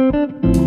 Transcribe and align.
Música 0.00 0.59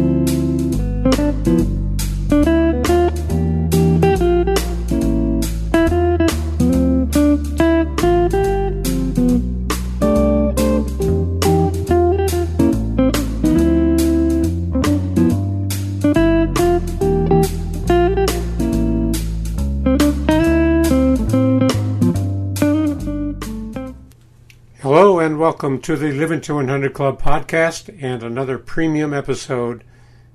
welcome 25.64 25.80
to 25.80 25.96
the 25.96 26.12
Living 26.12 26.42
to 26.42 26.56
100 26.56 26.94
Club 26.94 27.22
podcast 27.22 27.88
and 28.04 28.22
another 28.22 28.58
premium 28.58 29.14
episode. 29.14 29.82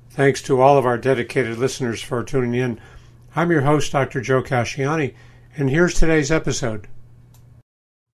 Thanks 0.09 0.41
to 0.41 0.63
all 0.63 0.79
of 0.79 0.87
our 0.87 0.97
dedicated 0.97 1.59
listeners 1.59 2.01
for 2.01 2.25
tuning 2.25 2.55
in. 2.55 2.81
I'm 3.37 3.51
your 3.51 3.61
host, 3.61 3.93
Dr. 3.93 4.23
Joe 4.23 4.43
Casciani, 4.43 5.15
and 5.55 5.69
here's 5.69 5.93
today's 5.93 6.33
episode. 6.33 6.89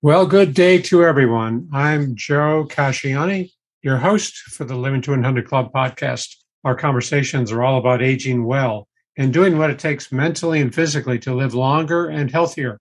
Well, 0.01 0.25
good 0.25 0.53
day 0.53 0.81
to 0.81 1.05
everyone. 1.05 1.69
I'm 1.71 2.17
Joe 2.17 2.67
Casciani, 2.69 3.53
your 3.81 3.95
host 3.95 4.35
for 4.35 4.65
the 4.65 4.75
Living 4.75 5.01
to 5.03 5.11
100 5.11 5.47
Club 5.47 5.71
podcast. 5.71 6.35
Our 6.65 6.75
conversations 6.75 7.49
are 7.49 7.63
all 7.63 7.79
about 7.79 8.01
aging 8.01 8.43
well 8.43 8.89
and 9.17 9.31
doing 9.31 9.57
what 9.57 9.69
it 9.69 9.79
takes 9.79 10.11
mentally 10.11 10.59
and 10.59 10.75
physically 10.75 11.19
to 11.19 11.33
live 11.33 11.53
longer 11.53 12.09
and 12.09 12.29
healthier. 12.29 12.77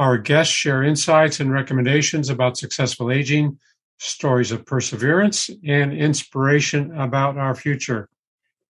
Our 0.00 0.16
guests 0.16 0.54
share 0.54 0.82
insights 0.82 1.40
and 1.40 1.52
recommendations 1.52 2.30
about 2.30 2.56
successful 2.56 3.10
aging, 3.10 3.58
stories 3.98 4.50
of 4.50 4.64
perseverance, 4.64 5.50
and 5.62 5.92
inspiration 5.92 6.98
about 6.98 7.36
our 7.36 7.54
future. 7.54 8.08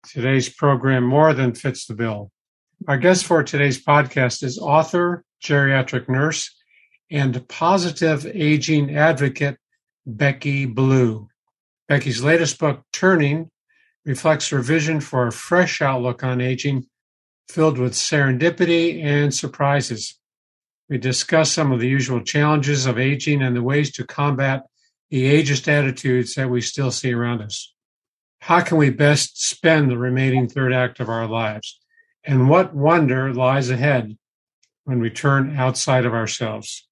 Today's 0.08 0.48
program 0.48 1.04
more 1.04 1.32
than 1.32 1.54
fits 1.54 1.86
the 1.86 1.94
bill. 1.94 2.32
Our 2.88 2.98
guest 2.98 3.26
for 3.26 3.44
today's 3.44 3.80
podcast 3.80 4.42
is 4.42 4.58
author, 4.58 5.22
geriatric 5.40 6.08
nurse, 6.08 6.52
and 7.12 7.46
positive 7.46 8.26
aging 8.26 8.96
advocate, 8.96 9.56
Becky 10.04 10.66
Blue. 10.66 11.28
Becky's 11.86 12.24
latest 12.24 12.58
book, 12.58 12.82
Turning, 12.92 13.52
reflects 14.04 14.48
her 14.48 14.62
vision 14.62 14.98
for 14.98 15.28
a 15.28 15.32
fresh 15.32 15.80
outlook 15.80 16.24
on 16.24 16.40
aging, 16.40 16.86
filled 17.48 17.78
with 17.78 17.92
serendipity 17.92 19.00
and 19.04 19.32
surprises. 19.32 20.19
We 20.90 20.98
discuss 20.98 21.52
some 21.52 21.70
of 21.70 21.78
the 21.78 21.88
usual 21.88 22.20
challenges 22.20 22.84
of 22.84 22.98
aging 22.98 23.42
and 23.42 23.54
the 23.54 23.62
ways 23.62 23.92
to 23.92 24.04
combat 24.04 24.64
the 25.08 25.40
ageist 25.40 25.68
attitudes 25.68 26.34
that 26.34 26.50
we 26.50 26.60
still 26.60 26.90
see 26.90 27.12
around 27.12 27.42
us. 27.42 27.72
How 28.40 28.60
can 28.60 28.76
we 28.76 28.90
best 28.90 29.40
spend 29.40 29.88
the 29.88 29.96
remaining 29.96 30.48
third 30.48 30.72
act 30.72 30.98
of 30.98 31.08
our 31.08 31.28
lives? 31.28 31.78
And 32.24 32.50
what 32.50 32.74
wonder 32.74 33.32
lies 33.32 33.70
ahead 33.70 34.18
when 34.84 34.98
we 34.98 35.10
turn 35.10 35.56
outside 35.56 36.04
of 36.04 36.12
ourselves? 36.12 36.88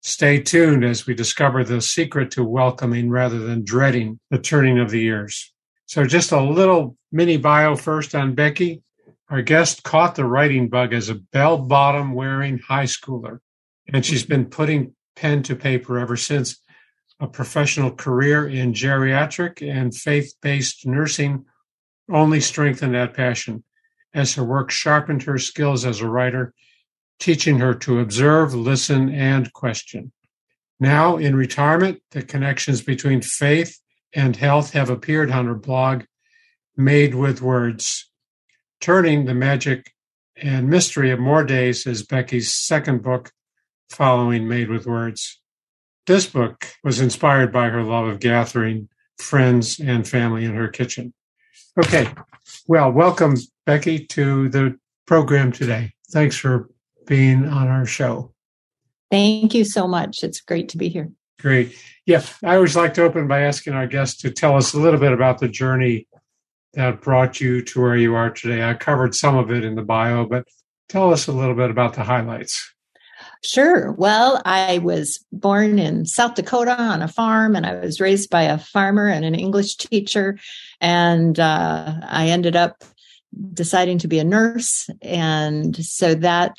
Stay 0.00 0.40
tuned 0.40 0.82
as 0.82 1.06
we 1.06 1.14
discover 1.14 1.62
the 1.62 1.82
secret 1.82 2.30
to 2.32 2.44
welcoming 2.44 3.10
rather 3.10 3.38
than 3.38 3.64
dreading 3.64 4.18
the 4.30 4.38
turning 4.38 4.78
of 4.78 4.90
the 4.90 5.00
years. 5.00 5.52
So, 5.86 6.06
just 6.06 6.32
a 6.32 6.40
little 6.40 6.96
mini 7.12 7.36
bio 7.36 7.76
first 7.76 8.14
on 8.14 8.34
Becky. 8.34 8.82
Our 9.32 9.40
guest 9.40 9.82
caught 9.82 10.14
the 10.14 10.26
writing 10.26 10.68
bug 10.68 10.92
as 10.92 11.08
a 11.08 11.14
bell 11.14 11.56
bottom 11.56 12.12
wearing 12.12 12.58
high 12.58 12.84
schooler, 12.84 13.38
and 13.90 14.04
she's 14.04 14.26
been 14.26 14.44
putting 14.44 14.94
pen 15.16 15.42
to 15.44 15.56
paper 15.56 15.98
ever 15.98 16.18
since. 16.18 16.60
A 17.18 17.26
professional 17.26 17.90
career 17.92 18.46
in 18.46 18.74
geriatric 18.74 19.66
and 19.66 19.96
faith 19.96 20.34
based 20.42 20.86
nursing 20.86 21.46
only 22.12 22.42
strengthened 22.42 22.94
that 22.94 23.14
passion 23.14 23.64
as 24.12 24.34
her 24.34 24.44
work 24.44 24.70
sharpened 24.70 25.22
her 25.22 25.38
skills 25.38 25.86
as 25.86 26.02
a 26.02 26.08
writer, 26.08 26.52
teaching 27.18 27.58
her 27.58 27.72
to 27.72 28.00
observe, 28.00 28.52
listen, 28.52 29.08
and 29.08 29.50
question. 29.54 30.12
Now, 30.78 31.16
in 31.16 31.34
retirement, 31.34 32.02
the 32.10 32.22
connections 32.22 32.82
between 32.82 33.22
faith 33.22 33.80
and 34.12 34.36
health 34.36 34.74
have 34.74 34.90
appeared 34.90 35.30
on 35.30 35.46
her 35.46 35.54
blog, 35.54 36.04
Made 36.76 37.14
with 37.14 37.40
Words. 37.40 38.11
Turning 38.82 39.26
the 39.26 39.34
Magic 39.34 39.92
and 40.36 40.68
Mystery 40.68 41.12
of 41.12 41.20
More 41.20 41.44
Days 41.44 41.86
is 41.86 42.04
Becky's 42.04 42.52
second 42.52 43.00
book 43.00 43.30
following 43.90 44.48
Made 44.48 44.68
with 44.68 44.88
Words. 44.88 45.40
This 46.08 46.26
book 46.26 46.66
was 46.82 47.00
inspired 47.00 47.52
by 47.52 47.68
her 47.68 47.84
love 47.84 48.08
of 48.08 48.18
gathering 48.18 48.88
friends 49.18 49.78
and 49.78 50.06
family 50.06 50.44
in 50.44 50.56
her 50.56 50.66
kitchen. 50.66 51.14
Okay, 51.78 52.12
well, 52.66 52.90
welcome, 52.90 53.36
Becky, 53.66 54.04
to 54.06 54.48
the 54.48 54.76
program 55.06 55.52
today. 55.52 55.92
Thanks 56.10 56.34
for 56.34 56.68
being 57.06 57.46
on 57.46 57.68
our 57.68 57.86
show. 57.86 58.32
Thank 59.12 59.54
you 59.54 59.64
so 59.64 59.86
much. 59.86 60.24
It's 60.24 60.40
great 60.40 60.70
to 60.70 60.76
be 60.76 60.88
here. 60.88 61.08
Great. 61.38 61.72
Yeah, 62.04 62.24
I 62.42 62.56
always 62.56 62.74
like 62.74 62.94
to 62.94 63.04
open 63.04 63.28
by 63.28 63.42
asking 63.42 63.74
our 63.74 63.86
guests 63.86 64.22
to 64.22 64.32
tell 64.32 64.56
us 64.56 64.74
a 64.74 64.80
little 64.80 64.98
bit 64.98 65.12
about 65.12 65.38
the 65.38 65.46
journey 65.46 66.08
that 66.74 67.00
brought 67.00 67.40
you 67.40 67.62
to 67.62 67.80
where 67.80 67.96
you 67.96 68.14
are 68.14 68.30
today? 68.30 68.62
I 68.62 68.74
covered 68.74 69.14
some 69.14 69.36
of 69.36 69.50
it 69.50 69.64
in 69.64 69.74
the 69.74 69.82
bio, 69.82 70.26
but 70.26 70.46
tell 70.88 71.12
us 71.12 71.26
a 71.26 71.32
little 71.32 71.54
bit 71.54 71.70
about 71.70 71.94
the 71.94 72.02
highlights. 72.02 72.72
Sure. 73.44 73.92
Well, 73.92 74.40
I 74.44 74.78
was 74.78 75.24
born 75.32 75.78
in 75.78 76.06
South 76.06 76.34
Dakota 76.34 76.80
on 76.80 77.02
a 77.02 77.08
farm, 77.08 77.56
and 77.56 77.66
I 77.66 77.74
was 77.74 78.00
raised 78.00 78.30
by 78.30 78.42
a 78.42 78.58
farmer 78.58 79.08
and 79.08 79.24
an 79.24 79.34
English 79.34 79.76
teacher. 79.76 80.38
And 80.80 81.38
uh, 81.40 81.94
I 82.04 82.28
ended 82.28 82.54
up 82.54 82.84
deciding 83.52 83.98
to 83.98 84.08
be 84.08 84.18
a 84.18 84.24
nurse. 84.24 84.88
And 85.00 85.76
so 85.76 86.14
that 86.14 86.56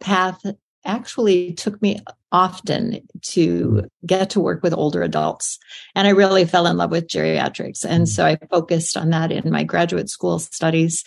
path 0.00 0.42
actually 0.84 1.54
took 1.54 1.80
me 1.80 2.00
often 2.36 3.00
to 3.22 3.64
mm-hmm. 3.64 3.86
get 4.04 4.28
to 4.30 4.40
work 4.40 4.62
with 4.62 4.74
older 4.74 5.02
adults. 5.02 5.58
And 5.94 6.06
I 6.06 6.10
really 6.10 6.44
fell 6.44 6.66
in 6.66 6.76
love 6.76 6.90
with 6.90 7.08
geriatrics. 7.08 7.82
And 7.82 8.04
mm-hmm. 8.04 8.04
so 8.04 8.26
I 8.26 8.36
focused 8.50 8.96
on 8.96 9.08
that 9.10 9.32
in 9.32 9.50
my 9.50 9.64
graduate 9.64 10.10
school 10.10 10.38
studies. 10.38 11.02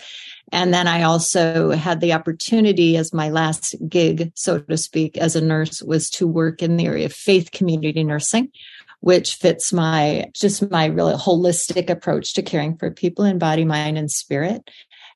And 0.51 0.73
then 0.73 0.87
I 0.87 1.03
also 1.03 1.69
had 1.69 2.01
the 2.01 2.13
opportunity 2.13 2.97
as 2.97 3.13
my 3.13 3.29
last 3.29 3.75
gig, 3.87 4.31
so 4.33 4.57
to 4.57 4.77
speak, 4.77 5.17
as 5.17 5.35
a 5.35 5.41
nurse 5.41 5.83
was 5.83 6.09
to 6.11 6.27
work 6.27 6.63
in 6.63 6.77
the 6.77 6.87
area 6.87 7.05
of 7.05 7.13
faith 7.13 7.51
community 7.51 8.03
nursing 8.03 8.51
which 9.01 9.35
fits 9.35 9.71
my 9.71 10.25
just 10.35 10.69
my 10.69 10.85
really 10.87 11.13
holistic 11.13 11.89
approach 11.89 12.33
to 12.33 12.41
caring 12.41 12.75
for 12.75 12.91
people 12.91 13.23
in 13.23 13.39
body 13.39 13.63
mind 13.63 13.97
and 13.97 14.11
spirit 14.11 14.69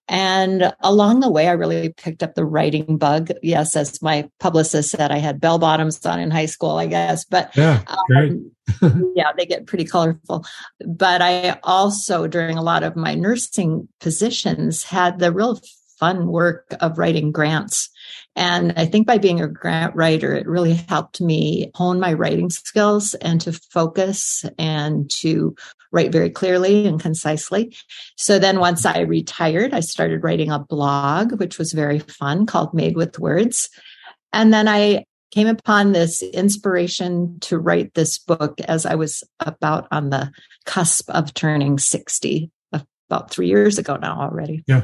and 0.07 0.73
along 0.81 1.21
the 1.21 1.31
way, 1.31 1.47
I 1.47 1.53
really 1.53 1.89
picked 1.89 2.23
up 2.23 2.35
the 2.35 2.45
writing 2.45 2.97
bug. 2.97 3.31
Yes, 3.41 3.75
as 3.75 4.01
my 4.01 4.29
publicist 4.39 4.89
said, 4.89 5.11
I 5.11 5.19
had 5.19 5.39
bell 5.39 5.59
bottoms 5.59 6.05
on 6.05 6.19
in 6.19 6.29
high 6.29 6.47
school, 6.47 6.77
I 6.77 6.87
guess. 6.87 7.23
But 7.23 7.55
yeah, 7.55 7.81
um, 7.87 8.51
yeah, 9.15 9.31
they 9.37 9.45
get 9.45 9.65
pretty 9.65 9.85
colorful. 9.85 10.45
But 10.85 11.21
I 11.21 11.57
also, 11.63 12.27
during 12.27 12.57
a 12.57 12.63
lot 12.63 12.83
of 12.83 12.95
my 12.97 13.15
nursing 13.15 13.87
positions, 14.01 14.83
had 14.83 15.19
the 15.19 15.31
real 15.31 15.59
fun 15.99 16.27
work 16.27 16.73
of 16.81 16.97
writing 16.97 17.31
grants. 17.31 17.89
And 18.35 18.73
I 18.75 18.85
think 18.85 19.07
by 19.07 19.19
being 19.19 19.39
a 19.39 19.47
grant 19.47 19.95
writer, 19.95 20.33
it 20.35 20.47
really 20.47 20.73
helped 20.73 21.21
me 21.21 21.71
hone 21.75 21.99
my 21.99 22.11
writing 22.13 22.49
skills 22.49 23.13
and 23.15 23.39
to 23.41 23.53
focus 23.53 24.43
and 24.57 25.09
to 25.21 25.55
write 25.93 26.11
very 26.11 26.29
clearly 26.29 26.85
and 26.87 26.99
concisely. 26.99 27.75
So 28.17 28.39
then 28.39 28.59
once 28.59 28.85
I 28.85 29.01
retired, 29.01 29.73
I 29.73 29.79
started 29.79 30.23
writing 30.23 30.51
a 30.51 30.59
blog, 30.59 31.39
which 31.39 31.57
was 31.57 31.71
very 31.71 31.99
fun 31.99 32.45
called 32.45 32.73
Made 32.73 32.97
with 32.97 33.19
Words. 33.19 33.69
And 34.33 34.51
then 34.51 34.67
I 34.67 35.05
came 35.31 35.47
upon 35.47 35.93
this 35.93 36.21
inspiration 36.21 37.39
to 37.41 37.57
write 37.57 37.93
this 37.93 38.17
book 38.17 38.59
as 38.61 38.85
I 38.85 38.95
was 38.95 39.23
about 39.39 39.87
on 39.91 40.09
the 40.09 40.31
cusp 40.65 41.09
of 41.09 41.33
turning 41.33 41.77
60 41.77 42.51
about 43.09 43.31
three 43.31 43.47
years 43.47 43.77
ago 43.77 43.95
now 43.95 44.19
already. 44.19 44.63
Yeah. 44.67 44.83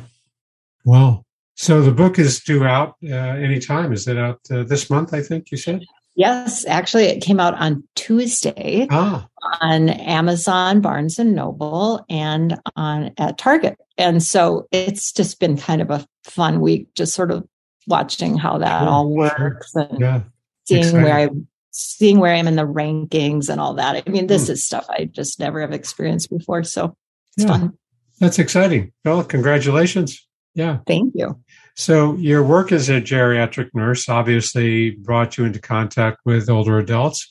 Wow. 0.85 1.25
So 1.55 1.81
the 1.81 1.91
book 1.91 2.19
is 2.19 2.39
due 2.39 2.63
out 2.63 2.95
uh, 3.03 3.15
anytime. 3.15 3.91
Is 3.91 4.07
it 4.07 4.17
out 4.17 4.39
uh, 4.51 4.63
this 4.63 4.89
month? 4.89 5.13
I 5.13 5.21
think 5.21 5.51
you 5.51 5.57
said. 5.57 5.83
Yes, 6.19 6.65
actually, 6.65 7.05
it 7.05 7.21
came 7.21 7.39
out 7.39 7.53
on 7.53 7.81
Tuesday 7.95 8.87
ah. 8.91 9.25
on 9.61 9.87
Amazon, 9.87 10.81
Barnes 10.81 11.17
and 11.17 11.33
Noble, 11.33 12.05
and 12.09 12.59
on 12.75 13.11
at 13.17 13.37
Target. 13.37 13.77
And 13.97 14.21
so 14.21 14.67
it's 14.73 15.13
just 15.13 15.39
been 15.39 15.55
kind 15.55 15.81
of 15.81 15.89
a 15.89 16.05
fun 16.25 16.59
week, 16.59 16.93
just 16.93 17.13
sort 17.13 17.31
of 17.31 17.47
watching 17.87 18.37
how 18.37 18.57
that 18.57 18.81
sure, 18.81 18.89
all 18.89 19.15
works 19.15 19.71
sure. 19.71 19.87
and 19.89 19.99
yeah. 20.01 20.21
seeing 20.67 20.81
Exciting. 20.81 21.03
where 21.03 21.15
I 21.15 21.29
seeing 21.71 22.19
where 22.19 22.33
I 22.33 22.37
am 22.37 22.49
in 22.49 22.57
the 22.57 22.67
rankings 22.67 23.47
and 23.47 23.61
all 23.61 23.75
that. 23.75 24.03
I 24.05 24.11
mean, 24.11 24.27
this 24.27 24.47
mm. 24.47 24.49
is 24.49 24.65
stuff 24.65 24.87
I 24.89 25.05
just 25.05 25.39
never 25.39 25.61
have 25.61 25.71
experienced 25.71 26.29
before. 26.29 26.65
So 26.65 26.97
it's 27.37 27.45
yeah. 27.45 27.47
fun. 27.47 27.77
That's 28.19 28.39
exciting. 28.39 28.91
Well, 29.05 29.23
congratulations. 29.23 30.27
Yeah. 30.53 30.79
Thank 30.85 31.13
you. 31.15 31.39
So, 31.79 32.15
your 32.15 32.43
work 32.43 32.73
as 32.73 32.89
a 32.89 32.99
geriatric 32.99 33.69
nurse 33.73 34.09
obviously 34.09 34.91
brought 34.91 35.37
you 35.37 35.45
into 35.45 35.59
contact 35.59 36.17
with 36.25 36.49
older 36.49 36.77
adults. 36.77 37.25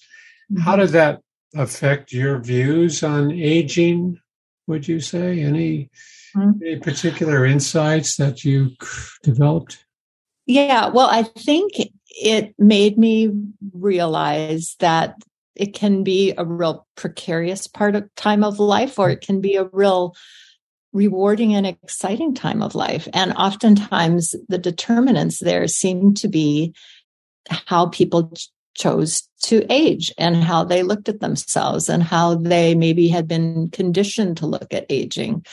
Mm-hmm. 0.50 0.62
How 0.62 0.76
did 0.76 0.90
that 0.90 1.20
affect 1.54 2.12
your 2.12 2.38
views 2.38 3.02
on 3.02 3.30
aging? 3.30 4.18
would 4.68 4.86
you 4.86 5.00
say? 5.00 5.40
Any, 5.40 5.90
mm-hmm. 6.36 6.62
any 6.62 6.78
particular 6.78 7.44
insights 7.44 8.16
that 8.16 8.44
you 8.44 8.70
developed? 9.24 9.84
Yeah, 10.46 10.88
well, 10.88 11.08
I 11.10 11.24
think 11.24 11.72
it 12.08 12.54
made 12.58 12.96
me 12.96 13.30
realize 13.72 14.76
that 14.78 15.16
it 15.56 15.74
can 15.74 16.04
be 16.04 16.32
a 16.38 16.44
real 16.44 16.86
precarious 16.94 17.66
part 17.66 17.96
of 17.96 18.14
time 18.14 18.44
of 18.44 18.60
life, 18.60 18.98
or 18.98 19.10
it 19.10 19.20
can 19.20 19.40
be 19.40 19.56
a 19.56 19.68
real 19.72 20.14
rewarding 20.92 21.54
and 21.54 21.66
exciting 21.66 22.34
time 22.34 22.62
of 22.62 22.74
life. 22.74 23.08
And 23.12 23.32
oftentimes 23.34 24.34
the 24.48 24.58
determinants 24.58 25.38
there 25.38 25.66
seem 25.68 26.14
to 26.14 26.28
be 26.28 26.74
how 27.50 27.86
people 27.86 28.32
chose 28.74 29.28
to 29.42 29.66
age 29.70 30.12
and 30.16 30.36
how 30.36 30.64
they 30.64 30.82
looked 30.82 31.08
at 31.08 31.20
themselves 31.20 31.88
and 31.88 32.02
how 32.02 32.36
they 32.36 32.74
maybe 32.74 33.08
had 33.08 33.26
been 33.26 33.68
conditioned 33.70 34.36
to 34.36 34.46
look 34.46 34.72
at 34.72 34.86
aging. 34.88 35.44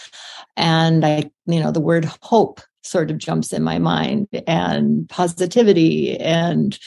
And 0.56 1.06
I, 1.06 1.32
you 1.46 1.60
know, 1.60 1.72
the 1.72 1.82
word 1.82 2.06
hope 2.22 2.62
sort 2.84 3.10
of 3.10 3.18
jumps 3.18 3.52
in 3.52 3.64
my 3.64 3.80
mind 3.80 4.28
and 4.48 5.10
positivity. 5.10 6.18
And, 6.18 6.78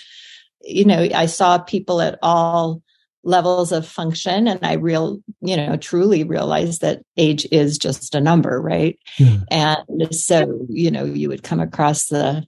you 0.62 0.85
know, 0.85 1.09
I 1.15 1.27
saw 1.27 1.59
people 1.59 2.01
at 2.01 2.19
all 2.23 2.83
levels 3.25 3.73
of 3.73 3.87
function 3.87 4.47
and 4.47 4.65
i 4.65 4.75
real 4.75 5.20
you 5.41 5.56
know 5.56 5.76
truly 5.76 6.25
realized 6.25 6.81
that 6.81 7.03
age 7.17 7.47
is 7.50 7.76
just 7.76 8.15
a 8.15 8.20
number 8.20 8.61
right 8.61 8.99
yeah. 9.19 9.38
and 9.50 10.15
so 10.15 10.67
you 10.69 10.91
know 10.91 11.05
you 11.05 11.29
would 11.29 11.43
come 11.43 11.61
across 11.61 12.06
the 12.06 12.47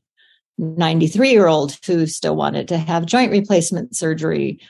93 0.58 1.30
year 1.30 1.46
old 1.46 1.76
who 1.86 2.06
still 2.06 2.36
wanted 2.36 2.68
to 2.68 2.78
have 2.78 3.06
joint 3.06 3.32
replacement 3.32 3.96
surgery 3.96 4.60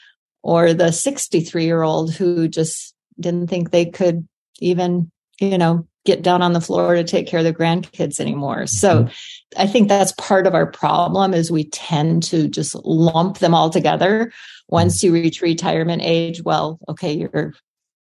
or 0.43 0.73
the 0.73 0.93
63 0.93 1.64
year 1.64 1.82
old 1.82 2.14
who 2.14 2.49
just 2.49 2.94
didn't 3.19 3.49
think 3.49 3.70
they 3.70 3.87
could 3.87 4.26
even 4.61 5.11
you 5.41 5.58
know 5.58 5.87
get 6.06 6.23
down 6.23 6.41
on 6.41 6.55
the 6.55 6.61
floor 6.62 6.94
to 6.94 7.05
take 7.05 7.26
care 7.26 7.41
of 7.41 7.44
their 7.44 7.52
grandkids 7.52 8.20
anymore 8.20 8.67
so 8.67 9.05
mm-hmm. 9.05 9.61
i 9.61 9.67
think 9.67 9.88
that's 9.88 10.12
part 10.12 10.47
of 10.47 10.55
our 10.55 10.67
problem 10.67 11.35
is 11.35 11.50
we 11.50 11.64
tend 11.64 12.23
to 12.23 12.49
just 12.49 12.75
lump 12.85 13.38
them 13.38 13.55
all 13.55 13.69
together 13.69 14.32
once 14.70 15.02
you 15.02 15.12
reach 15.12 15.43
retirement 15.43 16.02
age 16.02 16.43
well 16.43 16.78
okay 16.88 17.12
you're 17.12 17.52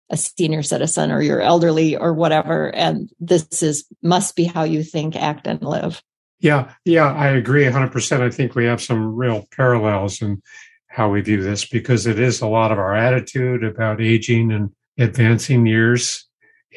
a 0.10 0.18
senior 0.18 0.64
citizen 0.64 1.12
or 1.12 1.22
you're 1.22 1.42
elderly 1.42 1.98
or 1.98 2.14
whatever 2.14 2.74
and 2.74 3.10
this 3.20 3.62
is 3.62 3.86
must 4.02 4.36
be 4.36 4.46
how 4.46 4.64
you 4.64 4.84
think 4.84 5.16
act 5.16 5.48
and 5.48 5.62
live. 5.62 6.02
Yeah, 6.40 6.72
yeah, 6.86 7.14
I 7.14 7.30
agree 7.30 7.64
100%. 7.64 8.22
I 8.22 8.30
think 8.30 8.54
we 8.54 8.66
have 8.66 8.82
some 8.82 9.16
real 9.16 9.46
parallels 9.52 10.22
in 10.22 10.42
how 10.88 11.10
we 11.10 11.22
view 11.22 11.42
this 11.42 11.66
because 11.68 12.06
it 12.06 12.20
is 12.20 12.42
a 12.42 12.48
lot 12.48 12.72
of 12.72 12.78
our 12.78 12.96
attitude 12.96 13.64
about 13.64 14.02
aging 14.02 14.52
and 14.52 14.70
advancing 14.98 15.66
years 15.66 16.26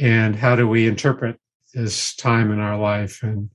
and 0.01 0.35
how 0.35 0.57
do 0.57 0.67
we 0.67 0.89
interpret 0.89 1.39
this 1.75 2.15
time 2.17 2.51
in 2.51 2.59
our 2.59 2.79
life? 2.79 3.23
And 3.23 3.51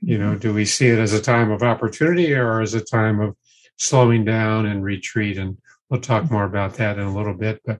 you 0.00 0.18
know 0.18 0.30
mm-hmm. 0.30 0.38
do 0.38 0.52
we 0.52 0.64
see 0.64 0.88
it 0.88 0.98
as 0.98 1.12
a 1.12 1.22
time 1.22 1.50
of 1.50 1.62
opportunity 1.62 2.34
or 2.34 2.60
as 2.60 2.74
a 2.74 2.84
time 2.84 3.20
of 3.20 3.36
slowing 3.76 4.24
down 4.24 4.66
and 4.66 4.84
retreat 4.84 5.38
and 5.38 5.56
we'll 5.94 6.00
talk 6.00 6.24
mm-hmm. 6.24 6.34
more 6.34 6.44
about 6.44 6.74
that 6.74 6.98
in 6.98 7.04
a 7.04 7.16
little 7.16 7.34
bit 7.34 7.60
but 7.64 7.78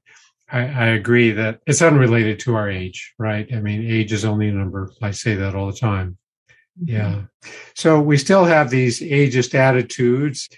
I, 0.49 0.61
I 0.61 0.87
agree 0.91 1.33
that 1.33 1.59
it's 1.67 1.83
unrelated 1.83 2.39
to 2.41 2.55
our 2.55 2.71
age 2.71 3.13
right 3.19 3.53
i 3.53 3.61
mean 3.61 3.91
age 3.91 4.13
is 4.13 4.25
only 4.25 4.49
a 4.49 4.53
number 4.53 4.93
i 5.03 5.11
say 5.11 5.35
that 5.35 5.57
all 5.57 5.67
the 5.67 5.77
time 5.77 6.17
mm-hmm. 6.81 6.95
yeah. 6.95 7.23
So 7.75 8.01
we 8.01 8.17
still 8.19 8.45
have 8.45 8.71
these 8.71 9.01
ageist 9.01 9.53
attitudes, 9.53 10.49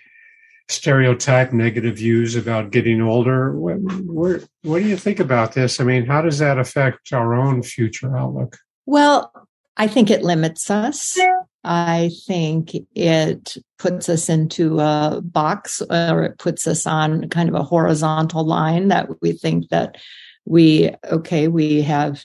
stereotype, 0.68 1.54
negative 1.54 1.96
views 1.96 2.36
about 2.36 2.72
getting 2.72 3.00
older. 3.00 3.58
What, 3.58 3.76
what, 4.04 4.44
what 4.62 4.82
do 4.82 4.84
you 4.86 4.98
think 4.98 5.18
about 5.18 5.54
this? 5.54 5.80
I 5.80 5.84
mean, 5.84 6.04
how 6.04 6.20
does 6.20 6.38
that 6.40 6.58
affect 6.58 7.14
our 7.14 7.34
own 7.34 7.62
future 7.62 8.14
outlook? 8.14 8.58
Well, 8.84 9.32
I 9.78 9.88
think 9.88 10.10
it 10.10 10.22
limits 10.22 10.70
us. 10.70 11.18
I 11.66 12.10
think 12.26 12.72
it 12.94 13.56
puts 13.78 14.08
us 14.08 14.28
into 14.28 14.80
a 14.80 15.20
box 15.22 15.82
or 15.90 16.24
it 16.24 16.38
puts 16.38 16.66
us 16.66 16.86
on 16.86 17.28
kind 17.28 17.48
of 17.48 17.54
a 17.54 17.64
horizontal 17.64 18.44
line 18.44 18.88
that 18.88 19.08
we 19.20 19.32
think 19.32 19.68
that 19.70 19.96
we, 20.44 20.90
okay, 21.10 21.48
we 21.48 21.82
have 21.82 22.24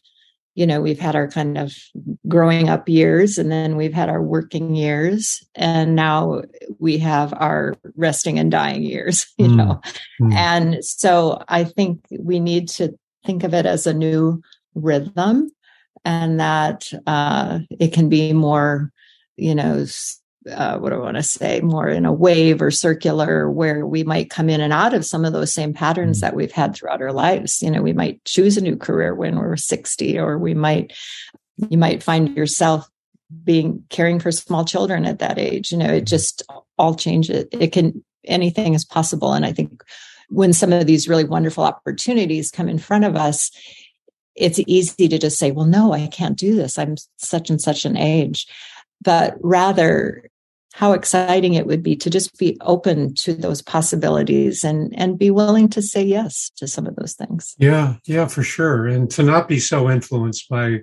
you 0.54 0.68
know, 0.68 0.82
we've 0.82 1.00
had 1.00 1.16
our 1.16 1.30
kind 1.30 1.58
of 1.58 1.74
growing 2.28 2.68
up 2.68 2.90
years 2.90 3.38
and 3.38 3.52
then 3.52 3.78
we've 3.78 3.94
had 3.94 4.10
our 4.10 4.22
working 4.22 4.76
years 4.76 5.44
and 5.56 5.96
now 5.96 6.42
we 6.78 6.98
have 6.98 7.34
our 7.38 7.76
resting 7.96 8.38
and 8.38 8.52
dying 8.52 8.84
years, 8.84 9.28
you 9.38 9.48
mm. 9.48 9.56
know. 9.56 9.82
Mm. 10.22 10.34
And 10.34 10.86
so 10.86 11.44
I 11.48 11.64
think 11.64 12.06
we 12.20 12.40
need 12.40 12.68
to 12.70 12.98
think 13.26 13.44
of 13.44 13.54
it 13.54 13.66
as 13.66 13.88
a 13.88 13.94
new 13.94 14.42
rhythm 14.76 15.50
and 16.04 16.40
that 16.40 16.92
uh, 17.08 17.60
it 17.80 17.94
can 17.94 18.10
be 18.10 18.34
more, 18.34 18.92
you 19.42 19.56
know, 19.56 19.86
uh, 20.52 20.78
what 20.78 20.90
do 20.90 20.96
I 20.96 21.00
want 21.00 21.18
to 21.18 21.24
say, 21.24 21.62
more 21.62 21.88
in 21.88 22.06
a 22.06 22.14
wave 22.14 22.62
or 22.62 22.70
circular 22.70 23.50
where 23.50 23.86
we 23.86 24.04
might 24.04 24.30
come 24.30 24.50
in 24.50 24.62
and 24.62 24.72
out 24.72 24.94
of 24.94 25.06
some 25.06 25.26
of 25.26 25.34
those 25.34 25.52
same 25.54 25.74
patterns 25.74 26.20
mm. 26.20 26.22
that 26.22 26.36
we've 26.36 26.52
had 26.52 26.76
throughout 26.76 27.02
our 27.02 27.12
lives. 27.12 27.62
You 27.62 27.72
know, 27.72 27.82
we 27.82 27.94
might 27.94 28.24
choose 28.26 28.56
a 28.56 28.62
new 28.62 28.76
career 28.76 29.16
when 29.16 29.38
we're 29.38 29.58
60, 29.58 30.20
or 30.20 30.38
we 30.38 30.54
might, 30.54 30.94
you 31.70 31.78
might 31.78 32.04
find 32.04 32.36
yourself 32.38 32.88
being 33.44 33.84
caring 33.90 34.20
for 34.20 34.32
small 34.32 34.64
children 34.64 35.06
at 35.06 35.20
that 35.20 35.40
age. 35.40 35.72
You 35.72 35.80
know, 35.80 35.92
it 35.92 36.06
just 36.06 36.44
all 36.78 36.94
changes. 36.94 37.48
It 37.52 37.72
can, 37.72 38.04
anything 38.26 38.76
is 38.76 38.86
possible. 38.86 39.34
And 39.34 39.46
I 39.46 39.54
think 39.54 39.84
when 40.30 40.54
some 40.54 40.72
of 40.72 40.86
these 40.86 41.08
really 41.08 41.24
wonderful 41.24 41.64
opportunities 41.64 42.52
come 42.52 42.70
in 42.70 42.78
front 42.78 43.06
of 43.06 43.16
us, 43.16 43.52
it's 44.36 44.60
easy 44.68 45.08
to 45.08 45.18
just 45.18 45.38
say, 45.38 45.52
well, 45.52 45.66
no, 45.66 45.94
I 45.94 46.08
can't 46.08 46.38
do 46.38 46.56
this. 46.56 46.78
I'm 46.78 46.96
such 47.18 47.50
and 47.50 47.60
such 47.60 47.86
an 47.86 47.98
age 47.98 48.48
but 49.02 49.36
rather 49.42 50.24
how 50.74 50.94
exciting 50.94 51.54
it 51.54 51.68
would 51.68 51.84
be 51.84 51.96
to 51.98 52.10
just 52.10 52.38
be 52.38 52.58
open 52.62 53.14
to 53.14 53.34
those 53.34 53.62
possibilities 53.62 54.64
and 54.64 54.94
and 54.98 55.20
be 55.20 55.30
willing 55.30 55.68
to 55.70 55.82
say 55.82 56.04
yes 56.04 56.50
to 56.56 56.68
some 56.68 56.88
of 56.88 56.96
those 56.96 57.14
things. 57.14 57.56
Yeah 57.58 57.96
yeah 58.06 58.28
for 58.28 58.44
sure. 58.44 58.88
And 58.88 59.10
to 59.12 59.24
not 59.24 59.48
be 59.48 59.60
so 59.60 59.90
influenced 59.90 60.48
by 60.50 60.80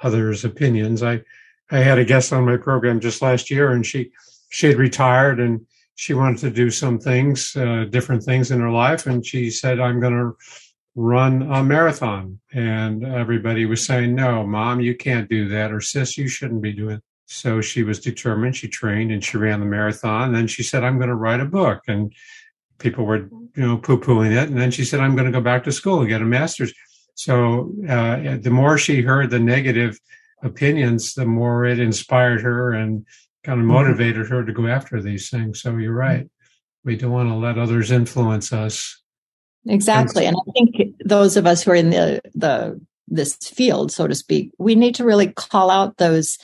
others 0.00 0.44
opinions. 0.44 1.02
I 1.02 1.22
i 1.70 1.78
had 1.78 1.98
a 1.98 2.04
guest 2.04 2.32
on 2.32 2.44
my 2.44 2.56
program 2.56 3.00
just 3.00 3.22
last 3.22 3.50
year 3.50 3.70
and 3.70 3.84
she 3.86 4.10
she 4.50 4.66
had 4.66 4.76
retired 4.76 5.40
and 5.40 5.66
she 5.94 6.14
wanted 6.14 6.38
to 6.38 6.50
do 6.50 6.70
some 6.70 6.98
things 6.98 7.56
uh, 7.56 7.84
different 7.88 8.22
things 8.22 8.50
in 8.50 8.60
her 8.60 8.70
life. 8.70 9.06
And 9.06 9.24
she 9.24 9.50
said 9.50 9.80
i'm 9.80 10.00
going 10.00 10.18
to 10.18 10.36
run 10.96 11.42
a 11.42 11.62
marathon. 11.62 12.40
And 12.52 13.04
everybody 13.04 13.64
was 13.64 13.86
saying 13.86 14.14
no 14.14 14.46
mom 14.46 14.80
you 14.80 14.94
can't 14.94 15.30
do 15.30 15.48
that 15.48 15.72
or 15.72 15.80
sis 15.80 16.18
you 16.18 16.28
shouldn't 16.28 16.60
be 16.60 16.72
doing 16.72 17.00
so 17.30 17.60
she 17.60 17.84
was 17.84 18.00
determined. 18.00 18.56
She 18.56 18.66
trained 18.66 19.12
and 19.12 19.24
she 19.24 19.36
ran 19.36 19.60
the 19.60 19.66
marathon. 19.66 20.24
And 20.24 20.34
then 20.34 20.48
she 20.48 20.64
said, 20.64 20.82
I'm 20.82 20.96
going 20.96 21.10
to 21.10 21.14
write 21.14 21.38
a 21.38 21.44
book. 21.44 21.82
And 21.86 22.12
people 22.78 23.04
were, 23.04 23.18
you 23.18 23.66
know, 23.66 23.76
poo 23.76 24.00
pooing 24.00 24.36
it. 24.36 24.48
And 24.48 24.60
then 24.60 24.72
she 24.72 24.84
said, 24.84 24.98
I'm 24.98 25.14
going 25.14 25.26
to 25.26 25.38
go 25.38 25.40
back 25.40 25.62
to 25.64 25.72
school 25.72 26.00
and 26.00 26.08
get 26.08 26.22
a 26.22 26.24
master's. 26.24 26.74
So 27.14 27.72
uh, 27.88 28.36
the 28.40 28.50
more 28.50 28.78
she 28.78 29.02
heard 29.02 29.30
the 29.30 29.38
negative 29.38 30.00
opinions, 30.42 31.14
the 31.14 31.24
more 31.24 31.64
it 31.64 31.78
inspired 31.78 32.40
her 32.40 32.72
and 32.72 33.06
kind 33.44 33.60
of 33.60 33.64
mm-hmm. 33.64 33.74
motivated 33.74 34.26
her 34.28 34.44
to 34.44 34.52
go 34.52 34.66
after 34.66 35.00
these 35.00 35.30
things. 35.30 35.62
So 35.62 35.76
you're 35.76 35.92
right. 35.92 36.28
We 36.82 36.96
don't 36.96 37.12
want 37.12 37.28
to 37.28 37.36
let 37.36 37.58
others 37.58 37.92
influence 37.92 38.52
us. 38.52 39.00
Exactly. 39.66 40.26
And 40.26 40.36
I 40.36 40.52
think 40.52 40.96
those 41.04 41.36
of 41.36 41.46
us 41.46 41.62
who 41.62 41.70
are 41.70 41.76
in 41.76 41.90
the, 41.90 42.22
the, 42.34 42.80
this 43.06 43.36
field, 43.36 43.92
so 43.92 44.08
to 44.08 44.16
speak, 44.16 44.50
we 44.58 44.74
need 44.74 44.96
to 44.96 45.04
really 45.04 45.28
call 45.28 45.70
out 45.70 45.98
those 45.98 46.36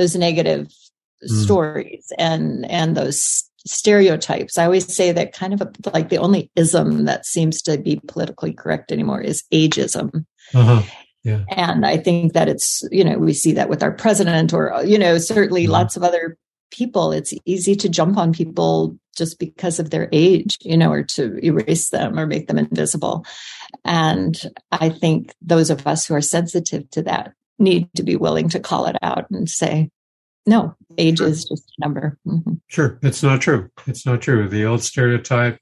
those 0.00 0.16
negative 0.16 0.66
mm. 0.66 1.44
stories 1.44 2.12
and 2.18 2.68
and 2.70 2.96
those 2.96 3.44
stereotypes. 3.66 4.56
I 4.56 4.64
always 4.64 4.94
say 4.94 5.12
that 5.12 5.34
kind 5.34 5.52
of 5.52 5.60
a, 5.60 5.70
like 5.92 6.08
the 6.08 6.18
only 6.18 6.50
ism 6.56 7.04
that 7.04 7.26
seems 7.26 7.60
to 7.62 7.76
be 7.76 8.00
politically 8.08 8.54
correct 8.54 8.90
anymore 8.90 9.20
is 9.20 9.44
ageism. 9.52 10.24
Uh-huh. 10.54 10.82
Yeah. 11.22 11.44
And 11.50 11.84
I 11.84 11.98
think 11.98 12.32
that 12.32 12.48
it's, 12.48 12.82
you 12.90 13.04
know, 13.04 13.18
we 13.18 13.34
see 13.34 13.52
that 13.52 13.68
with 13.68 13.82
our 13.82 13.92
president 13.92 14.54
or, 14.54 14.82
you 14.84 14.98
know, 14.98 15.18
certainly 15.18 15.64
mm-hmm. 15.64 15.72
lots 15.72 15.96
of 15.96 16.02
other 16.02 16.38
people. 16.70 17.12
It's 17.12 17.34
easy 17.44 17.76
to 17.76 17.90
jump 17.90 18.16
on 18.16 18.32
people 18.32 18.96
just 19.14 19.38
because 19.38 19.78
of 19.78 19.90
their 19.90 20.08
age, 20.12 20.56
you 20.62 20.78
know, 20.78 20.90
or 20.90 21.02
to 21.02 21.38
erase 21.44 21.90
them 21.90 22.18
or 22.18 22.26
make 22.26 22.46
them 22.46 22.56
invisible. 22.56 23.26
And 23.84 24.40
I 24.72 24.88
think 24.88 25.34
those 25.42 25.68
of 25.68 25.86
us 25.86 26.06
who 26.06 26.14
are 26.14 26.22
sensitive 26.22 26.88
to 26.92 27.02
that 27.02 27.34
need 27.60 27.88
to 27.94 28.02
be 28.02 28.16
willing 28.16 28.48
to 28.48 28.58
call 28.58 28.86
it 28.86 28.96
out 29.02 29.30
and 29.30 29.48
say, 29.48 29.90
no, 30.46 30.74
age 30.98 31.18
sure. 31.18 31.28
is 31.28 31.44
just 31.44 31.70
a 31.78 31.80
number. 31.80 32.18
Mm-hmm. 32.26 32.54
Sure. 32.68 32.98
It's 33.02 33.22
not 33.22 33.40
true. 33.40 33.70
It's 33.86 34.06
not 34.06 34.22
true. 34.22 34.48
The 34.48 34.64
old 34.64 34.82
stereotype 34.82 35.58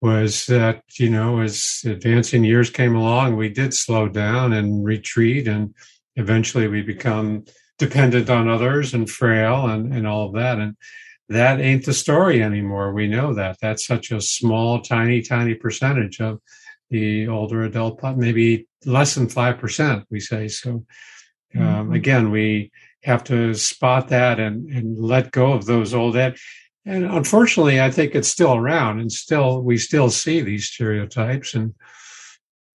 was 0.00 0.46
that, 0.46 0.82
you 0.98 1.08
know, 1.08 1.40
as 1.40 1.82
advancing 1.86 2.42
years 2.42 2.68
came 2.68 2.96
along, 2.96 3.36
we 3.36 3.48
did 3.48 3.72
slow 3.72 4.08
down 4.08 4.52
and 4.52 4.84
retreat, 4.84 5.46
and 5.46 5.74
eventually 6.16 6.66
we 6.66 6.82
become 6.82 7.44
dependent 7.78 8.28
on 8.28 8.48
others 8.48 8.94
and 8.94 9.08
frail 9.08 9.66
and, 9.66 9.94
and 9.94 10.06
all 10.06 10.26
of 10.26 10.34
that. 10.34 10.58
And 10.58 10.76
that 11.28 11.60
ain't 11.60 11.84
the 11.84 11.94
story 11.94 12.42
anymore. 12.42 12.92
We 12.92 13.06
know 13.06 13.32
that. 13.34 13.58
That's 13.62 13.86
such 13.86 14.10
a 14.10 14.20
small, 14.20 14.80
tiny, 14.80 15.22
tiny 15.22 15.54
percentage 15.54 16.20
of 16.20 16.40
the 16.90 17.28
older 17.28 17.62
adult, 17.62 18.02
maybe 18.16 18.66
less 18.86 19.14
than 19.14 19.26
5%, 19.26 20.04
we 20.10 20.20
say. 20.20 20.48
So, 20.48 20.70
um, 20.70 20.86
mm-hmm. 21.54 21.92
again, 21.92 22.30
we 22.30 22.70
have 23.02 23.24
to 23.24 23.54
spot 23.54 24.08
that 24.08 24.38
and, 24.38 24.70
and 24.70 24.98
let 24.98 25.32
go 25.32 25.52
of 25.52 25.66
those 25.66 25.94
old 25.94 26.16
ed. 26.16 26.36
And 26.84 27.04
unfortunately, 27.04 27.80
I 27.80 27.90
think 27.90 28.14
it's 28.14 28.28
still 28.28 28.54
around 28.54 29.00
and 29.00 29.10
still, 29.10 29.62
we 29.62 29.76
still 29.76 30.10
see 30.10 30.40
these 30.40 30.66
stereotypes 30.66 31.54
and 31.54 31.74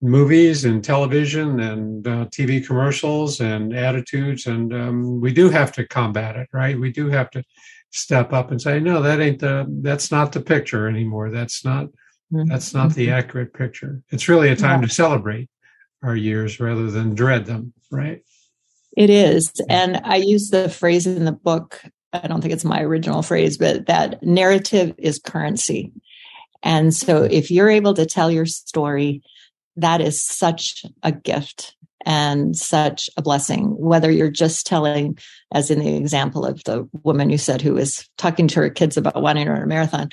movies 0.00 0.64
and 0.64 0.82
television 0.82 1.60
and 1.60 2.06
uh, 2.06 2.24
TV 2.26 2.64
commercials 2.64 3.40
and 3.40 3.74
attitudes. 3.74 4.46
And 4.46 4.72
um, 4.72 5.20
we 5.20 5.32
do 5.32 5.50
have 5.50 5.72
to 5.72 5.86
combat 5.86 6.36
it, 6.36 6.48
right? 6.52 6.78
We 6.78 6.92
do 6.92 7.08
have 7.08 7.30
to 7.32 7.42
step 7.90 8.32
up 8.32 8.50
and 8.50 8.60
say, 8.60 8.80
no, 8.80 9.02
that 9.02 9.20
ain't 9.20 9.40
the, 9.40 9.66
that's 9.82 10.10
not 10.10 10.32
the 10.32 10.40
picture 10.40 10.88
anymore. 10.88 11.30
That's 11.30 11.64
not, 11.64 11.86
mm-hmm. 12.32 12.46
that's 12.46 12.72
not 12.72 12.94
the 12.94 13.10
accurate 13.10 13.52
picture. 13.52 14.02
It's 14.10 14.28
really 14.28 14.50
a 14.50 14.56
time 14.56 14.80
yeah. 14.80 14.88
to 14.88 14.94
celebrate 14.94 15.50
our 16.02 16.16
years 16.16 16.60
rather 16.60 16.90
than 16.90 17.14
dread 17.14 17.46
them, 17.46 17.72
right? 17.90 18.22
It 18.96 19.10
is. 19.10 19.52
And 19.68 20.00
I 20.04 20.16
use 20.16 20.50
the 20.50 20.68
phrase 20.68 21.06
in 21.06 21.24
the 21.24 21.32
book, 21.32 21.82
I 22.12 22.26
don't 22.26 22.40
think 22.40 22.52
it's 22.52 22.64
my 22.64 22.82
original 22.82 23.22
phrase, 23.22 23.58
but 23.58 23.86
that 23.86 24.22
narrative 24.22 24.94
is 24.98 25.18
currency. 25.18 25.92
And 26.62 26.94
so 26.94 27.22
if 27.22 27.50
you're 27.50 27.70
able 27.70 27.94
to 27.94 28.06
tell 28.06 28.30
your 28.30 28.46
story, 28.46 29.22
that 29.76 30.00
is 30.00 30.24
such 30.24 30.84
a 31.02 31.12
gift 31.12 31.76
and 32.04 32.56
such 32.56 33.10
a 33.16 33.22
blessing, 33.22 33.76
whether 33.78 34.10
you're 34.10 34.30
just 34.30 34.66
telling, 34.66 35.18
as 35.52 35.70
in 35.70 35.78
the 35.80 35.96
example 35.96 36.44
of 36.44 36.64
the 36.64 36.88
woman 37.02 37.30
you 37.30 37.38
said 37.38 37.60
who 37.60 37.74
was 37.74 38.08
talking 38.16 38.48
to 38.48 38.60
her 38.60 38.70
kids 38.70 38.96
about 38.96 39.20
wanting 39.20 39.44
to 39.44 39.52
run 39.52 39.62
a 39.62 39.66
marathon. 39.66 40.08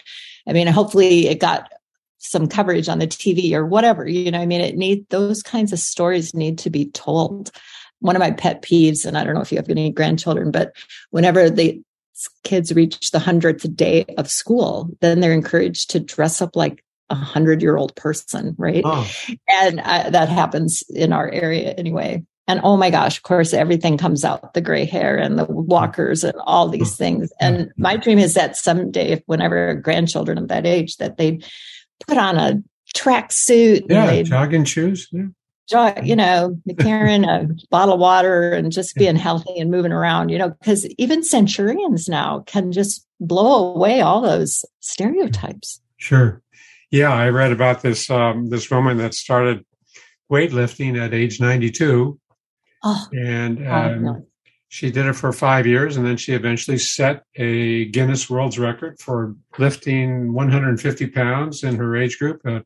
I 0.48 0.54
mean, 0.54 0.68
hopefully 0.68 1.28
it 1.28 1.40
got 1.40 1.72
some 2.18 2.48
coverage 2.48 2.90
on 2.90 3.00
the 3.00 3.08
TV 3.08 3.54
or 3.54 3.66
whatever. 3.66 4.08
You 4.08 4.32
know, 4.32 4.40
I 4.40 4.46
mean, 4.46 4.62
it 4.62 4.78
need 4.78 5.08
those 5.10 5.44
kinds 5.44 5.74
of 5.74 5.80
stories 5.80 6.34
need 6.34 6.58
to 6.60 6.70
be 6.70 6.86
told. 6.88 7.52
One 8.00 8.16
of 8.16 8.20
my 8.20 8.32
pet 8.32 8.62
peeves, 8.62 9.06
and 9.06 9.18
I 9.18 9.24
don't 9.24 9.36
know 9.36 9.42
if 9.42 9.52
you 9.52 9.58
have 9.58 9.70
any 9.70 9.92
grandchildren, 9.92 10.52
but 10.52 10.76
whenever 11.12 11.50
the 11.50 11.82
kids 12.44 12.74
reach 12.74 13.12
the 13.12 13.20
hundredth 13.20 13.76
day 13.76 14.06
of 14.18 14.30
school, 14.30 14.90
then 15.02 15.20
they're 15.20 15.34
encouraged 15.34 15.92
to 15.92 16.00
dress 16.00 16.42
up 16.42 16.56
like 16.56 16.84
a 17.10 17.16
hundred 17.16 17.62
year 17.62 17.78
old 17.78 17.96
person, 17.96 18.56
right? 18.58 18.84
Oh. 18.86 19.10
And 19.48 19.80
uh, 19.80 20.10
that 20.10 20.30
happens 20.30 20.84
in 20.90 21.14
our 21.14 21.30
area 21.30 21.74
anyway. 21.74 22.24
And 22.48 22.62
oh 22.64 22.78
my 22.78 22.92
gosh, 22.92 23.18
of 23.18 23.24
course, 23.24 23.54
everything 23.54 23.98
comes 23.98 24.24
out 24.24 24.54
the 24.54 24.62
gray 24.62 24.86
hair 24.86 25.18
and 25.18 25.38
the 25.38 25.46
walkers 25.46 26.24
and 26.24 26.36
all 26.46 26.70
these 26.70 26.94
mm. 26.94 26.98
things. 26.98 27.34
And 27.40 27.72
my 27.76 27.98
dream 27.98 28.20
is 28.20 28.36
that 28.36 28.56
someday, 28.56 29.24
whenever 29.26 29.74
grandchildren 29.76 30.38
of 30.38 30.48
that 30.50 30.66
age, 30.66 30.98
that 30.98 31.18
they 31.18 31.40
put 32.08 32.18
on 32.18 32.38
a 32.38 32.62
track 32.96 33.32
suit. 33.32 33.86
Yeah, 33.90 34.22
jogging 34.24 34.66
shoes. 34.66 35.08
Yeah. 35.12 35.26
Jog, 35.68 36.06
you 36.06 36.16
know, 36.16 36.60
carrying 36.80 37.24
a 37.30 37.48
bottle 37.72 37.96
of 37.96 38.00
water 38.00 38.52
and 38.52 38.72
just 38.72 38.96
being 38.96 39.16
healthy 39.16 39.60
and 39.60 39.72
moving 39.72 39.92
around, 39.92 40.30
you 40.30 40.38
know, 40.38 40.50
because 40.50 40.86
even 40.98 41.24
centurions 41.24 42.08
now 42.08 42.44
can 42.46 42.72
just 42.72 43.06
blow 43.20 43.74
away 43.74 44.02
all 44.02 44.22
those 44.22 44.64
stereotypes. 44.80 45.82
Sure. 45.98 46.42
Yeah, 46.92 47.12
I 47.12 47.30
read 47.30 47.52
about 47.52 47.82
this 47.82 48.10
um, 48.10 48.50
this 48.50 48.70
woman 48.70 48.98
that 48.98 49.16
started 49.16 49.66
weightlifting 50.32 51.02
at 51.04 51.14
age 51.14 51.40
92. 51.40 52.20
Oh, 52.84 53.08
and 53.14 53.68
um, 53.68 54.26
she 54.76 54.92
did 54.92 55.06
it 55.06 55.14
for 55.14 55.32
five 55.32 55.66
years, 55.66 55.96
and 55.96 56.06
then 56.06 56.18
she 56.18 56.34
eventually 56.34 56.78
set 56.78 57.24
a 57.36 57.86
Guinness 57.86 58.30
World's 58.30 58.60
Record 58.60 59.00
for 59.00 59.34
lifting 59.58 60.34
150 60.34 61.08
pounds 61.12 61.64
in 61.64 61.78
her 61.78 61.96
age 61.96 62.20
group 62.20 62.46
at 62.46 62.66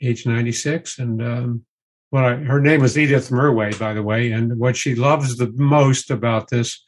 age 0.00 0.24
96. 0.24 1.00
And 1.00 1.20
um, 1.20 1.64
what 2.10 2.24
I, 2.24 2.36
her 2.36 2.60
name 2.60 2.80
was 2.80 2.96
Edith 2.96 3.30
Murway, 3.30 3.76
by 3.76 3.92
the 3.92 4.04
way. 4.04 4.30
And 4.30 4.56
what 4.56 4.76
she 4.76 4.94
loves 4.94 5.36
the 5.36 5.50
most 5.56 6.12
about 6.12 6.48
this 6.48 6.80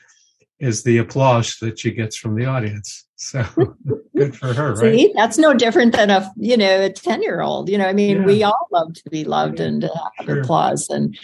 is 0.60 0.84
the 0.84 0.98
applause 0.98 1.56
that 1.56 1.80
she 1.80 1.90
gets 1.90 2.16
from 2.16 2.36
the 2.36 2.46
audience. 2.46 3.08
So 3.16 3.44
good 4.16 4.36
for 4.36 4.54
her, 4.54 4.74
right? 4.74 4.96
See, 4.96 5.12
that's 5.16 5.36
no 5.36 5.52
different 5.52 5.96
than 5.96 6.10
a 6.10 6.32
you 6.36 6.56
know 6.56 6.84
a 6.84 6.90
ten 6.90 7.22
year 7.22 7.40
old. 7.40 7.68
You 7.68 7.76
know, 7.76 7.86
I 7.86 7.92
mean, 7.92 8.18
yeah. 8.18 8.24
we 8.24 8.42
all 8.44 8.68
love 8.70 8.94
to 8.94 9.10
be 9.10 9.24
loved 9.24 9.58
yeah. 9.58 9.66
and 9.66 9.82
have 9.82 10.26
sure. 10.26 10.40
applause, 10.40 10.88
and 10.88 11.18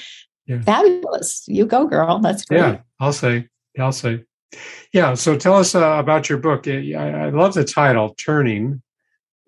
yeah. 0.47 0.61
fabulous. 0.63 1.45
You 1.47 1.67
go, 1.67 1.87
girl. 1.87 2.19
That's 2.19 2.45
great. 2.45 2.59
Yeah, 2.59 2.79
I'll 3.01 3.13
say. 3.13 3.49
I'll 3.79 3.93
say. 3.93 4.25
Yeah. 4.93 5.15
So 5.15 5.37
tell 5.37 5.55
us 5.55 5.75
uh, 5.75 5.97
about 5.99 6.29
your 6.29 6.39
book. 6.39 6.67
I, 6.69 6.93
I 6.95 7.29
love 7.31 7.55
the 7.55 7.65
title, 7.65 8.15
"Turning: 8.15 8.83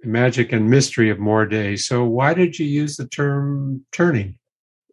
Magic 0.03 0.53
and 0.53 0.71
Mystery 0.71 1.11
of 1.11 1.19
More 1.19 1.47
Days." 1.47 1.87
So 1.87 2.05
why 2.05 2.35
did 2.35 2.59
you 2.59 2.67
use 2.67 2.97
the 2.97 3.07
term 3.07 3.85
"turning"? 3.93 4.37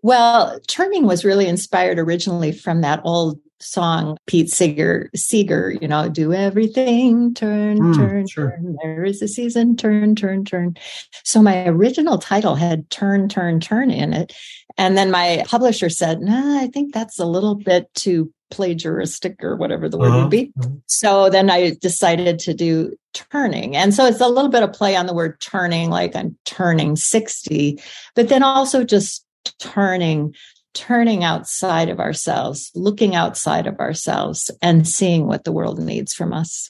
Well, 0.02 0.60
turning 0.68 1.08
was 1.08 1.26
really 1.26 1.48
inspired 1.48 1.98
originally 1.98 2.52
from 2.52 2.82
that 2.82 3.02
old 3.04 3.40
song 3.60 4.18
Pete 4.28 4.50
Seeger, 4.50 5.10
Seeger, 5.16 5.76
you 5.82 5.88
know, 5.88 6.10
do 6.10 6.34
everything, 6.34 7.34
turn, 7.34 7.80
mm, 7.80 7.96
turn, 7.96 8.28
sure. 8.28 8.52
turn. 8.52 8.78
There 8.84 9.04
is 9.04 9.22
a 9.22 9.28
season, 9.28 9.76
turn, 9.76 10.16
turn, 10.16 10.46
turn. 10.46 10.78
So 11.24 11.42
my 11.42 11.68
original 11.68 12.18
title 12.18 12.56
had 12.56 12.90
turn, 12.90 13.30
turn, 13.30 13.60
turn 13.60 13.92
in 13.92 14.14
it. 14.14 14.34
And 14.78 14.98
then 14.98 15.12
my 15.12 15.44
publisher 15.48 15.90
said, 15.90 16.22
nah, 16.22 16.60
I 16.60 16.68
think 16.68 16.94
that's 16.94 17.20
a 17.20 17.26
little 17.26 17.56
bit 17.56 17.94
too 17.94 18.32
plagiaristic 18.54 19.44
or 19.44 19.56
whatever 19.56 19.90
the 19.90 19.98
word 19.98 20.10
uh-huh. 20.10 20.22
would 20.22 20.30
be. 20.30 20.52
Uh-huh. 20.60 20.70
So 20.88 21.30
then 21.30 21.50
I 21.50 21.76
decided 21.82 22.40
to 22.40 22.54
do 22.54 22.96
turning. 23.14 23.76
And 23.76 23.94
so 23.94 24.06
it's 24.06 24.22
a 24.22 24.28
little 24.28 24.52
bit 24.52 24.64
of 24.64 24.74
play 24.74 24.96
on 24.96 25.06
the 25.06 25.14
word 25.14 25.40
turning, 25.40 25.90
like 25.90 26.16
I'm 26.16 26.38
turning 26.46 26.96
60, 26.96 27.80
but 28.16 28.30
then 28.30 28.44
also 28.44 28.84
just 28.84 29.26
turning 29.60 30.34
turning 30.76 31.24
outside 31.24 31.88
of 31.88 32.02
ourselves, 32.02 32.70
looking 32.76 33.16
outside 33.16 33.66
of 33.66 33.80
ourselves, 33.80 34.52
and 34.62 34.86
seeing 34.86 35.26
what 35.26 35.46
the 35.46 35.52
world 35.52 35.80
needs 35.80 36.14
from 36.14 36.34
us. 36.34 36.70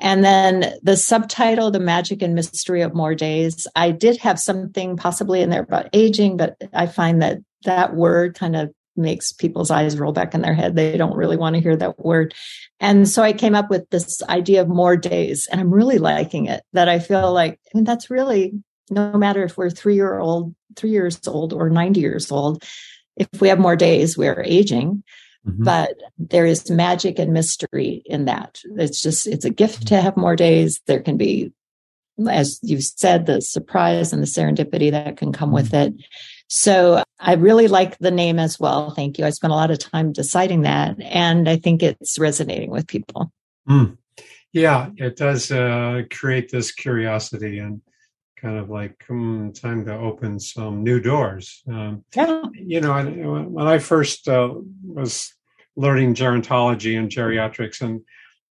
And 0.00 0.24
then 0.24 0.74
the 0.82 0.96
subtitle, 0.96 1.70
The 1.70 1.80
Magic 1.80 2.22
and 2.22 2.34
Mystery 2.34 2.82
of 2.82 2.94
More 2.94 3.14
Days, 3.14 3.66
I 3.74 3.90
did 3.90 4.18
have 4.18 4.38
something 4.38 4.96
possibly 4.96 5.40
in 5.42 5.50
there 5.50 5.62
about 5.62 5.88
aging, 5.92 6.36
but 6.36 6.56
I 6.72 6.86
find 6.86 7.22
that 7.22 7.38
that 7.64 7.94
word 7.94 8.34
kind 8.34 8.56
of 8.56 8.70
makes 8.96 9.32
people's 9.32 9.70
eyes 9.70 9.98
roll 9.98 10.12
back 10.12 10.34
in 10.34 10.42
their 10.42 10.54
head. 10.54 10.76
They 10.76 10.96
don't 10.96 11.16
really 11.16 11.36
want 11.36 11.54
to 11.54 11.62
hear 11.62 11.76
that 11.76 12.04
word. 12.04 12.34
And 12.80 13.08
so 13.08 13.22
I 13.22 13.32
came 13.32 13.54
up 13.54 13.70
with 13.70 13.88
this 13.90 14.22
idea 14.24 14.62
of 14.62 14.68
more 14.68 14.96
days, 14.96 15.48
and 15.50 15.60
I'm 15.60 15.72
really 15.72 15.98
liking 15.98 16.46
it. 16.46 16.62
That 16.72 16.88
I 16.88 16.98
feel 16.98 17.32
like 17.32 17.58
I 17.74 17.78
mean, 17.78 17.84
that's 17.84 18.10
really 18.10 18.52
no 18.90 19.12
matter 19.12 19.44
if 19.44 19.56
we're 19.56 19.70
three 19.70 19.94
year 19.94 20.18
old, 20.18 20.54
three 20.76 20.90
years 20.90 21.20
old, 21.26 21.52
or 21.52 21.70
90 21.70 22.00
years 22.00 22.30
old, 22.30 22.64
if 23.16 23.28
we 23.40 23.48
have 23.48 23.58
more 23.58 23.76
days, 23.76 24.16
we're 24.16 24.42
aging. 24.44 25.02
Mm-hmm. 25.46 25.64
But 25.64 25.94
there 26.18 26.44
is 26.44 26.70
magic 26.70 27.18
and 27.18 27.32
mystery 27.32 28.02
in 28.04 28.26
that. 28.26 28.60
It's 28.76 29.00
just, 29.00 29.26
it's 29.26 29.44
a 29.44 29.50
gift 29.50 29.86
to 29.88 30.00
have 30.00 30.16
more 30.16 30.36
days. 30.36 30.80
There 30.86 31.00
can 31.00 31.16
be, 31.16 31.52
as 32.28 32.60
you 32.62 32.80
said, 32.80 33.24
the 33.24 33.40
surprise 33.40 34.12
and 34.12 34.22
the 34.22 34.26
serendipity 34.26 34.90
that 34.90 35.16
can 35.16 35.32
come 35.32 35.48
mm-hmm. 35.48 35.54
with 35.54 35.74
it. 35.74 35.94
So 36.48 37.02
I 37.18 37.34
really 37.34 37.68
like 37.68 37.96
the 37.98 38.10
name 38.10 38.38
as 38.38 38.58
well. 38.58 38.90
Thank 38.90 39.18
you. 39.18 39.24
I 39.24 39.30
spent 39.30 39.52
a 39.52 39.56
lot 39.56 39.70
of 39.70 39.78
time 39.78 40.12
deciding 40.12 40.62
that, 40.62 41.00
and 41.00 41.48
I 41.48 41.56
think 41.56 41.82
it's 41.82 42.18
resonating 42.18 42.70
with 42.70 42.88
people. 42.88 43.32
Mm. 43.68 43.96
Yeah, 44.52 44.90
it 44.96 45.16
does 45.16 45.52
uh, 45.52 46.02
create 46.10 46.50
this 46.50 46.72
curiosity 46.72 47.60
and 47.60 47.80
kind 48.40 48.58
of 48.58 48.70
like 48.70 49.04
hmm, 49.06 49.50
time 49.50 49.84
to 49.84 49.94
open 49.94 50.40
some 50.40 50.82
new 50.82 51.00
doors. 51.00 51.62
Um, 51.68 52.04
yeah. 52.14 52.42
You 52.54 52.80
know, 52.80 53.02
when 53.48 53.66
I 53.66 53.78
first 53.78 54.28
uh, 54.28 54.54
was 54.84 55.34
learning 55.76 56.14
gerontology 56.14 56.98
and 56.98 57.10
geriatrics 57.10 57.80
and, 57.80 58.02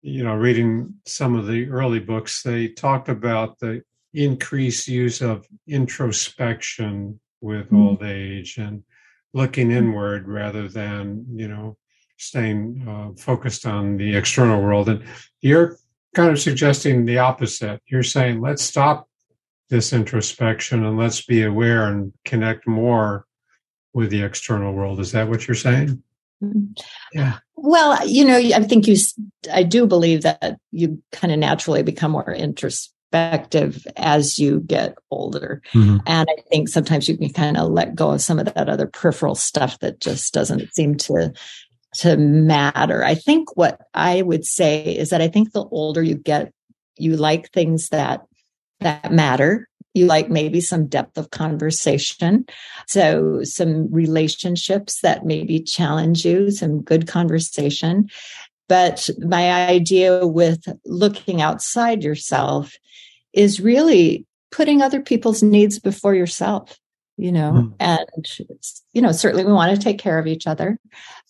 you 0.02 0.24
know, 0.24 0.34
reading 0.34 0.94
some 1.06 1.36
of 1.36 1.46
the 1.46 1.68
early 1.70 2.00
books, 2.00 2.42
they 2.42 2.68
talked 2.68 3.08
about 3.08 3.58
the 3.58 3.82
increased 4.14 4.88
use 4.88 5.20
of 5.20 5.46
introspection 5.68 7.20
with 7.40 7.66
mm-hmm. 7.66 7.86
old 7.86 8.02
age 8.02 8.58
and 8.58 8.82
looking 9.32 9.68
mm-hmm. 9.68 9.78
inward 9.78 10.28
rather 10.28 10.68
than, 10.68 11.24
you 11.34 11.48
know, 11.48 11.76
staying 12.16 12.86
uh, 12.88 13.20
focused 13.20 13.66
on 13.66 13.96
the 13.96 14.16
external 14.16 14.60
world. 14.62 14.88
And 14.88 15.04
you're 15.40 15.76
kind 16.14 16.30
of 16.30 16.40
suggesting 16.40 17.04
the 17.04 17.18
opposite. 17.18 17.80
You're 17.86 18.02
saying, 18.02 18.40
let's 18.40 18.62
stop 18.62 19.08
this 19.70 19.92
introspection 19.92 20.84
and 20.84 20.98
let's 20.98 21.24
be 21.24 21.42
aware 21.42 21.86
and 21.86 22.12
connect 22.24 22.66
more 22.66 23.26
with 23.94 24.10
the 24.10 24.22
external 24.22 24.72
world. 24.72 25.00
Is 25.00 25.12
that 25.12 25.28
what 25.28 25.46
you're 25.46 25.54
saying? 25.54 26.02
Mm-hmm. 26.42 26.72
Yeah. 27.12 27.38
Well, 27.56 28.06
you 28.06 28.24
know, 28.24 28.36
I 28.36 28.62
think 28.62 28.86
you, 28.86 28.96
I 29.52 29.62
do 29.62 29.86
believe 29.86 30.22
that 30.22 30.58
you 30.72 31.02
kind 31.12 31.32
of 31.32 31.38
naturally 31.38 31.82
become 31.82 32.12
more 32.12 32.32
introspective 32.32 33.86
as 33.96 34.38
you 34.38 34.60
get 34.60 34.96
older. 35.10 35.62
Mm-hmm. 35.72 35.98
And 36.06 36.28
I 36.28 36.42
think 36.50 36.68
sometimes 36.68 37.08
you 37.08 37.16
can 37.16 37.32
kind 37.32 37.56
of 37.56 37.70
let 37.70 37.94
go 37.94 38.12
of 38.12 38.20
some 38.20 38.38
of 38.38 38.46
that 38.46 38.68
other 38.68 38.86
peripheral 38.86 39.34
stuff 39.34 39.78
that 39.80 40.00
just 40.00 40.32
doesn't 40.32 40.74
seem 40.74 40.96
to 40.96 41.32
to 41.92 42.16
matter. 42.16 43.04
I 43.04 43.16
think 43.16 43.56
what 43.56 43.80
I 43.94 44.22
would 44.22 44.44
say 44.44 44.96
is 44.96 45.10
that 45.10 45.20
I 45.20 45.26
think 45.26 45.52
the 45.52 45.64
older 45.64 46.00
you 46.02 46.14
get, 46.14 46.52
you 46.96 47.16
like 47.16 47.50
things 47.50 47.88
that 47.88 48.22
that 48.80 49.12
matter 49.12 49.68
You 49.94 50.06
like 50.06 50.30
maybe 50.30 50.60
some 50.60 50.86
depth 50.86 51.18
of 51.18 51.30
conversation. 51.30 52.46
So 52.86 53.40
some 53.42 53.92
relationships 53.92 55.00
that 55.00 55.24
maybe 55.24 55.60
challenge 55.60 56.24
you, 56.24 56.50
some 56.50 56.82
good 56.82 57.08
conversation. 57.08 58.08
But 58.68 59.10
my 59.18 59.68
idea 59.68 60.26
with 60.26 60.62
looking 60.84 61.42
outside 61.42 62.04
yourself 62.04 62.76
is 63.32 63.60
really 63.60 64.26
putting 64.52 64.80
other 64.80 65.00
people's 65.00 65.42
needs 65.42 65.80
before 65.80 66.14
yourself, 66.14 66.78
you 67.16 67.32
know, 67.32 67.52
mm. 67.52 67.74
and, 67.80 68.06
you 68.92 69.02
know, 69.02 69.10
certainly 69.10 69.44
we 69.44 69.52
want 69.52 69.74
to 69.74 69.82
take 69.82 69.98
care 69.98 70.20
of 70.20 70.28
each 70.28 70.46
other. 70.46 70.78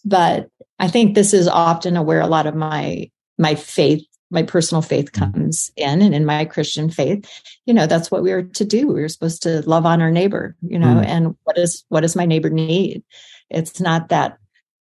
But 0.04 0.48
I 0.78 0.88
think 0.88 1.14
this 1.14 1.32
is 1.32 1.48
often 1.48 1.96
where 2.04 2.20
a 2.20 2.26
lot 2.26 2.46
of 2.46 2.54
my, 2.54 3.10
my 3.38 3.54
faith 3.54 4.04
my 4.30 4.42
personal 4.42 4.82
faith 4.82 5.10
hmm. 5.14 5.32
comes 5.32 5.70
in 5.76 6.02
and 6.02 6.14
in 6.14 6.24
my 6.24 6.44
christian 6.44 6.90
faith 6.90 7.28
you 7.66 7.74
know 7.74 7.86
that's 7.86 8.10
what 8.10 8.22
we 8.22 8.32
are 8.32 8.42
to 8.42 8.64
do 8.64 8.88
we're 8.88 9.08
supposed 9.08 9.42
to 9.42 9.60
love 9.68 9.86
on 9.86 10.00
our 10.00 10.10
neighbor 10.10 10.56
you 10.62 10.78
know 10.78 10.94
mm. 10.94 11.06
and 11.06 11.36
what 11.44 11.58
is 11.58 11.84
what 11.88 12.00
does 12.00 12.16
my 12.16 12.26
neighbor 12.26 12.50
need 12.50 13.02
it's 13.50 13.80
not 13.80 14.08
that 14.08 14.38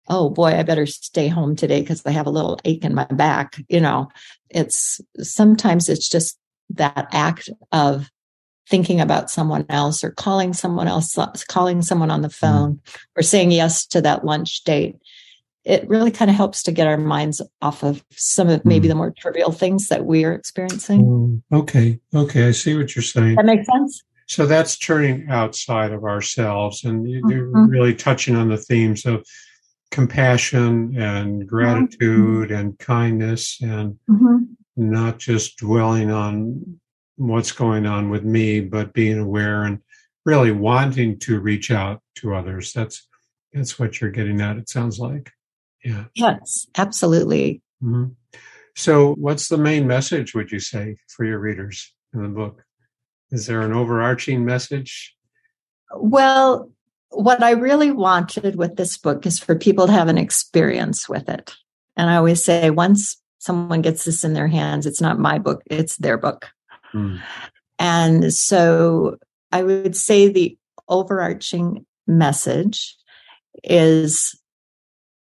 oh 0.10 0.30
boy, 0.30 0.58
I 0.58 0.64
better 0.64 0.86
stay 0.86 1.28
home 1.28 1.56
today 1.56 1.82
because 1.82 2.06
I 2.06 2.12
have 2.12 2.28
a 2.28 2.32
little 2.32 2.60
ache 2.66 2.86
in 2.86 2.96
my 2.96 3.06
back. 3.06 3.56
You 3.68 3.82
know, 3.82 4.10
it's 4.50 5.02
sometimes 5.20 5.90
it's 5.90 6.10
just 6.10 6.38
that 6.72 7.08
act 7.12 7.50
of 7.72 8.10
thinking 8.70 9.00
about 9.00 9.30
someone 9.30 9.66
else 9.70 10.04
or 10.04 10.12
calling 10.12 10.54
someone 10.54 10.88
else, 10.88 11.18
calling 11.48 11.82
someone 11.82 12.12
on 12.12 12.22
the 12.22 12.28
mm-hmm. 12.28 12.46
phone 12.46 12.74
mm. 12.76 12.98
or 13.16 13.24
saying 13.24 13.52
yes 13.52 13.86
to 13.88 14.02
that 14.02 14.26
lunch 14.26 14.64
date. 14.64 14.98
It 15.68 15.88
really 15.90 16.12
kind 16.12 16.32
of 16.32 16.38
helps 16.38 16.64
to 16.64 16.72
get 16.72 16.88
our 16.88 16.98
minds 16.98 17.42
off 17.62 17.84
of 17.84 18.04
some 18.12 18.48
of 18.48 18.64
maybe 18.64 18.88
mm. 18.88 18.92
the 18.92 18.96
more 18.96 19.12
trivial 19.12 19.52
things 19.52 19.90
that 19.90 20.06
we 20.06 20.24
are 20.24 20.34
experiencing. 20.34 21.44
Oh, 21.52 21.60
okay. 21.60 22.00
Okay. 22.16 22.48
I 22.48 22.52
see 22.52 22.78
what 22.78 22.96
you're 22.96 23.04
saying. 23.04 23.36
That 23.36 23.46
makes 23.46 23.68
sense. 23.68 24.04
So 24.28 24.46
that's 24.46 24.78
turning 24.78 25.30
outside 25.30 25.92
of 25.92 26.04
ourselves 26.04 26.84
and 26.84 27.10
you're 27.10 27.48
mm-hmm. 27.48 27.70
really 27.70 27.96
touching 27.96 28.36
on 28.36 28.50
the 28.50 28.58
themes 28.58 29.06
of 29.06 29.26
compassion 29.92 30.96
and 30.98 31.42
mm-hmm. 31.42 31.48
gratitude 31.48 32.50
mm-hmm. 32.50 32.56
and 32.56 32.80
kindness 32.80 33.58
and 33.62 33.98
mm-hmm. 34.10 34.44
not 34.76 35.18
just 35.18 35.58
dwelling 35.58 36.12
on 36.12 36.80
what's 37.16 37.52
going 37.52 37.86
on 37.86 38.10
with 38.10 38.24
me 38.24 38.60
but 38.60 38.94
being 38.94 39.18
aware 39.18 39.64
and 39.64 39.80
really 40.26 40.52
wanting 40.52 41.18
to 41.18 41.40
reach 41.40 41.72
out 41.72 42.02
to 42.16 42.36
others 42.36 42.74
that's 42.74 43.08
that's 43.54 43.80
what 43.80 44.00
you're 44.00 44.12
getting 44.12 44.40
at 44.42 44.58
it 44.58 44.70
sounds 44.70 45.00
like 45.00 45.32
yeah 45.88 46.06
yes 46.16 46.68
absolutely 46.78 47.62
mm-hmm. 47.84 48.06
so 48.76 49.14
what's 49.16 49.48
the 49.48 49.58
main 49.58 49.88
message 49.88 50.34
would 50.34 50.52
you 50.52 50.60
say 50.60 50.96
for 51.08 51.26
your 51.26 51.40
readers 51.40 51.94
in 52.14 52.24
the 52.24 52.30
book 52.30 52.64
is 53.32 53.46
there 53.46 53.62
an 53.62 53.74
overarching 53.74 54.46
message 54.46 55.16
well 55.96 56.70
what 57.10 57.42
I 57.42 57.52
really 57.52 57.92
wanted 57.92 58.56
with 58.56 58.76
this 58.76 58.98
book 58.98 59.26
is 59.26 59.40
for 59.40 59.56
people 59.56 59.88
to 59.88 59.94
have 59.94 60.08
an 60.08 60.18
experience 60.18 61.08
with 61.08 61.30
it. 61.30 61.56
And 61.96 62.10
I 62.10 62.18
always 62.18 62.44
say, 62.44 62.70
once 62.70 63.22
someone 63.40 63.82
gets 63.82 64.06
this 64.06 64.24
in 64.24 64.34
their 64.34 64.48
hands, 64.48 64.86
it's 64.86 65.02
not 65.02 65.20
my 65.20 65.40
book, 65.40 65.64
it's 65.66 65.98
their 65.98 66.18
book. 66.18 66.48
Mm. 66.94 67.22
And 67.80 68.34
so 68.34 69.18
I 69.52 69.64
would 69.64 69.96
say 69.96 70.28
the 70.28 70.58
overarching 70.88 71.86
message 72.06 72.96
is 73.64 74.40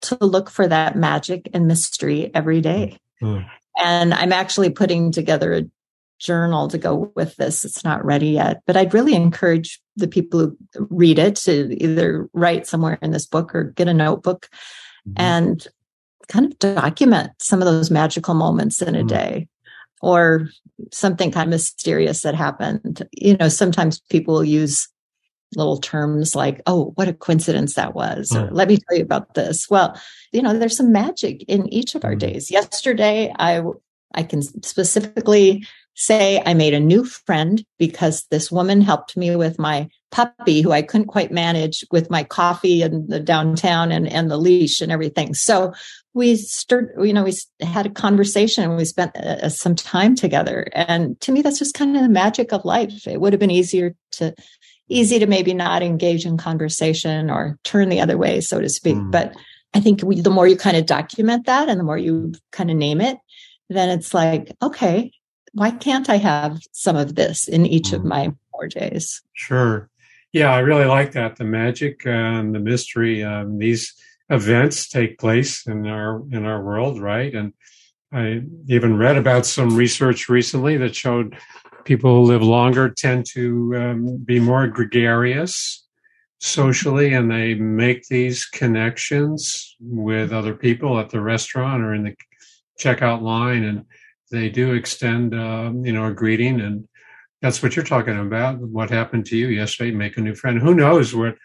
to 0.01 0.17
look 0.21 0.49
for 0.49 0.67
that 0.67 0.95
magic 0.95 1.49
and 1.53 1.67
mystery 1.67 2.31
every 2.33 2.61
day. 2.61 2.97
Mm. 3.21 3.45
And 3.77 4.13
I'm 4.13 4.33
actually 4.33 4.69
putting 4.69 5.11
together 5.11 5.53
a 5.53 5.63
journal 6.19 6.67
to 6.67 6.77
go 6.77 7.11
with 7.15 7.35
this. 7.35 7.65
It's 7.65 7.83
not 7.83 8.05
ready 8.05 8.29
yet, 8.29 8.61
but 8.67 8.77
I'd 8.77 8.93
really 8.93 9.15
encourage 9.15 9.81
the 9.95 10.07
people 10.07 10.39
who 10.39 10.57
read 10.89 11.19
it 11.19 11.35
to 11.37 11.75
either 11.83 12.29
write 12.33 12.67
somewhere 12.67 12.99
in 13.01 13.11
this 13.11 13.25
book 13.25 13.55
or 13.55 13.63
get 13.63 13.87
a 13.87 13.93
notebook 13.93 14.47
mm-hmm. 15.07 15.13
and 15.21 15.67
kind 16.27 16.45
of 16.45 16.57
document 16.59 17.31
some 17.39 17.59
of 17.61 17.65
those 17.65 17.91
magical 17.91 18.33
moments 18.33 18.81
in 18.81 18.95
a 18.95 18.99
mm-hmm. 18.99 19.07
day 19.07 19.47
or 20.01 20.47
something 20.91 21.31
kind 21.31 21.47
of 21.47 21.51
mysterious 21.51 22.21
that 22.21 22.35
happened. 22.35 23.07
You 23.13 23.37
know, 23.37 23.49
sometimes 23.49 23.99
people 24.09 24.43
use 24.43 24.87
little 25.55 25.77
terms 25.77 26.35
like, 26.35 26.61
oh, 26.65 26.91
what 26.95 27.07
a 27.07 27.13
coincidence 27.13 27.75
that 27.75 27.93
was, 27.93 28.35
or 28.35 28.49
let 28.51 28.67
me 28.67 28.77
tell 28.77 28.97
you 28.97 29.03
about 29.03 29.33
this. 29.33 29.69
Well, 29.69 29.99
you 30.31 30.41
know, 30.41 30.57
there's 30.57 30.77
some 30.77 30.91
magic 30.91 31.43
in 31.43 31.67
each 31.73 31.95
of 31.95 32.05
our 32.05 32.11
mm-hmm. 32.11 32.31
days. 32.31 32.51
Yesterday, 32.51 33.33
I 33.37 33.61
I 34.13 34.23
can 34.23 34.41
specifically 34.41 35.65
say 35.93 36.41
I 36.45 36.53
made 36.53 36.73
a 36.73 36.79
new 36.79 37.03
friend 37.03 37.63
because 37.77 38.25
this 38.31 38.51
woman 38.51 38.81
helped 38.81 39.17
me 39.17 39.35
with 39.35 39.59
my 39.59 39.89
puppy 40.09 40.61
who 40.61 40.71
I 40.71 40.81
couldn't 40.81 41.07
quite 41.07 41.31
manage 41.31 41.85
with 41.91 42.09
my 42.09 42.23
coffee 42.23 42.81
and 42.81 43.07
the 43.09 43.19
downtown 43.19 43.91
and, 43.91 44.07
and 44.07 44.29
the 44.29 44.37
leash 44.37 44.81
and 44.81 44.91
everything. 44.91 45.33
So 45.33 45.73
we 46.13 46.35
started, 46.35 46.91
you 47.05 47.13
know, 47.13 47.23
we 47.23 47.33
had 47.61 47.85
a 47.85 47.89
conversation 47.89 48.63
and 48.63 48.75
we 48.75 48.83
spent 48.83 49.15
uh, 49.15 49.47
some 49.49 49.75
time 49.75 50.15
together. 50.15 50.67
And 50.73 51.19
to 51.21 51.31
me, 51.31 51.41
that's 51.41 51.59
just 51.59 51.75
kind 51.75 51.95
of 51.95 52.03
the 52.03 52.09
magic 52.09 52.51
of 52.51 52.65
life. 52.65 53.07
It 53.07 53.21
would 53.21 53.31
have 53.31 53.39
been 53.39 53.51
easier 53.51 53.95
to, 54.13 54.35
easy 54.91 55.19
to 55.19 55.25
maybe 55.25 55.53
not 55.53 55.81
engage 55.81 56.25
in 56.25 56.37
conversation 56.37 57.29
or 57.29 57.57
turn 57.63 57.89
the 57.89 58.01
other 58.01 58.17
way, 58.17 58.41
so 58.41 58.59
to 58.59 58.69
speak. 58.69 58.95
Mm. 58.95 59.11
But 59.11 59.33
I 59.73 59.79
think 59.79 60.01
we, 60.03 60.19
the 60.19 60.29
more 60.29 60.47
you 60.47 60.57
kind 60.57 60.77
of 60.77 60.85
document 60.85 61.45
that 61.45 61.69
and 61.69 61.79
the 61.79 61.83
more 61.83 61.97
you 61.97 62.33
kind 62.51 62.69
of 62.69 62.77
name 62.77 63.01
it, 63.01 63.17
then 63.69 63.89
it's 63.89 64.13
like, 64.13 64.51
okay, 64.61 65.11
why 65.53 65.71
can't 65.71 66.09
I 66.09 66.17
have 66.17 66.59
some 66.71 66.95
of 66.95 67.15
this 67.15 67.47
in 67.47 67.65
each 67.65 67.87
mm. 67.87 67.93
of 67.93 68.05
my 68.05 68.33
four 68.51 68.67
days? 68.67 69.21
Sure. 69.33 69.89
Yeah, 70.33 70.53
I 70.53 70.59
really 70.59 70.85
like 70.85 71.11
that. 71.13 71.35
The 71.35 71.43
magic 71.43 72.05
and 72.05 72.55
the 72.55 72.59
mystery. 72.59 73.23
Um, 73.23 73.57
these 73.57 73.93
events 74.29 74.87
take 74.87 75.19
place 75.19 75.67
in 75.67 75.85
our 75.87 76.23
in 76.31 76.45
our 76.45 76.63
world, 76.63 77.01
right? 77.01 77.33
And 77.33 77.53
I 78.13 78.43
even 78.67 78.97
read 78.97 79.17
about 79.17 79.45
some 79.45 79.75
research 79.75 80.29
recently 80.29 80.77
that 80.77 80.95
showed 80.95 81.37
people 81.85 82.15
who 82.15 82.31
live 82.31 82.43
longer 82.43 82.89
tend 82.89 83.25
to 83.33 83.75
um, 83.75 84.17
be 84.17 84.39
more 84.39 84.67
gregarious 84.67 85.85
socially, 86.39 87.13
and 87.13 87.29
they 87.29 87.53
make 87.53 88.07
these 88.07 88.45
connections 88.45 89.75
with 89.79 90.31
other 90.31 90.55
people 90.55 90.99
at 90.99 91.09
the 91.09 91.21
restaurant 91.21 91.83
or 91.83 91.93
in 91.93 92.03
the 92.03 92.15
checkout 92.79 93.21
line, 93.21 93.63
and 93.63 93.85
they 94.31 94.49
do 94.49 94.73
extend, 94.73 95.35
um, 95.35 95.85
you 95.85 95.93
know, 95.93 96.07
a 96.07 96.13
greeting, 96.13 96.59
and 96.61 96.87
that's 97.41 97.61
what 97.61 97.75
you're 97.75 97.85
talking 97.85 98.19
about. 98.19 98.59
What 98.59 98.89
happened 98.89 99.25
to 99.27 99.37
you 99.37 99.47
yesterday? 99.47 99.91
Make 99.91 100.17
a 100.17 100.21
new 100.21 100.35
friend. 100.35 100.59
Who 100.59 100.73
knows 100.73 101.15
what 101.15 101.35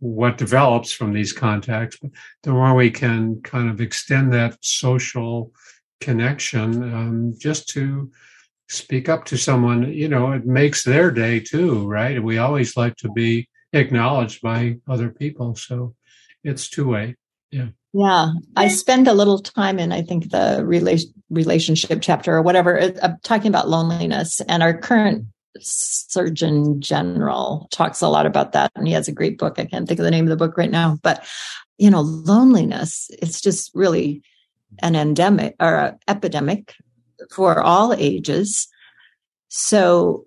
what 0.00 0.36
develops 0.36 0.92
from 0.92 1.12
these 1.12 1.32
contacts? 1.32 1.96
But 2.00 2.10
the 2.42 2.50
more 2.50 2.74
we 2.74 2.90
can 2.90 3.40
kind 3.42 3.70
of 3.70 3.80
extend 3.80 4.32
that 4.32 4.58
social 4.60 5.52
connection, 6.00 6.94
um, 6.94 7.34
just 7.38 7.68
to 7.70 8.10
speak 8.74 9.08
up 9.08 9.24
to 9.26 9.38
someone, 9.38 9.92
you 9.92 10.08
know, 10.08 10.32
it 10.32 10.46
makes 10.46 10.84
their 10.84 11.10
day 11.10 11.40
too, 11.40 11.86
right? 11.86 12.22
We 12.22 12.38
always 12.38 12.76
like 12.76 12.96
to 12.96 13.10
be 13.10 13.48
acknowledged 13.72 14.42
by 14.42 14.76
other 14.88 15.10
people, 15.10 15.54
so 15.54 15.94
it's 16.42 16.68
two 16.68 16.88
way. 16.88 17.16
Yeah. 17.50 17.68
Yeah, 17.96 18.32
I 18.56 18.66
spend 18.68 19.06
a 19.06 19.14
little 19.14 19.38
time 19.38 19.78
in, 19.78 19.92
I 19.92 20.02
think, 20.02 20.30
the 20.30 20.64
relationship 21.30 22.00
chapter 22.02 22.34
or 22.34 22.42
whatever, 22.42 22.80
I'm 22.80 22.96
uh, 23.00 23.08
talking 23.22 23.46
about 23.46 23.68
loneliness. 23.68 24.40
And 24.48 24.64
our 24.64 24.76
current 24.76 25.26
Surgeon 25.60 26.80
General 26.80 27.68
talks 27.70 28.02
a 28.02 28.08
lot 28.08 28.26
about 28.26 28.50
that. 28.50 28.72
And 28.74 28.88
he 28.88 28.94
has 28.94 29.06
a 29.06 29.12
great 29.12 29.38
book. 29.38 29.60
I 29.60 29.66
can't 29.66 29.86
think 29.86 30.00
of 30.00 30.04
the 30.04 30.10
name 30.10 30.24
of 30.24 30.30
the 30.30 30.36
book 30.36 30.58
right 30.58 30.72
now, 30.72 30.98
but, 31.02 31.24
you 31.78 31.88
know, 31.88 32.00
loneliness, 32.00 33.08
it's 33.22 33.40
just 33.40 33.70
really 33.74 34.22
an 34.82 34.96
endemic 34.96 35.54
or 35.60 35.76
an 35.76 35.98
epidemic 36.08 36.74
for 37.32 37.60
all 37.60 37.92
ages. 37.94 38.68
So, 39.48 40.24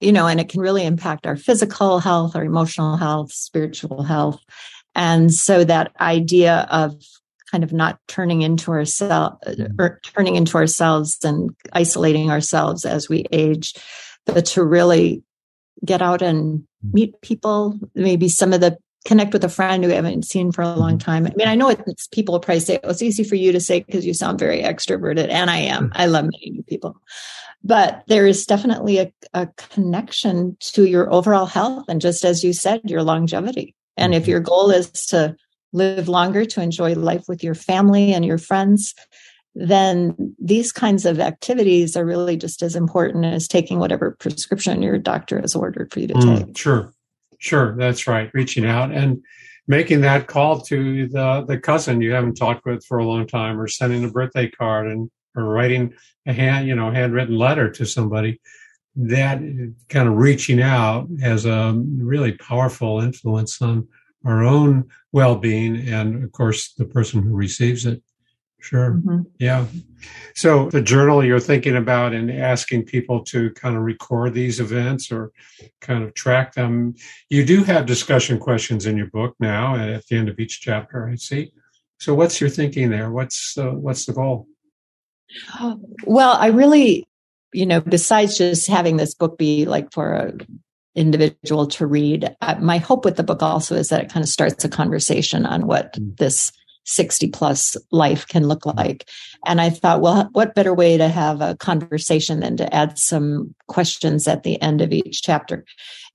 you 0.00 0.12
know, 0.12 0.26
and 0.26 0.40
it 0.40 0.48
can 0.48 0.60
really 0.60 0.84
impact 0.84 1.26
our 1.26 1.36
physical 1.36 1.98
health, 1.98 2.36
our 2.36 2.44
emotional 2.44 2.96
health, 2.96 3.32
spiritual 3.32 4.02
health. 4.02 4.40
And 4.94 5.32
so 5.32 5.64
that 5.64 5.92
idea 6.00 6.66
of 6.70 6.94
kind 7.50 7.64
of 7.64 7.72
not 7.72 7.98
turning 8.08 8.42
into 8.42 8.70
ourselves 8.70 9.38
or 9.78 10.00
turning 10.02 10.36
into 10.36 10.56
ourselves 10.56 11.18
and 11.24 11.50
isolating 11.72 12.30
ourselves 12.30 12.84
as 12.84 13.08
we 13.08 13.24
age, 13.32 13.74
but 14.26 14.44
to 14.46 14.64
really 14.64 15.22
get 15.84 16.02
out 16.02 16.22
and 16.22 16.58
mm-hmm. 16.58 16.90
meet 16.92 17.20
people, 17.22 17.78
maybe 17.94 18.28
some 18.28 18.52
of 18.52 18.60
the 18.60 18.76
connect 19.08 19.32
with 19.32 19.42
a 19.42 19.48
friend 19.48 19.82
who 19.82 19.88
we 19.88 19.96
haven't 19.96 20.26
seen 20.26 20.52
for 20.52 20.60
a 20.60 20.74
long 20.74 20.98
time. 20.98 21.26
I 21.26 21.32
mean, 21.34 21.48
I 21.48 21.54
know 21.54 21.70
it's 21.70 22.06
people 22.08 22.34
will 22.34 22.40
probably 22.40 22.60
say, 22.60 22.78
oh, 22.84 22.90
it's 22.90 23.00
easy 23.00 23.24
for 23.24 23.36
you 23.36 23.52
to 23.52 23.60
say 23.60 23.80
because 23.80 24.04
you 24.04 24.12
sound 24.12 24.38
very 24.38 24.60
extroverted. 24.62 25.30
And 25.30 25.50
I 25.50 25.56
am. 25.56 25.90
I 25.94 26.06
love 26.06 26.26
meeting 26.26 26.52
new 26.52 26.62
people. 26.62 26.94
But 27.64 28.04
there 28.06 28.26
is 28.26 28.44
definitely 28.44 28.98
a, 28.98 29.12
a 29.32 29.48
connection 29.56 30.58
to 30.60 30.84
your 30.84 31.10
overall 31.10 31.46
health. 31.46 31.86
And 31.88 32.02
just 32.02 32.22
as 32.22 32.44
you 32.44 32.52
said, 32.52 32.82
your 32.84 33.02
longevity. 33.02 33.74
And 33.96 34.14
if 34.14 34.24
mm-hmm. 34.24 34.30
your 34.30 34.40
goal 34.40 34.70
is 34.70 34.90
to 35.06 35.34
live 35.72 36.08
longer, 36.08 36.44
to 36.44 36.62
enjoy 36.62 36.94
life 36.94 37.24
with 37.28 37.42
your 37.42 37.54
family 37.54 38.12
and 38.12 38.26
your 38.26 38.38
friends, 38.38 38.94
then 39.54 40.34
these 40.38 40.70
kinds 40.70 41.06
of 41.06 41.18
activities 41.18 41.96
are 41.96 42.04
really 42.04 42.36
just 42.36 42.62
as 42.62 42.76
important 42.76 43.24
as 43.24 43.48
taking 43.48 43.78
whatever 43.78 44.12
prescription 44.20 44.82
your 44.82 44.98
doctor 44.98 45.40
has 45.40 45.56
ordered 45.56 45.90
for 45.90 46.00
you 46.00 46.08
to 46.08 46.14
mm, 46.14 46.46
take. 46.46 46.58
Sure, 46.58 46.92
sure, 47.38 47.76
that's 47.76 48.06
right. 48.06 48.30
Reaching 48.34 48.66
out 48.66 48.92
and 48.92 49.22
making 49.66 50.00
that 50.02 50.26
call 50.26 50.60
to 50.62 51.08
the 51.08 51.44
the 51.46 51.58
cousin 51.58 52.00
you 52.00 52.12
haven't 52.12 52.34
talked 52.34 52.64
with 52.64 52.84
for 52.84 52.98
a 52.98 53.04
long 53.04 53.26
time, 53.26 53.60
or 53.60 53.68
sending 53.68 54.04
a 54.04 54.10
birthday 54.10 54.48
card, 54.48 54.88
and 54.88 55.10
or 55.34 55.44
writing 55.44 55.94
a 56.26 56.32
hand 56.32 56.66
you 56.68 56.74
know 56.74 56.90
handwritten 56.90 57.36
letter 57.36 57.70
to 57.70 57.86
somebody. 57.86 58.40
That 58.96 59.38
kind 59.88 60.08
of 60.08 60.16
reaching 60.16 60.60
out 60.60 61.08
has 61.20 61.46
a 61.46 61.72
really 61.96 62.32
powerful 62.32 63.00
influence 63.00 63.62
on 63.62 63.86
our 64.24 64.42
own 64.42 64.88
well-being 65.12 65.88
and 65.88 66.24
of 66.24 66.32
course 66.32 66.72
the 66.74 66.84
person 66.84 67.22
who 67.22 67.32
receives 67.32 67.86
it 67.86 68.02
Sure. 68.60 68.94
Mm-hmm. 68.94 69.20
Yeah. 69.38 69.66
So 70.34 70.68
the 70.70 70.82
journal 70.82 71.24
you're 71.24 71.40
thinking 71.40 71.76
about 71.76 72.12
and 72.12 72.30
asking 72.30 72.84
people 72.84 73.22
to 73.24 73.50
kind 73.52 73.76
of 73.76 73.82
record 73.82 74.34
these 74.34 74.58
events 74.58 75.12
or 75.12 75.32
kind 75.80 76.02
of 76.02 76.14
track 76.14 76.54
them. 76.54 76.94
You 77.28 77.44
do 77.44 77.62
have 77.64 77.86
discussion 77.86 78.38
questions 78.38 78.84
in 78.84 78.96
your 78.96 79.06
book 79.06 79.36
now 79.38 79.76
at 79.76 80.06
the 80.06 80.16
end 80.16 80.28
of 80.28 80.38
each 80.40 80.60
chapter, 80.60 81.08
I 81.08 81.14
see. 81.16 81.52
So 82.00 82.14
what's 82.14 82.40
your 82.40 82.50
thinking 82.50 82.90
there? 82.90 83.10
What's 83.10 83.56
uh, 83.58 83.70
what's 83.70 84.06
the 84.06 84.12
goal? 84.12 84.46
Well, 86.04 86.36
I 86.38 86.48
really, 86.48 87.04
you 87.52 87.66
know, 87.66 87.80
besides 87.80 88.38
just 88.38 88.68
having 88.68 88.96
this 88.96 89.14
book 89.14 89.38
be 89.38 89.66
like 89.66 89.92
for 89.92 90.12
a 90.12 90.32
individual 90.94 91.66
to 91.66 91.86
read, 91.86 92.34
uh, 92.40 92.56
my 92.60 92.78
hope 92.78 93.04
with 93.04 93.16
the 93.16 93.22
book 93.22 93.42
also 93.42 93.76
is 93.76 93.88
that 93.88 94.02
it 94.02 94.10
kind 94.10 94.22
of 94.22 94.28
starts 94.28 94.64
a 94.64 94.68
conversation 94.68 95.46
on 95.46 95.66
what 95.66 95.92
mm. 95.94 96.16
this 96.16 96.52
60 96.88 97.28
plus 97.28 97.76
life 97.92 98.26
can 98.26 98.48
look 98.48 98.64
like. 98.64 99.08
And 99.46 99.60
I 99.60 99.70
thought, 99.70 100.00
well, 100.00 100.28
what 100.32 100.54
better 100.54 100.74
way 100.74 100.96
to 100.96 101.08
have 101.08 101.40
a 101.40 101.56
conversation 101.56 102.40
than 102.40 102.56
to 102.56 102.74
add 102.74 102.98
some 102.98 103.54
questions 103.68 104.26
at 104.26 104.42
the 104.42 104.60
end 104.62 104.80
of 104.80 104.92
each 104.92 105.22
chapter? 105.22 105.64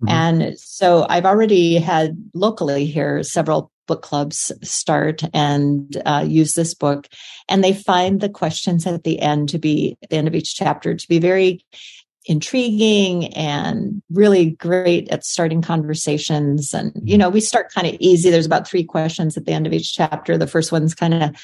Mm-hmm. 0.03 0.09
And 0.09 0.59
so 0.59 1.05
I've 1.09 1.25
already 1.25 1.75
had 1.75 2.17
locally 2.33 2.85
here 2.85 3.21
several 3.23 3.71
book 3.85 4.01
clubs 4.01 4.51
start 4.61 5.23
and 5.33 6.01
uh, 6.05 6.25
use 6.25 6.53
this 6.53 6.73
book 6.73 7.07
and 7.49 7.63
they 7.63 7.73
find 7.73 8.21
the 8.21 8.29
questions 8.29 8.87
at 8.87 9.03
the 9.03 9.19
end 9.19 9.49
to 9.49 9.59
be 9.59 9.97
at 10.01 10.09
the 10.09 10.15
end 10.15 10.27
of 10.27 10.35
each 10.35 10.55
chapter 10.55 10.95
to 10.95 11.07
be 11.09 11.19
very 11.19 11.59
intriguing 12.25 13.33
and 13.33 14.01
really 14.11 14.51
great 14.51 15.09
at 15.09 15.25
starting 15.25 15.61
conversations. 15.61 16.73
And, 16.73 16.91
you 17.03 17.17
know, 17.17 17.29
we 17.29 17.41
start 17.41 17.73
kind 17.73 17.87
of 17.87 17.95
easy. 17.99 18.29
There's 18.29 18.45
about 18.45 18.67
three 18.67 18.83
questions 18.83 19.35
at 19.35 19.45
the 19.45 19.51
end 19.51 19.67
of 19.67 19.73
each 19.73 19.93
chapter. 19.93 20.37
The 20.37 20.47
first 20.47 20.71
one's 20.71 20.95
kind 20.95 21.13
of 21.13 21.35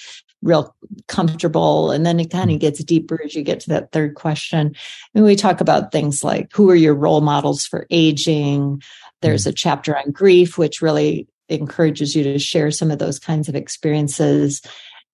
real 0.42 0.74
comfortable. 1.08 1.92
And 1.92 2.06
then 2.06 2.20
it 2.20 2.32
kind 2.32 2.50
of 2.50 2.56
mm-hmm. 2.56 2.60
gets 2.60 2.84
deeper 2.84 3.20
as 3.24 3.36
you 3.36 3.44
get 3.44 3.60
to 3.62 3.70
that 3.70 3.92
third 3.92 4.16
question. 4.16 4.76
And 5.14 5.26
we 5.26 5.36
talk 5.36 5.62
about 5.62 5.92
things 5.92 6.24
like 6.24 6.50
who 6.54 6.70
are 6.70 6.76
your 6.76 6.96
role 6.96 7.22
models 7.22 7.66
for 7.66 7.86
aging? 7.90 8.82
There's 9.22 9.42
mm-hmm. 9.42 9.50
a 9.50 9.54
chapter 9.54 9.98
on 9.98 10.12
grief, 10.12 10.58
which 10.58 10.82
really 10.82 11.28
encourages 11.50 12.16
you 12.16 12.24
to 12.24 12.40
share 12.40 12.72
some 12.72 12.92
of 12.92 13.00
those 13.00 13.20
kinds 13.20 13.50
of 13.50 13.56
experiences. 13.56 14.62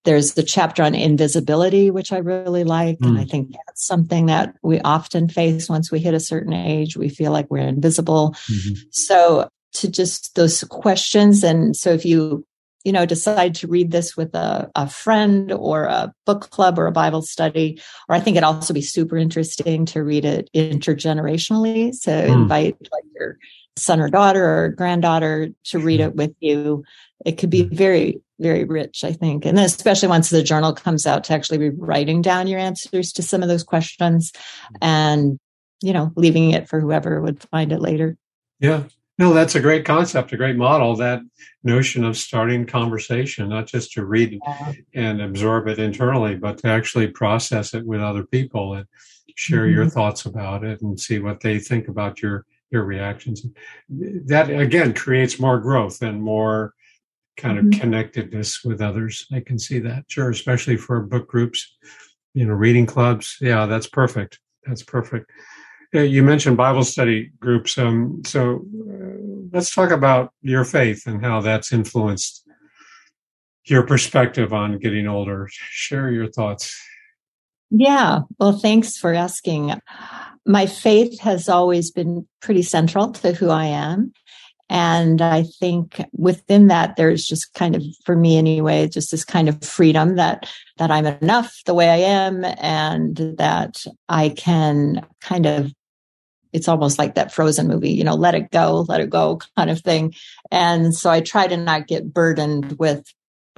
There's 0.06 0.34
the 0.34 0.44
chapter 0.44 0.84
on 0.84 0.96
invisibility, 0.96 1.92
which 1.92 2.14
I 2.14 2.18
really 2.18 2.64
like. 2.64 3.00
Mm. 3.00 3.08
And 3.08 3.18
I 3.18 3.24
hmm. 3.24 3.30
think 3.30 3.52
that's 3.52 3.86
something 3.86 4.28
that 4.28 4.56
we 4.64 4.80
often 4.82 5.28
face 5.28 5.68
once 5.68 5.92
we 5.92 6.00
hit 6.00 6.14
a 6.14 6.20
certain 6.20 6.54
age. 6.54 6.96
We 6.96 7.10
feel 7.10 7.32
like 7.32 7.48
we're 7.50 7.68
invisible. 7.68 8.36
Mm-hmm. 8.50 8.74
So 8.92 9.50
to 9.76 9.90
just 9.90 10.36
those 10.36 10.64
questions. 10.66 11.44
And 11.44 11.76
so 11.76 11.92
if 11.92 12.06
you, 12.06 12.46
you 12.84 12.92
know, 12.92 13.06
decide 13.06 13.56
to 13.56 13.68
read 13.68 13.92
this 13.92 14.16
with 14.16 14.34
a, 14.36 14.72
a 14.76 14.88
friend 14.88 15.52
or 15.52 15.86
a 15.86 16.14
book 16.26 16.50
club 16.50 16.80
or 16.80 16.88
a 16.88 16.92
Bible 16.92 17.22
study, 17.22 17.82
or 18.08 18.16
I 18.16 18.20
think 18.20 18.38
it'd 18.38 18.46
also 18.46 18.74
be 18.74 18.82
super 18.82 19.18
interesting 19.18 19.86
to 19.88 20.04
read 20.04 20.24
it 20.24 20.50
intergenerationally. 20.56 21.94
So 21.94 22.12
mm. 22.12 22.32
invite 22.32 22.78
like 22.92 23.04
your 23.16 23.38
son 23.78 24.00
or 24.00 24.10
daughter 24.10 24.46
or 24.46 24.70
granddaughter 24.70 25.50
to 25.66 25.80
read 25.80 26.00
it 26.00 26.16
with 26.16 26.34
you. 26.40 26.84
It 27.26 27.38
could 27.38 27.50
be 27.50 27.64
very 27.64 28.22
very 28.40 28.66
rich, 28.66 29.04
I 29.04 29.14
think. 29.14 29.46
And 29.46 29.58
then 29.58 29.66
especially 29.66 30.10
once 30.10 30.30
the 30.30 30.44
journal 30.44 30.74
comes 30.74 31.06
out 31.06 31.24
to 31.26 31.34
actually 31.34 31.58
be 31.58 31.70
writing 31.70 32.22
down 32.22 32.48
your 32.48 32.60
answers 32.60 33.14
to 33.14 33.24
some 33.24 33.42
of 33.42 33.50
those 33.50 33.64
questions 33.64 34.34
and, 34.82 35.40
you 35.82 35.94
know, 35.94 36.12
leaving 36.16 36.52
it 36.52 36.68
for 36.68 36.80
whoever 36.80 37.22
would 37.22 37.42
find 37.44 37.72
it 37.72 37.82
later. 37.82 38.18
Yeah. 38.60 38.84
No, 39.18 39.34
that's 39.34 39.56
a 39.56 39.62
great 39.62 39.86
concept, 39.86 40.34
a 40.34 40.38
great 40.38 40.58
model. 40.58 40.98
That 40.98 41.22
notion 41.64 42.04
of 42.04 42.18
starting 42.18 42.66
conversation, 42.66 43.48
not 43.48 43.68
just 43.68 43.94
to 43.94 44.06
read 44.06 44.38
yeah. 44.46 44.74
and 44.94 45.22
absorb 45.22 45.70
it 45.70 45.80
internally, 45.80 46.36
but 46.36 46.58
to 46.60 46.68
actually 46.68 47.08
process 47.08 47.74
it 47.74 47.86
with 47.86 48.02
other 48.02 48.26
people 48.26 48.74
and 48.74 48.86
share 49.36 49.66
mm-hmm. 49.66 49.76
your 49.76 49.90
thoughts 49.90 50.26
about 50.26 50.66
it 50.66 50.82
and 50.82 51.00
see 51.00 51.20
what 51.20 51.40
they 51.40 51.60
think 51.60 51.88
about 51.88 52.22
your 52.22 52.46
your 52.72 52.84
reactions. 52.84 53.46
That 53.90 54.50
again 54.50 54.94
creates 54.94 55.40
more 55.40 55.60
growth 55.60 56.02
and 56.02 56.22
more 56.22 56.74
kind 57.38 57.58
of 57.58 57.66
mm-hmm. 57.66 57.80
connectedness 57.80 58.64
with 58.64 58.82
others. 58.82 59.28
I 59.32 59.42
can 59.42 59.60
see 59.60 59.80
that, 59.80 60.06
sure, 60.08 60.30
especially 60.30 60.78
for 60.78 61.02
book 61.02 61.28
groups, 61.28 61.76
you 62.34 62.46
know, 62.46 62.54
reading 62.54 62.86
clubs. 62.86 63.38
Yeah, 63.42 63.66
that's 63.66 63.88
perfect. 63.88 64.40
That's 64.66 64.84
perfect. 64.84 65.30
You 65.94 66.24
mentioned 66.24 66.58
Bible 66.58 66.84
study 66.84 67.32
groups. 67.40 67.78
Um, 67.78 68.22
so 68.26 68.66
uh, 68.90 69.48
let's 69.54 69.74
talk 69.74 69.92
about 69.92 70.34
your 70.42 70.66
faith 70.66 71.08
and 71.08 71.24
how 71.24 71.42
that's 71.42 71.72
influenced 71.72 72.46
your 73.66 73.84
perspective 73.84 74.54
on 74.54 74.78
getting 74.80 75.08
older. 75.08 75.48
Share 75.52 76.12
your 76.12 76.28
thoughts. 76.28 76.78
Yeah. 77.70 78.22
Well, 78.40 78.58
thanks 78.60 78.98
for 78.98 79.14
asking. 79.14 79.74
My 80.46 80.66
faith 80.66 81.20
has 81.22 81.50
always 81.50 81.92
been 81.92 82.28
pretty 82.42 82.62
central 82.62 83.12
to 83.14 83.34
who 83.34 83.50
I 83.50 83.66
am. 83.66 84.14
And 84.70 85.22
I 85.22 85.44
think 85.44 86.04
within 86.14 86.68
that, 86.68 86.96
there's 86.96 87.26
just 87.26 87.54
kind 87.54 87.76
of, 87.76 87.84
for 88.04 88.16
me 88.16 88.38
anyway, 88.38 88.88
just 88.88 89.12
this 89.12 89.24
kind 89.24 89.48
of 89.48 89.64
freedom 89.64 90.16
that, 90.16 90.52
that 90.78 90.90
I'm 90.90 91.06
enough 91.06 91.62
the 91.66 91.76
way 91.76 91.90
I 91.90 91.98
am 91.98 92.44
and 92.44 93.16
that 93.38 93.86
I 94.10 94.30
can 94.30 95.06
kind 95.22 95.46
of, 95.46 95.72
it's 96.52 96.68
almost 96.68 96.98
like 96.98 97.16
that 97.16 97.32
frozen 97.32 97.68
movie, 97.68 97.92
you 97.92 98.04
know, 98.04 98.16
let 98.16 98.34
it 98.34 98.50
go, 98.50 98.86
let 98.88 99.02
it 99.02 99.10
go 99.10 99.40
kind 99.56 99.70
of 99.70 99.82
thing. 99.82 100.16
And 100.50 100.96
so 100.96 101.12
I 101.12 101.22
try 101.22 101.48
to 101.48 101.58
not 101.58 101.88
get 101.88 102.12
burdened 102.12 102.78
with 102.80 103.06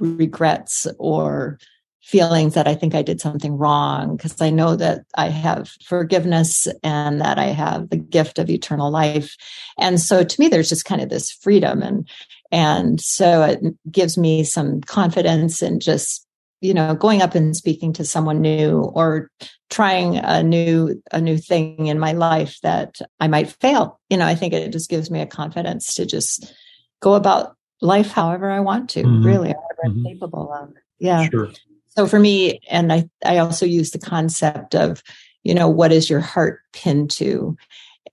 regrets 0.00 0.86
or 0.98 1.58
feelings 2.02 2.54
that 2.54 2.66
I 2.66 2.74
think 2.74 2.94
I 2.94 3.02
did 3.02 3.20
something 3.20 3.52
wrong 3.52 4.16
because 4.16 4.40
I 4.40 4.50
know 4.50 4.76
that 4.76 5.04
I 5.16 5.28
have 5.28 5.70
forgiveness 5.84 6.66
and 6.82 7.20
that 7.20 7.38
I 7.38 7.46
have 7.46 7.90
the 7.90 7.96
gift 7.96 8.38
of 8.38 8.48
eternal 8.48 8.90
life. 8.90 9.36
And 9.78 10.00
so 10.00 10.24
to 10.24 10.40
me, 10.40 10.48
there's 10.48 10.68
just 10.68 10.84
kind 10.84 11.02
of 11.02 11.10
this 11.10 11.30
freedom 11.30 11.82
and, 11.82 12.08
and 12.50 13.00
so 13.00 13.42
it 13.42 13.60
gives 13.90 14.16
me 14.16 14.42
some 14.42 14.80
confidence 14.80 15.60
in 15.60 15.80
just, 15.80 16.26
you 16.60 16.72
know, 16.72 16.94
going 16.94 17.20
up 17.20 17.34
and 17.34 17.54
speaking 17.54 17.92
to 17.94 18.04
someone 18.04 18.40
new 18.40 18.78
or 18.94 19.30
trying 19.68 20.16
a 20.16 20.42
new, 20.42 21.02
a 21.12 21.20
new 21.20 21.36
thing 21.36 21.86
in 21.86 21.98
my 21.98 22.12
life 22.12 22.58
that 22.62 22.96
I 23.20 23.28
might 23.28 23.50
fail. 23.60 24.00
You 24.08 24.16
know, 24.16 24.26
I 24.26 24.34
think 24.34 24.54
it 24.54 24.72
just 24.72 24.88
gives 24.88 25.10
me 25.10 25.20
a 25.20 25.26
confidence 25.26 25.94
to 25.94 26.06
just 26.06 26.54
go 27.00 27.14
about 27.14 27.54
life 27.82 28.10
however 28.12 28.50
I 28.50 28.60
want 28.60 28.88
to, 28.90 29.02
mm-hmm. 29.02 29.26
really, 29.26 29.48
however 29.48 29.82
mm-hmm. 29.86 30.06
I'm 30.06 30.14
capable 30.14 30.52
of. 30.52 30.72
Yeah. 30.98 31.28
Sure. 31.28 31.50
So 31.98 32.06
for 32.06 32.20
me, 32.20 32.60
and 32.70 32.92
I, 32.92 33.10
I 33.24 33.38
also 33.38 33.66
use 33.66 33.90
the 33.90 33.98
concept 33.98 34.76
of, 34.76 35.02
you 35.42 35.52
know, 35.52 35.68
what 35.68 35.90
is 35.90 36.08
your 36.08 36.20
heart 36.20 36.60
pinned 36.72 37.10
to? 37.12 37.56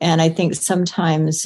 And 0.01 0.23
I 0.23 0.29
think 0.29 0.55
sometimes 0.55 1.45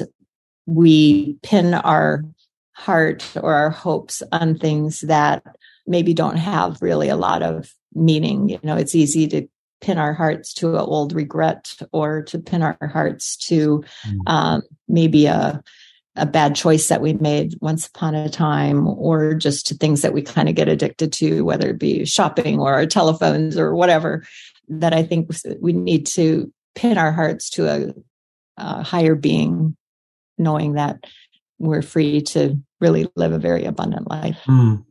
we 0.65 1.34
pin 1.43 1.73
our 1.73 2.23
heart 2.71 3.30
or 3.36 3.54
our 3.54 3.69
hopes 3.69 4.23
on 4.32 4.58
things 4.58 5.02
that 5.02 5.43
maybe 5.86 6.13
don't 6.13 6.38
have 6.38 6.82
really 6.82 7.10
a 7.10 7.17
lot 7.17 7.43
of 7.43 7.73
meaning. 7.93 8.47
You 8.47 8.60
know, 8.63 8.78
it's 8.78 8.95
easy 8.95 9.28
to 9.28 9.45
pin 9.82 9.97
our 9.97 10.13
hearts 10.13 10.54
to 10.54 10.69
an 10.69 10.80
old 10.80 11.12
regret 11.12 11.75
or 11.91 12.21
to 12.21 12.39
pin 12.39 12.62
our 12.62 12.78
hearts 12.82 13.36
to 13.47 13.84
mm. 14.08 14.19
um, 14.28 14.62
maybe 14.88 15.25
a 15.25 15.62
a 16.20 16.26
bad 16.26 16.56
choice 16.56 16.88
that 16.88 17.02
we 17.02 17.14
made 17.14 17.56
once 17.62 17.88
upon 17.88 18.14
a 18.14 18.30
time 18.30 18.88
or 18.88 19.34
just 19.34 19.66
to 19.68 19.76
things 19.76 20.02
that 20.02 20.14
we 20.14 20.22
kind 20.22 20.50
of 20.50 20.56
get 20.56 20.68
addicted 20.68 21.14
to 21.14 21.42
whether 21.42 21.70
it 21.70 21.80
be 21.80 22.06
shopping 22.06 22.60
or 22.60 22.74
our 22.74 22.86
telephones 22.86 23.58
or 23.58 23.76
whatever 23.76 24.24
that 24.68 24.94
i 24.94 25.02
think 25.02 25.30
we 25.60 25.74
need 25.74 26.06
to 26.06 26.52
pin 26.76 26.98
our 26.98 27.12
hearts 27.12 27.50
to 27.50 27.68
a, 27.68 27.94
a 28.58 28.84
higher 28.84 29.16
being 29.16 29.76
knowing 30.38 30.74
that 30.74 31.04
we're 31.58 31.82
free 31.82 32.22
to 32.22 32.58
really 32.80 33.08
live 33.16 33.32
a 33.32 33.40
very 33.40 33.66
abundant 33.66 34.10
life 34.10 34.40
mm. 34.46 34.84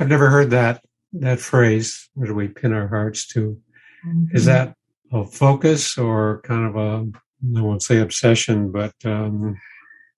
i've 0.00 0.08
never 0.08 0.28
heard 0.28 0.50
that 0.50 0.82
that 1.12 1.40
phrase 1.40 2.08
where 2.14 2.28
do 2.28 2.34
we 2.34 2.48
pin 2.48 2.72
our 2.72 2.88
hearts 2.88 3.26
to 3.26 3.60
mm-hmm. 4.06 4.36
is 4.36 4.44
that 4.44 4.74
a 5.12 5.24
focus 5.24 5.96
or 5.96 6.40
kind 6.42 6.66
of 6.66 6.76
a 6.76 7.58
i 7.58 7.60
won't 7.60 7.82
say 7.82 7.98
obsession 7.98 8.70
but 8.70 8.94
um 9.04 9.56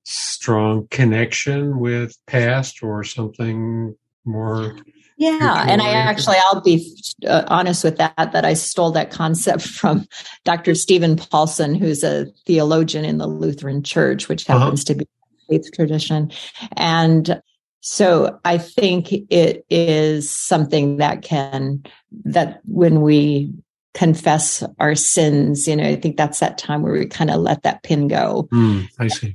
strong 0.08 0.88
connection 0.90 1.78
with 1.78 2.16
past 2.26 2.82
or 2.82 3.04
something 3.04 3.94
more 4.24 4.74
Yeah, 5.18 5.66
and 5.68 5.82
I 5.82 5.90
actually, 5.90 6.36
I'll 6.44 6.62
be 6.62 6.96
uh, 7.26 7.44
honest 7.48 7.84
with 7.84 7.98
that. 7.98 8.14
That 8.16 8.44
I 8.44 8.54
stole 8.54 8.92
that 8.92 9.10
concept 9.10 9.62
from 9.80 10.06
Dr. 10.44 10.74
Stephen 10.74 11.16
Paulson, 11.16 11.74
who's 11.74 12.02
a 12.02 12.26
theologian 12.46 13.04
in 13.04 13.18
the 13.18 13.26
Lutheran 13.26 13.82
Church, 13.82 14.28
which 14.28 14.48
uh-huh. 14.48 14.60
happens 14.60 14.88
uh-huh. 14.88 14.94
to 14.94 14.98
be 14.98 15.08
faith 15.48 15.70
tradition, 15.74 16.30
and 16.76 17.42
so 17.80 18.38
I 18.44 18.58
think 18.58 19.12
it 19.12 19.66
is 19.68 20.30
something 20.30 20.98
that 20.98 21.22
can 21.22 21.82
that 22.24 22.60
when 22.64 23.02
we 23.02 23.52
confess 23.94 24.62
our 24.78 24.94
sins, 24.94 25.66
you 25.66 25.74
know, 25.74 25.84
I 25.84 25.96
think 25.96 26.16
that's 26.16 26.38
that 26.38 26.58
time 26.58 26.82
where 26.82 26.92
we 26.92 27.06
kind 27.06 27.30
of 27.30 27.40
let 27.40 27.64
that 27.64 27.82
pin 27.82 28.06
go. 28.08 28.48
Mm, 28.52 28.88
I 28.98 29.08
see. 29.08 29.34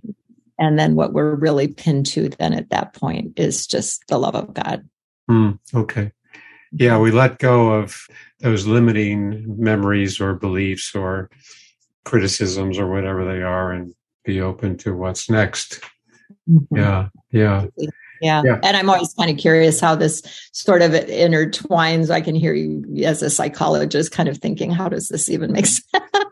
And 0.63 0.80
then 0.80 0.95
what 0.95 1.12
we're 1.12 1.36
really 1.36 1.67
pinned 1.67 2.06
to 2.08 2.30
then 2.30 2.54
at 2.54 2.69
that 2.69 2.93
point 2.93 3.38
is 3.38 3.67
just 3.67 4.08
the 4.08 4.17
love 4.17 4.36
of 4.36 4.54
God. 4.54 4.88
Mm, 5.30 5.60
okay. 5.76 6.12
Yeah, 6.71 6.97
we 6.99 7.12
let 7.12 7.39
go 7.39 7.73
of 7.73 8.08
those 8.39 8.65
limiting 8.65 9.62
memories 9.62 10.21
or 10.21 10.34
beliefs 10.34 10.95
or 10.95 11.30
criticisms 12.06 12.80
or 12.80 12.89
whatever 12.89 13.26
they 13.26 13.41
are 13.41 13.71
and 13.71 13.93
be 14.23 14.39
open 14.39 14.78
to 14.78 14.95
what's 14.95 15.30
next. 15.30 15.82
Mm-hmm. 16.49 16.78
Yeah, 16.78 17.10
yeah. 17.32 17.65
Yeah. 18.23 18.41
yeah. 18.45 18.59
And 18.63 18.77
I'm 18.77 18.89
always 18.89 19.13
kind 19.13 19.29
of 19.29 19.38
curious 19.38 19.81
how 19.81 19.95
this 19.95 20.21
sort 20.53 20.81
of 20.81 20.91
intertwines. 20.91 22.09
I 22.09 22.21
can 22.21 22.36
hear 22.36 22.53
you 22.53 23.03
as 23.03 23.21
a 23.21 23.29
psychologist 23.29 24.13
kind 24.13 24.29
of 24.29 24.38
thinking, 24.38 24.71
how 24.71 24.88
does 24.88 25.09
this 25.09 25.29
even 25.29 25.51
make 25.51 25.65
sense? 25.65 25.86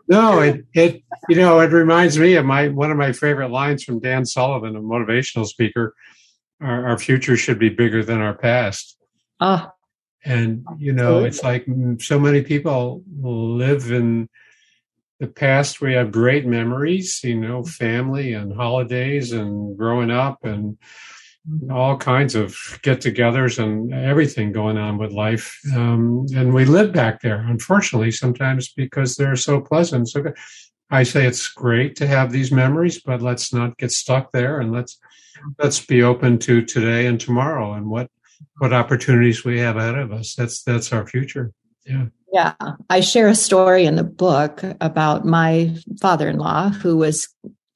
no, 0.08 0.40
it, 0.40 0.64
it, 0.72 1.02
you 1.28 1.36
know, 1.36 1.60
it 1.60 1.70
reminds 1.70 2.18
me 2.18 2.34
of 2.34 2.46
my, 2.46 2.68
one 2.68 2.90
of 2.90 2.96
my 2.96 3.12
favorite 3.12 3.50
lines 3.50 3.84
from 3.84 4.00
Dan 4.00 4.24
Sullivan, 4.24 4.74
a 4.74 4.80
motivational 4.80 5.46
speaker. 5.46 5.94
Our, 6.62 6.88
our 6.88 6.98
future 6.98 7.36
should 7.36 7.58
be 7.58 7.68
bigger 7.68 8.02
than 8.02 8.20
our 8.22 8.34
past. 8.34 8.96
Ah. 9.38 9.72
And, 10.24 10.64
you 10.78 10.92
know, 10.94 11.24
it's 11.24 11.42
like 11.42 11.66
so 11.98 12.18
many 12.18 12.40
people 12.40 13.02
live 13.20 13.90
in 13.90 14.30
the 15.20 15.26
past. 15.26 15.82
We 15.82 15.92
have 15.92 16.10
great 16.10 16.46
memories, 16.46 17.20
you 17.22 17.38
know, 17.38 17.64
family 17.64 18.32
and 18.32 18.54
holidays 18.54 19.32
and 19.32 19.76
growing 19.76 20.10
up 20.10 20.38
and, 20.44 20.78
all 21.70 21.96
kinds 21.96 22.34
of 22.34 22.56
get-togethers 22.82 23.58
and 23.58 23.92
everything 23.92 24.52
going 24.52 24.78
on 24.78 24.98
with 24.98 25.12
life. 25.12 25.58
Um, 25.74 26.26
and 26.36 26.54
we 26.54 26.64
live 26.64 26.92
back 26.92 27.20
there, 27.20 27.40
unfortunately, 27.40 28.12
sometimes 28.12 28.72
because 28.72 29.16
they're 29.16 29.36
so 29.36 29.60
pleasant. 29.60 30.08
So 30.08 30.32
I 30.90 31.02
say 31.02 31.26
it's 31.26 31.48
great 31.48 31.96
to 31.96 32.06
have 32.06 32.30
these 32.30 32.52
memories, 32.52 33.00
but 33.00 33.22
let's 33.22 33.52
not 33.52 33.78
get 33.78 33.90
stuck 33.90 34.30
there, 34.32 34.60
and 34.60 34.72
let's 34.72 34.98
let's 35.58 35.84
be 35.84 36.02
open 36.02 36.38
to 36.40 36.62
today 36.62 37.06
and 37.06 37.20
tomorrow, 37.20 37.72
and 37.72 37.88
what 37.88 38.08
what 38.58 38.72
opportunities 38.72 39.44
we 39.44 39.58
have 39.58 39.76
ahead 39.76 39.98
of 39.98 40.12
us. 40.12 40.34
That's 40.34 40.62
that's 40.62 40.92
our 40.92 41.06
future. 41.06 41.52
Yeah. 41.86 42.06
Yeah. 42.32 42.54
I 42.88 43.00
share 43.00 43.28
a 43.28 43.34
story 43.34 43.84
in 43.84 43.96
the 43.96 44.04
book 44.04 44.62
about 44.80 45.24
my 45.24 45.74
father 46.00 46.28
in 46.28 46.38
law 46.38 46.70
who 46.70 46.96
was 46.96 47.28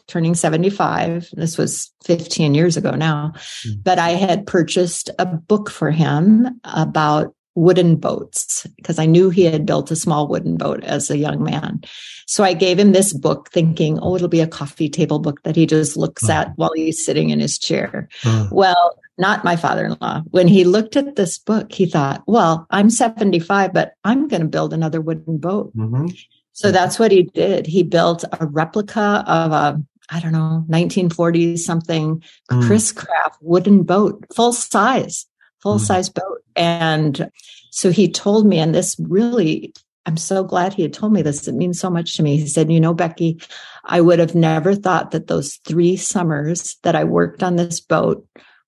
turning 0.06 0.34
75. 0.34 1.28
This 1.32 1.58
was 1.58 1.92
15 2.04 2.54
years 2.54 2.76
ago 2.76 2.92
now, 2.92 3.32
mm-hmm. 3.34 3.80
but 3.82 3.98
I 3.98 4.10
had 4.10 4.46
purchased 4.46 5.10
a 5.18 5.26
book 5.26 5.70
for 5.70 5.90
him 5.90 6.60
about 6.64 7.34
wooden 7.56 7.96
boats 7.96 8.66
because 8.76 8.98
I 8.98 9.06
knew 9.06 9.30
he 9.30 9.44
had 9.44 9.64
built 9.64 9.90
a 9.90 9.96
small 9.96 10.28
wooden 10.28 10.58
boat 10.58 10.84
as 10.84 11.10
a 11.10 11.16
young 11.16 11.42
man. 11.42 11.80
So 12.26 12.44
I 12.44 12.52
gave 12.52 12.78
him 12.78 12.92
this 12.92 13.12
book 13.12 13.50
thinking, 13.50 13.98
oh, 14.00 14.14
it'll 14.14 14.28
be 14.28 14.40
a 14.40 14.46
coffee 14.46 14.90
table 14.90 15.18
book 15.18 15.42
that 15.44 15.56
he 15.56 15.64
just 15.64 15.96
looks 15.96 16.28
at 16.28 16.52
while 16.56 16.72
he's 16.74 17.04
sitting 17.04 17.30
in 17.30 17.40
his 17.40 17.58
chair. 17.58 18.08
Well, 18.50 18.98
not 19.16 19.44
my 19.44 19.56
father 19.56 19.86
in 19.86 19.96
law. 20.00 20.22
When 20.30 20.48
he 20.48 20.64
looked 20.64 20.96
at 20.96 21.16
this 21.16 21.38
book, 21.38 21.72
he 21.72 21.86
thought, 21.86 22.22
well, 22.26 22.66
I'm 22.70 22.90
75, 22.90 23.72
but 23.72 23.94
I'm 24.04 24.28
going 24.28 24.42
to 24.42 24.48
build 24.48 24.74
another 24.74 25.00
wooden 25.00 25.38
boat. 25.38 25.74
Mm-hmm. 25.74 26.08
So 26.52 26.70
that's 26.70 26.98
what 26.98 27.12
he 27.12 27.22
did. 27.22 27.66
He 27.66 27.82
built 27.82 28.24
a 28.24 28.46
replica 28.46 29.24
of 29.26 29.52
a 29.52 29.82
I 30.10 30.20
don't 30.20 30.32
know, 30.32 30.64
1940s 30.68 31.58
something, 31.58 32.22
mm. 32.50 32.66
Chris 32.66 32.92
Craft 32.92 33.38
wooden 33.40 33.82
boat, 33.82 34.24
full 34.34 34.52
size, 34.52 35.26
full 35.60 35.78
mm. 35.78 35.80
size 35.80 36.08
boat. 36.08 36.42
And 36.54 37.30
so 37.70 37.90
he 37.90 38.10
told 38.10 38.46
me, 38.46 38.58
and 38.58 38.74
this 38.74 38.96
really, 39.00 39.74
I'm 40.06 40.16
so 40.16 40.44
glad 40.44 40.72
he 40.72 40.82
had 40.82 40.92
told 40.92 41.12
me 41.12 41.22
this. 41.22 41.48
It 41.48 41.54
means 41.54 41.80
so 41.80 41.90
much 41.90 42.16
to 42.16 42.22
me. 42.22 42.36
He 42.36 42.46
said, 42.46 42.70
You 42.70 42.80
know, 42.80 42.94
Becky, 42.94 43.40
I 43.84 44.00
would 44.00 44.18
have 44.18 44.34
never 44.34 44.74
thought 44.74 45.10
that 45.10 45.26
those 45.26 45.56
three 45.64 45.96
summers 45.96 46.76
that 46.82 46.94
I 46.94 47.04
worked 47.04 47.42
on 47.42 47.56
this 47.56 47.80
boat 47.80 48.26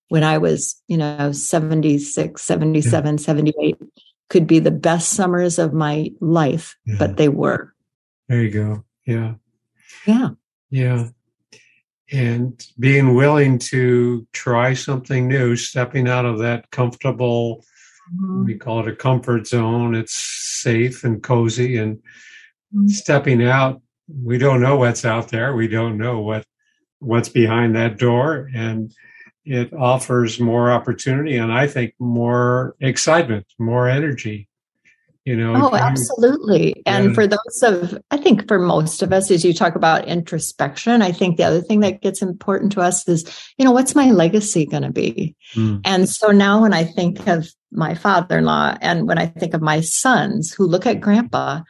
when 0.08 0.24
I 0.24 0.38
was, 0.38 0.80
you 0.88 0.96
know, 0.96 1.32
76, 1.32 2.42
77, 2.42 3.14
yeah. 3.14 3.22
78 3.22 3.76
could 4.28 4.46
be 4.46 4.58
the 4.58 4.70
best 4.70 5.10
summers 5.10 5.58
of 5.58 5.72
my 5.72 6.10
life, 6.20 6.76
yeah. 6.84 6.96
but 6.98 7.16
they 7.16 7.28
were. 7.28 7.72
There 8.28 8.42
you 8.42 8.50
go. 8.50 8.84
Yeah. 9.06 9.34
Yeah. 10.06 10.30
Yeah 10.70 11.08
and 12.10 12.66
being 12.78 13.14
willing 13.14 13.58
to 13.58 14.26
try 14.32 14.74
something 14.74 15.28
new, 15.28 15.56
stepping 15.56 16.08
out 16.08 16.24
of 16.24 16.38
that 16.38 16.70
comfortable, 16.70 17.64
mm-hmm. 18.14 18.44
we 18.44 18.56
call 18.56 18.80
it 18.80 18.88
a 18.88 18.96
comfort 18.96 19.46
zone. 19.46 19.94
It's 19.94 20.14
safe 20.14 21.04
and 21.04 21.22
cozy 21.22 21.76
and 21.76 21.96
mm-hmm. 21.96 22.88
stepping 22.88 23.44
out. 23.44 23.82
We 24.08 24.38
don't 24.38 24.62
know 24.62 24.76
what's 24.76 25.04
out 25.04 25.28
there. 25.28 25.54
We 25.54 25.68
don't 25.68 25.98
know 25.98 26.20
what, 26.20 26.44
what's 26.98 27.28
behind 27.28 27.76
that 27.76 27.98
door. 27.98 28.50
And 28.54 28.92
it 29.44 29.72
offers 29.72 30.40
more 30.40 30.70
opportunity 30.70 31.36
and 31.36 31.52
I 31.52 31.66
think 31.66 31.94
more 31.98 32.74
excitement, 32.80 33.46
more 33.58 33.88
energy 33.88 34.48
you 35.28 35.36
know 35.36 35.54
oh 35.54 35.76
absolutely. 35.76 36.82
And 36.86 37.14
for 37.14 37.26
those 37.26 37.62
of 37.62 37.98
i 38.10 38.16
think 38.16 38.48
for 38.48 38.58
most 38.58 39.02
of 39.02 39.12
us 39.12 39.30
as 39.30 39.44
you 39.44 39.52
talk 39.52 39.74
about 39.74 40.08
introspection 40.08 41.02
i 41.02 41.12
think 41.12 41.36
the 41.36 41.44
other 41.44 41.60
thing 41.60 41.80
that 41.80 42.00
gets 42.00 42.22
important 42.22 42.72
to 42.72 42.80
us 42.80 43.06
is 43.06 43.24
you 43.58 43.64
know 43.64 43.72
what's 43.72 43.94
my 43.94 44.10
legacy 44.10 44.64
going 44.64 44.84
to 44.84 44.90
be? 44.90 45.36
Mm. 45.54 45.82
and 45.84 46.08
so 46.08 46.30
now 46.30 46.62
when 46.62 46.72
i 46.72 46.82
think 46.82 47.26
of 47.26 47.46
my 47.70 47.94
father-in-law 47.94 48.78
and 48.80 49.06
when 49.06 49.18
i 49.18 49.26
think 49.26 49.52
of 49.52 49.60
my 49.60 49.80
sons 49.82 50.50
who 50.50 50.66
look 50.66 50.86
at 50.86 51.00
grandpa 51.00 51.60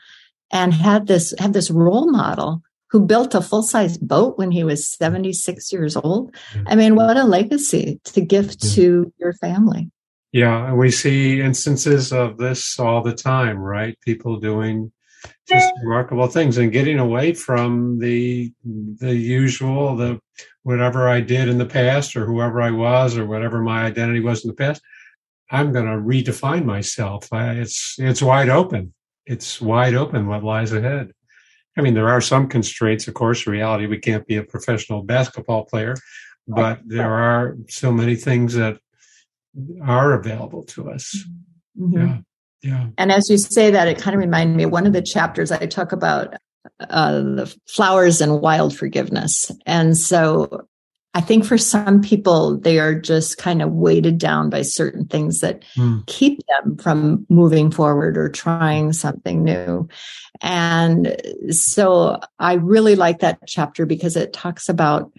and 0.52 0.72
had 0.72 1.08
this 1.08 1.34
have 1.40 1.52
this 1.52 1.70
role 1.70 2.10
model 2.10 2.62
who 2.90 3.04
built 3.04 3.34
a 3.34 3.42
full-size 3.42 3.98
boat 3.98 4.38
when 4.38 4.52
he 4.52 4.62
was 4.62 4.88
76 4.88 5.72
years 5.72 5.96
old 5.96 6.32
i 6.66 6.76
mean 6.76 6.94
what 6.94 7.16
a 7.16 7.24
legacy 7.24 8.00
to 8.04 8.20
give 8.20 8.56
to 8.58 9.12
your 9.18 9.32
family 9.32 9.90
yeah, 10.32 10.68
and 10.68 10.78
we 10.78 10.90
see 10.90 11.40
instances 11.40 12.12
of 12.12 12.36
this 12.36 12.78
all 12.78 13.02
the 13.02 13.14
time, 13.14 13.58
right? 13.58 13.98
People 14.04 14.38
doing 14.38 14.92
just 15.48 15.72
remarkable 15.82 16.26
things 16.26 16.58
and 16.58 16.70
getting 16.72 16.98
away 16.98 17.32
from 17.32 17.98
the 17.98 18.52
the 18.64 19.14
usual, 19.14 19.96
the 19.96 20.20
whatever 20.62 21.08
I 21.08 21.20
did 21.20 21.48
in 21.48 21.58
the 21.58 21.66
past 21.66 22.14
or 22.16 22.26
whoever 22.26 22.60
I 22.60 22.70
was 22.70 23.16
or 23.16 23.26
whatever 23.26 23.62
my 23.62 23.84
identity 23.84 24.20
was 24.20 24.44
in 24.44 24.48
the 24.48 24.54
past. 24.54 24.82
I'm 25.50 25.72
going 25.72 25.86
to 25.86 25.92
redefine 25.92 26.64
myself. 26.64 27.32
I, 27.32 27.52
it's 27.52 27.96
it's 27.98 28.20
wide 28.20 28.50
open. 28.50 28.92
It's 29.24 29.60
wide 29.60 29.94
open 29.94 30.26
what 30.26 30.44
lies 30.44 30.72
ahead. 30.72 31.12
I 31.76 31.80
mean, 31.80 31.94
there 31.94 32.08
are 32.08 32.20
some 32.20 32.48
constraints, 32.48 33.08
of 33.08 33.14
course. 33.14 33.46
Reality, 33.46 33.86
we 33.86 33.98
can't 33.98 34.26
be 34.26 34.36
a 34.36 34.42
professional 34.42 35.02
basketball 35.02 35.64
player, 35.64 35.94
but 36.46 36.80
there 36.84 37.12
are 37.12 37.56
so 37.68 37.90
many 37.90 38.14
things 38.14 38.54
that 38.54 38.78
are 39.82 40.12
available 40.14 40.64
to 40.64 40.90
us. 40.90 41.24
Mm-hmm. 41.78 41.96
Yeah. 41.96 42.18
Yeah. 42.62 42.86
And 42.98 43.12
as 43.12 43.30
you 43.30 43.38
say 43.38 43.70
that, 43.70 43.88
it 43.88 43.98
kind 43.98 44.14
of 44.14 44.20
reminded 44.20 44.56
me 44.56 44.64
of 44.64 44.72
one 44.72 44.86
of 44.86 44.92
the 44.92 45.02
chapters 45.02 45.52
I 45.52 45.66
talk 45.66 45.92
about 45.92 46.34
uh, 46.80 47.12
the 47.20 47.56
flowers 47.68 48.20
and 48.20 48.40
wild 48.40 48.76
forgiveness. 48.76 49.50
And 49.64 49.96
so 49.96 50.66
I 51.14 51.20
think 51.20 51.44
for 51.44 51.56
some 51.56 52.02
people, 52.02 52.58
they 52.58 52.78
are 52.78 52.94
just 52.94 53.38
kind 53.38 53.62
of 53.62 53.72
weighted 53.72 54.18
down 54.18 54.50
by 54.50 54.62
certain 54.62 55.06
things 55.06 55.40
that 55.40 55.64
mm. 55.76 56.04
keep 56.06 56.40
them 56.48 56.76
from 56.76 57.26
moving 57.28 57.70
forward 57.70 58.18
or 58.18 58.28
trying 58.28 58.92
something 58.92 59.42
new. 59.42 59.88
And 60.40 61.16
so 61.50 62.20
I 62.38 62.54
really 62.54 62.96
like 62.96 63.20
that 63.20 63.40
chapter 63.46 63.86
because 63.86 64.16
it 64.16 64.32
talks 64.32 64.68
about 64.68 65.10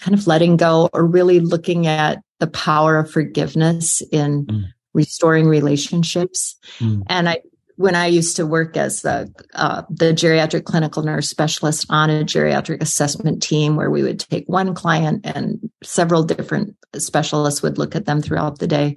kind 0.00 0.14
of 0.14 0.26
letting 0.26 0.56
go 0.56 0.88
or 0.92 1.06
really 1.06 1.40
looking 1.40 1.86
at 1.86 2.22
the 2.38 2.46
power 2.46 2.98
of 2.98 3.10
forgiveness 3.10 4.02
in 4.12 4.46
mm. 4.46 4.64
restoring 4.94 5.46
relationships. 5.46 6.56
Mm. 6.78 7.02
And 7.08 7.28
I, 7.28 7.40
when 7.76 7.94
I 7.94 8.06
used 8.06 8.36
to 8.36 8.46
work 8.46 8.76
as 8.76 9.02
the, 9.02 9.32
uh, 9.54 9.82
the 9.90 10.12
geriatric 10.12 10.64
clinical 10.64 11.02
nurse 11.02 11.28
specialist 11.28 11.86
on 11.90 12.10
a 12.10 12.24
geriatric 12.24 12.80
assessment 12.80 13.42
team 13.42 13.76
where 13.76 13.90
we 13.90 14.02
would 14.02 14.20
take 14.20 14.46
one 14.46 14.74
client 14.74 15.24
and 15.24 15.70
several 15.82 16.22
different 16.22 16.74
specialists 16.96 17.62
would 17.62 17.78
look 17.78 17.94
at 17.94 18.06
them 18.06 18.22
throughout 18.22 18.58
the 18.58 18.66
day. 18.66 18.96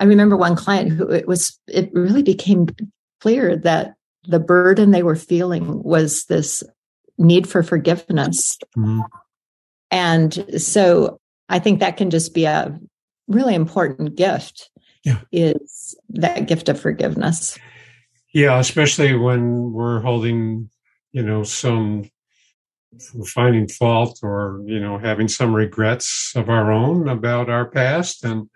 I 0.00 0.04
remember 0.04 0.36
one 0.36 0.56
client 0.56 0.92
who 0.92 1.10
it 1.10 1.26
was, 1.26 1.58
it 1.66 1.90
really 1.92 2.22
became 2.22 2.68
clear 3.20 3.56
that 3.58 3.94
the 4.24 4.40
burden 4.40 4.90
they 4.90 5.02
were 5.02 5.16
feeling 5.16 5.82
was 5.82 6.24
this 6.24 6.62
need 7.18 7.48
for 7.48 7.62
forgiveness. 7.62 8.58
Mm. 8.76 9.04
And 9.90 10.60
so 10.60 11.20
I 11.48 11.58
think 11.58 11.80
that 11.80 11.96
can 11.96 12.10
just 12.10 12.34
be 12.34 12.44
a 12.44 12.78
really 13.28 13.54
important 13.54 14.16
gift 14.16 14.70
yeah. 15.04 15.20
is 15.32 15.94
that 16.10 16.48
gift 16.48 16.68
of 16.68 16.80
forgiveness. 16.80 17.58
Yeah, 18.34 18.58
especially 18.58 19.14
when 19.14 19.72
we're 19.72 20.00
holding, 20.00 20.68
you 21.12 21.22
know, 21.22 21.42
some 21.44 22.10
finding 23.26 23.68
fault 23.68 24.20
or, 24.22 24.62
you 24.66 24.80
know, 24.80 24.98
having 24.98 25.28
some 25.28 25.54
regrets 25.54 26.32
of 26.34 26.48
our 26.48 26.72
own 26.72 27.08
about 27.08 27.48
our 27.48 27.66
past. 27.66 28.24
And, 28.24 28.48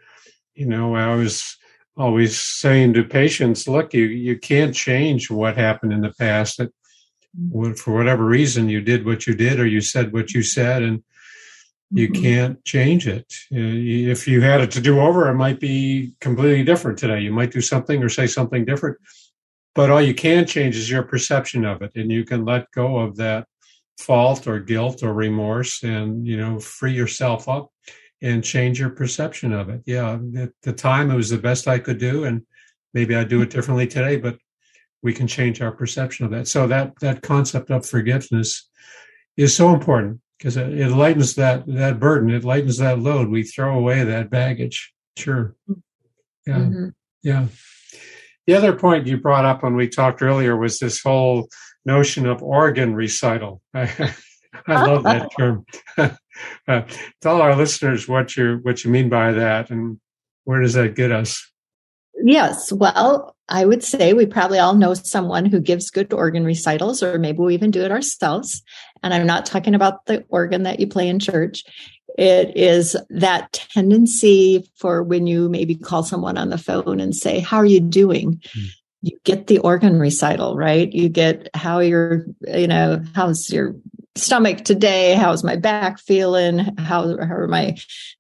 you 0.55 0.67
know, 0.67 0.95
I 0.95 1.15
was 1.15 1.57
always 1.97 2.39
saying 2.39 2.95
to 2.95 3.05
patients, 3.05 3.69
look, 3.69 3.95
you, 3.95 4.05
you 4.05 4.39
can't 4.39 4.75
change 4.75 5.31
what 5.31 5.57
happened 5.57 5.93
in 5.93 6.01
the 6.01 6.15
past. 6.19 6.59
That 6.59 6.73
mm. 7.39 7.79
for 7.79 7.95
whatever 7.95 8.25
reason 8.25 8.69
you 8.69 8.81
did 8.81 9.07
what 9.07 9.27
you 9.27 9.35
did 9.35 9.61
or 9.61 9.67
you 9.67 9.81
said 9.81 10.13
what 10.13 10.33
you 10.33 10.43
said 10.43 10.83
and 10.83 11.03
you 11.91 12.09
mm-hmm. 12.09 12.23
can't 12.23 12.65
change 12.65 13.09
it. 13.09 13.33
If 13.51 14.29
you 14.29 14.41
had 14.41 14.61
it 14.61 14.71
to 14.73 14.81
do 14.81 15.01
over, 15.01 15.29
it 15.29 15.35
might 15.35 15.59
be 15.59 16.15
completely 16.21 16.63
different 16.63 16.99
today. 16.99 17.21
You 17.21 17.33
might 17.33 17.51
do 17.51 17.61
something 17.61 18.03
or 18.03 18.09
say 18.09 18.27
something 18.27 18.65
different, 18.65 18.99
but 19.75 19.91
all 19.91 20.01
you 20.01 20.15
can 20.15 20.47
change 20.47 20.77
is 20.77 20.91
your 20.91 21.03
perception 21.03 21.65
of 21.65 21.83
it, 21.83 21.93
and 21.97 22.11
you 22.11 22.25
can 22.25 22.45
let 22.45 22.71
go 22.71 22.99
of 22.99 23.17
that 23.17 23.47
fault 23.99 24.47
or 24.47 24.61
guilt 24.61 25.03
or 25.03 25.13
remorse, 25.13 25.83
and 25.83 26.27
you 26.27 26.37
know, 26.37 26.59
free 26.61 26.93
yourself 26.93 27.49
up 27.49 27.71
and 28.23 28.45
change 28.45 28.79
your 28.79 28.91
perception 28.91 29.53
of 29.53 29.69
it. 29.69 29.83
Yeah, 29.87 30.19
at 30.37 30.51
the 30.63 30.73
time 30.73 31.11
it 31.11 31.17
was 31.17 31.31
the 31.31 31.39
best 31.39 31.67
I 31.67 31.81
could 31.81 31.99
do, 31.99 32.25
and 32.25 32.43
maybe 32.95 33.17
I 33.17 33.25
do 33.25 33.43
it 33.43 33.51
differently 33.51 33.87
today, 33.89 34.17
but 34.17 34.39
we 35.03 35.13
can 35.13 35.27
change 35.27 35.61
our 35.61 35.73
perception 35.73 36.25
of 36.25 36.31
that. 36.33 36.47
So 36.47 36.69
that 36.69 36.93
that 37.01 37.23
concept 37.23 37.71
of 37.71 37.85
forgiveness 37.85 38.69
is 39.37 39.57
so 39.57 39.75
important 39.75 40.21
because 40.41 40.57
it, 40.57 40.73
it 40.73 40.89
lightens 40.89 41.35
that 41.35 41.67
that 41.67 42.01
burden. 42.01 42.31
It 42.31 42.45
lightens 42.45 42.79
that 42.79 42.99
load. 42.99 43.29
We 43.29 43.43
throw 43.43 43.77
away 43.77 44.03
that 44.05 44.31
baggage. 44.31 44.93
Sure. 45.17 45.55
Yeah. 46.47 46.57
Mm-hmm. 46.59 46.89
Yeah. 47.23 47.47
The 48.47 48.55
other 48.55 48.75
point 48.75 49.07
you 49.07 49.19
brought 49.19 49.45
up 49.45 49.63
when 49.63 49.77
we 49.77 49.87
talked 49.87 50.23
earlier 50.23 50.57
was 50.57 50.79
this 50.79 51.03
whole 51.03 51.49
notion 51.85 52.27
of 52.27 52.43
organ 52.43 52.95
recital. 52.95 53.61
I, 53.75 54.15
I 54.67 54.87
love 54.87 55.05
that 55.05 55.29
term. 55.39 55.67
uh, 55.99 56.83
tell 57.21 57.43
our 57.43 57.55
listeners 57.55 58.09
what 58.09 58.35
you 58.37 58.61
what 58.63 58.83
you 58.83 58.91
mean 58.91 59.11
by 59.11 59.33
that 59.33 59.71
and 59.71 60.01
where 60.45 60.63
does 60.63 60.75
that 60.75 60.97
get 60.97 61.13
us? 61.13 61.50
Yes. 62.23 62.73
Well, 62.73 63.35
I 63.49 63.65
would 63.65 63.83
say 63.83 64.13
we 64.13 64.27
probably 64.27 64.59
all 64.59 64.75
know 64.75 64.95
someone 64.95 65.45
who 65.45 65.61
gives 65.61 65.91
good 65.91 66.13
organ 66.13 66.45
recitals, 66.45 67.03
or 67.03 67.19
maybe 67.19 67.39
we 67.39 67.55
even 67.55 67.71
do 67.71 67.83
it 67.83 67.91
ourselves. 67.91 68.63
And 69.03 69.13
I'm 69.13 69.27
not 69.27 69.47
talking 69.47 69.75
about 69.75 70.07
the 70.07 70.25
organ 70.29 70.63
that 70.65 70.81
you 70.81 70.87
play 70.87 71.09
in 71.09 71.19
church. 71.19 71.65
It 72.19 72.57
is 72.57 72.97
that 73.09 73.53
tendency 73.75 74.71
for 74.77 75.03
when 75.03 75.27
you 75.27 75.49
maybe 75.49 75.75
call 75.75 76.03
someone 76.03 76.37
on 76.37 76.51
the 76.51 76.59
phone 76.59 77.01
and 77.01 77.15
say, 77.15 77.41
How 77.41 77.59
are 77.59 77.67
you 77.67 77.81
doing? 77.81 78.41
Mm. 78.57 78.67
You 79.03 79.19
get 79.25 79.47
the 79.47 79.59
organ 79.59 79.99
recital, 79.99 80.57
right? 80.57 80.93
You 80.93 81.09
get 81.09 81.49
how 81.55 81.79
you're, 81.79 82.27
you 82.47 82.67
know, 82.67 83.03
how's 83.15 83.49
your 83.51 83.75
stomach 84.21 84.65
today? 84.65 85.15
How's 85.15 85.43
my 85.43 85.57
back 85.57 85.99
feeling? 85.99 86.59
How, 86.79 87.17
how 87.19 87.35
are 87.35 87.49
my, 87.49 87.77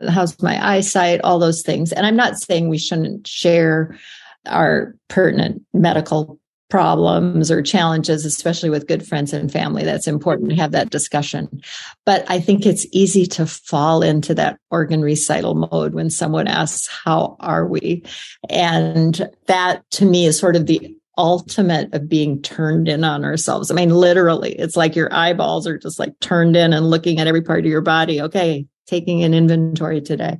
how's 0.08 0.40
my 0.42 0.64
eyesight? 0.64 1.20
All 1.22 1.38
those 1.38 1.62
things. 1.62 1.92
And 1.92 2.06
I'm 2.06 2.16
not 2.16 2.38
saying 2.38 2.68
we 2.68 2.78
shouldn't 2.78 3.26
share 3.26 3.98
our 4.46 4.94
pertinent 5.08 5.62
medical 5.72 6.40
problems 6.70 7.50
or 7.50 7.60
challenges, 7.60 8.24
especially 8.24 8.70
with 8.70 8.86
good 8.86 9.06
friends 9.06 9.32
and 9.32 9.52
family. 9.52 9.84
That's 9.84 10.06
important 10.06 10.50
to 10.50 10.56
have 10.56 10.70
that 10.72 10.90
discussion. 10.90 11.60
But 12.06 12.24
I 12.28 12.40
think 12.40 12.64
it's 12.64 12.86
easy 12.92 13.26
to 13.26 13.44
fall 13.44 14.02
into 14.02 14.34
that 14.34 14.58
organ 14.70 15.02
recital 15.02 15.54
mode 15.54 15.92
when 15.92 16.08
someone 16.08 16.46
asks, 16.46 16.86
How 16.86 17.36
are 17.40 17.66
we? 17.66 18.04
And 18.48 19.28
that 19.46 19.82
to 19.92 20.06
me 20.06 20.26
is 20.26 20.38
sort 20.38 20.56
of 20.56 20.66
the 20.66 20.96
ultimate 21.18 21.92
of 21.94 22.08
being 22.08 22.40
turned 22.42 22.88
in 22.88 23.04
on 23.04 23.24
ourselves. 23.24 23.70
I 23.70 23.74
mean, 23.74 23.90
literally, 23.90 24.52
it's 24.52 24.76
like 24.76 24.96
your 24.96 25.12
eyeballs 25.12 25.66
are 25.66 25.78
just 25.78 25.98
like 25.98 26.18
turned 26.20 26.56
in 26.56 26.72
and 26.72 26.90
looking 26.90 27.18
at 27.18 27.26
every 27.26 27.42
part 27.42 27.60
of 27.60 27.66
your 27.66 27.82
body. 27.82 28.20
Okay, 28.20 28.66
taking 28.90 29.22
an 29.22 29.32
inventory 29.32 30.00
today 30.00 30.38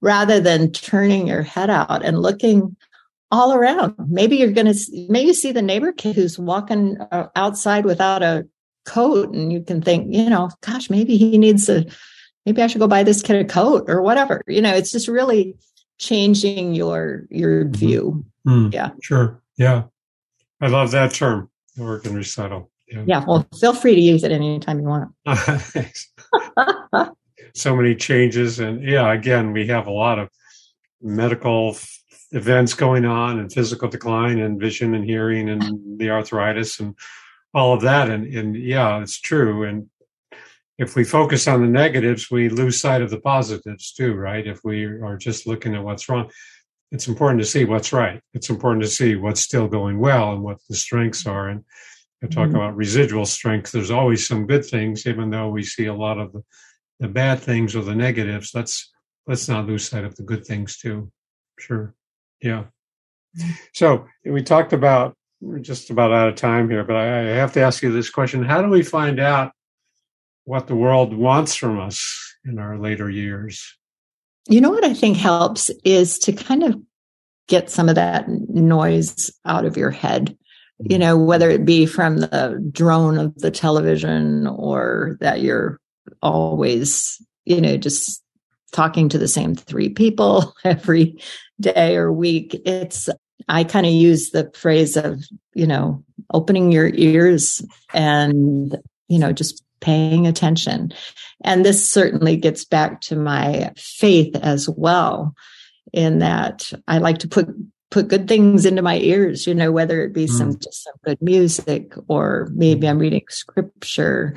rather 0.00 0.40
than 0.40 0.72
turning 0.72 1.28
your 1.28 1.42
head 1.42 1.70
out 1.70 2.04
and 2.04 2.20
looking 2.20 2.76
all 3.30 3.52
around. 3.52 3.94
Maybe 4.08 4.36
you're 4.36 4.52
going 4.52 4.72
to, 4.72 5.06
maybe 5.08 5.28
you 5.28 5.34
see 5.34 5.52
the 5.52 5.62
neighbor 5.62 5.92
kid 5.92 6.16
who's 6.16 6.38
walking 6.38 6.98
uh, 7.12 7.28
outside 7.36 7.84
without 7.84 8.22
a 8.22 8.46
coat 8.84 9.32
and 9.32 9.52
you 9.52 9.62
can 9.62 9.80
think, 9.80 10.12
you 10.12 10.28
know, 10.28 10.50
gosh, 10.60 10.90
maybe 10.90 11.16
he 11.16 11.38
needs 11.38 11.68
a, 11.68 11.86
maybe 12.44 12.60
I 12.60 12.66
should 12.66 12.80
go 12.80 12.88
buy 12.88 13.04
this 13.04 13.22
kid 13.22 13.36
a 13.36 13.44
coat 13.44 13.84
or 13.88 14.02
whatever. 14.02 14.42
You 14.46 14.60
know, 14.60 14.74
it's 14.74 14.90
just 14.90 15.08
really 15.08 15.56
changing 15.98 16.74
your, 16.74 17.26
your 17.30 17.64
mm-hmm. 17.64 17.72
view. 17.72 18.24
Mm, 18.46 18.74
yeah. 18.74 18.90
Sure. 19.00 19.40
Yeah. 19.56 19.84
I 20.62 20.68
love 20.68 20.92
that 20.92 21.12
term, 21.12 21.50
organ 21.78 22.14
recital. 22.14 22.70
Yeah. 22.86 23.02
yeah. 23.04 23.24
Well, 23.26 23.46
feel 23.58 23.74
free 23.74 23.96
to 23.96 24.00
use 24.00 24.22
it 24.22 24.30
anytime 24.30 24.78
you 24.78 24.86
want. 24.86 25.10
so 27.54 27.74
many 27.74 27.96
changes. 27.96 28.60
And 28.60 28.80
yeah, 28.82 29.12
again, 29.12 29.52
we 29.52 29.66
have 29.66 29.88
a 29.88 29.92
lot 29.92 30.20
of 30.20 30.28
medical 31.02 31.76
events 32.30 32.74
going 32.74 33.04
on 33.04 33.40
and 33.40 33.52
physical 33.52 33.88
decline 33.88 34.38
and 34.38 34.60
vision 34.60 34.94
and 34.94 35.04
hearing 35.04 35.48
and 35.48 35.98
the 35.98 36.10
arthritis 36.10 36.78
and 36.78 36.96
all 37.52 37.74
of 37.74 37.80
that. 37.82 38.08
And, 38.08 38.32
and 38.32 38.56
yeah, 38.56 39.02
it's 39.02 39.20
true. 39.20 39.64
And 39.64 39.88
if 40.78 40.94
we 40.94 41.02
focus 41.02 41.48
on 41.48 41.60
the 41.60 41.68
negatives, 41.68 42.30
we 42.30 42.48
lose 42.48 42.80
sight 42.80 43.02
of 43.02 43.10
the 43.10 43.20
positives 43.20 43.92
too, 43.92 44.14
right? 44.14 44.46
If 44.46 44.60
we 44.62 44.84
are 44.84 45.16
just 45.16 45.46
looking 45.46 45.74
at 45.74 45.82
what's 45.82 46.08
wrong, 46.08 46.30
it's 46.92 47.08
important 47.08 47.40
to 47.40 47.46
see 47.46 47.64
what's 47.64 47.92
right. 47.92 48.20
It's 48.34 48.50
important 48.50 48.82
to 48.84 48.88
see 48.88 49.16
what's 49.16 49.40
still 49.40 49.66
going 49.66 49.98
well 49.98 50.32
and 50.32 50.42
what 50.42 50.58
the 50.68 50.76
strengths 50.76 51.26
are. 51.26 51.48
And 51.48 51.64
I 52.22 52.26
talk 52.26 52.48
mm-hmm. 52.48 52.56
about 52.56 52.76
residual 52.76 53.24
strength. 53.24 53.72
There's 53.72 53.90
always 53.90 54.28
some 54.28 54.46
good 54.46 54.64
things, 54.64 55.06
even 55.06 55.30
though 55.30 55.48
we 55.48 55.62
see 55.62 55.86
a 55.86 55.94
lot 55.94 56.18
of 56.18 56.32
the, 56.32 56.42
the 57.00 57.08
bad 57.08 57.40
things 57.40 57.74
or 57.74 57.82
the 57.82 57.94
negatives. 57.94 58.52
Let's 58.54 58.92
let's 59.26 59.48
not 59.48 59.66
lose 59.66 59.88
sight 59.88 60.04
of 60.04 60.16
the 60.16 60.22
good 60.22 60.44
things 60.44 60.76
too. 60.76 61.10
Sure. 61.58 61.94
Yeah. 62.42 62.64
So 63.72 64.06
we 64.24 64.42
talked 64.42 64.74
about 64.74 65.16
we're 65.40 65.60
just 65.60 65.88
about 65.88 66.12
out 66.12 66.28
of 66.28 66.34
time 66.34 66.68
here, 66.68 66.84
but 66.84 66.96
I 66.96 67.22
have 67.36 67.54
to 67.54 67.62
ask 67.62 67.82
you 67.82 67.90
this 67.90 68.10
question: 68.10 68.44
How 68.44 68.60
do 68.60 68.68
we 68.68 68.82
find 68.82 69.18
out 69.18 69.52
what 70.44 70.66
the 70.66 70.76
world 70.76 71.16
wants 71.16 71.54
from 71.54 71.80
us 71.80 72.36
in 72.44 72.58
our 72.58 72.78
later 72.78 73.08
years? 73.08 73.78
You 74.48 74.60
know 74.60 74.70
what 74.70 74.84
I 74.84 74.94
think 74.94 75.16
helps 75.16 75.70
is 75.84 76.18
to 76.20 76.32
kind 76.32 76.62
of 76.62 76.80
get 77.48 77.70
some 77.70 77.88
of 77.88 77.94
that 77.94 78.28
noise 78.28 79.30
out 79.44 79.64
of 79.64 79.76
your 79.76 79.90
head. 79.90 80.36
You 80.78 80.90
mm-hmm. 80.90 81.00
know, 81.00 81.18
whether 81.18 81.50
it 81.50 81.64
be 81.64 81.86
from 81.86 82.18
the 82.18 82.62
drone 82.72 83.18
of 83.18 83.34
the 83.36 83.50
television 83.50 84.46
or 84.46 85.16
that 85.20 85.40
you're 85.40 85.80
always, 86.22 87.20
you 87.44 87.60
know, 87.60 87.76
just 87.76 88.22
talking 88.72 89.08
to 89.10 89.18
the 89.18 89.28
same 89.28 89.54
three 89.54 89.90
people 89.90 90.54
every 90.64 91.16
day 91.60 91.96
or 91.96 92.12
week. 92.12 92.60
It's, 92.64 93.08
I 93.48 93.64
kind 93.64 93.86
of 93.86 93.92
use 93.92 94.30
the 94.30 94.50
phrase 94.54 94.96
of, 94.96 95.22
you 95.54 95.66
know, 95.66 96.02
opening 96.32 96.72
your 96.72 96.88
ears 96.94 97.60
and, 97.92 98.76
you 99.08 99.18
know, 99.18 99.32
just 99.32 99.61
paying 99.82 100.26
attention. 100.26 100.92
And 101.44 101.64
this 101.64 101.86
certainly 101.86 102.36
gets 102.36 102.64
back 102.64 103.02
to 103.02 103.16
my 103.16 103.72
faith 103.76 104.34
as 104.36 104.68
well, 104.68 105.34
in 105.92 106.20
that 106.20 106.72
I 106.88 106.98
like 106.98 107.18
to 107.18 107.28
put 107.28 107.48
put 107.90 108.08
good 108.08 108.26
things 108.26 108.64
into 108.64 108.80
my 108.80 108.96
ears, 108.96 109.46
you 109.46 109.54
know, 109.54 109.70
whether 109.70 110.02
it 110.02 110.14
be 110.14 110.24
mm. 110.24 110.30
some 110.30 110.58
just 110.58 110.82
some 110.82 110.94
good 111.04 111.20
music 111.20 111.92
or 112.08 112.48
maybe 112.54 112.88
I'm 112.88 112.98
reading 112.98 113.22
scripture. 113.28 114.34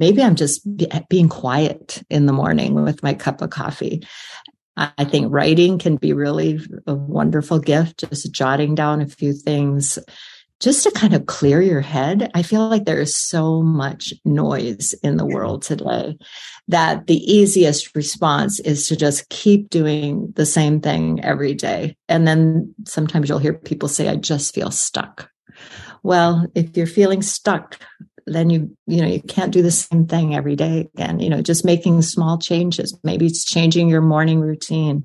Maybe 0.00 0.22
I'm 0.22 0.34
just 0.34 0.64
be, 0.76 0.88
being 1.10 1.28
quiet 1.28 2.02
in 2.08 2.24
the 2.24 2.32
morning 2.32 2.82
with 2.82 3.02
my 3.02 3.12
cup 3.12 3.42
of 3.42 3.50
coffee. 3.50 4.06
I 4.76 5.04
think 5.04 5.26
writing 5.30 5.78
can 5.78 5.96
be 5.96 6.12
really 6.14 6.58
a 6.86 6.94
wonderful 6.94 7.60
gift, 7.60 8.00
just 8.00 8.32
jotting 8.32 8.74
down 8.74 9.02
a 9.02 9.06
few 9.06 9.32
things 9.32 9.98
just 10.60 10.82
to 10.84 10.90
kind 10.92 11.14
of 11.14 11.26
clear 11.26 11.60
your 11.60 11.80
head. 11.80 12.30
I 12.34 12.42
feel 12.42 12.68
like 12.68 12.84
there 12.84 13.00
is 13.00 13.16
so 13.16 13.62
much 13.62 14.14
noise 14.24 14.94
in 15.02 15.16
the 15.16 15.26
world 15.26 15.62
today 15.62 16.16
that 16.68 17.06
the 17.06 17.18
easiest 17.30 17.94
response 17.94 18.60
is 18.60 18.88
to 18.88 18.96
just 18.96 19.28
keep 19.28 19.68
doing 19.68 20.32
the 20.36 20.46
same 20.46 20.80
thing 20.80 21.22
every 21.24 21.54
day. 21.54 21.96
And 22.08 22.26
then 22.26 22.74
sometimes 22.86 23.28
you'll 23.28 23.38
hear 23.38 23.52
people 23.52 23.88
say, 23.88 24.08
I 24.08 24.16
just 24.16 24.54
feel 24.54 24.70
stuck. 24.70 25.28
Well, 26.02 26.46
if 26.54 26.76
you're 26.76 26.86
feeling 26.86 27.22
stuck, 27.22 27.78
then 28.26 28.48
you 28.48 28.74
you 28.86 29.02
know 29.02 29.06
you 29.06 29.20
can't 29.20 29.52
do 29.52 29.60
the 29.60 29.70
same 29.70 30.06
thing 30.06 30.34
every 30.34 30.56
day 30.56 30.88
again 30.94 31.20
you 31.20 31.28
know 31.28 31.42
just 31.42 31.62
making 31.62 32.00
small 32.00 32.38
changes 32.38 32.98
maybe 33.04 33.26
it's 33.26 33.44
changing 33.44 33.86
your 33.86 34.00
morning 34.00 34.40
routine 34.40 35.04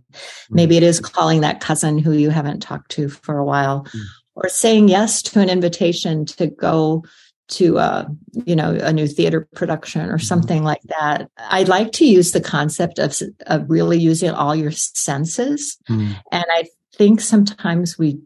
maybe 0.50 0.78
it 0.78 0.84
is 0.84 1.02
calling 1.02 1.42
that 1.42 1.60
cousin 1.60 1.98
who 1.98 2.14
you 2.14 2.30
haven't 2.30 2.62
talked 2.62 2.92
to 2.92 3.10
for 3.10 3.38
a 3.38 3.44
while 3.44 3.84
mm 3.84 4.00
or 4.42 4.50
saying 4.50 4.88
yes 4.88 5.22
to 5.22 5.40
an 5.40 5.50
invitation 5.50 6.26
to 6.26 6.48
go 6.48 7.04
to 7.50 7.78
a 7.78 7.82
uh, 7.82 8.06
you 8.46 8.56
know 8.56 8.78
a 8.82 8.94
new 8.94 9.08
theater 9.08 9.48
production 9.56 10.02
or 10.02 10.18
mm-hmm. 10.18 10.24
something 10.24 10.64
like 10.64 10.82
that 10.84 11.28
i 11.38 11.64
like 11.64 11.92
to 11.92 12.06
use 12.06 12.32
the 12.32 12.42
concept 12.42 13.00
of 13.00 13.20
of 13.48 13.68
really 13.68 13.98
using 13.98 14.30
all 14.30 14.56
your 14.56 14.70
senses 14.72 15.78
mm. 15.90 16.16
and 16.32 16.46
i 16.50 16.64
think 16.96 17.20
sometimes 17.20 17.98
we 17.98 18.20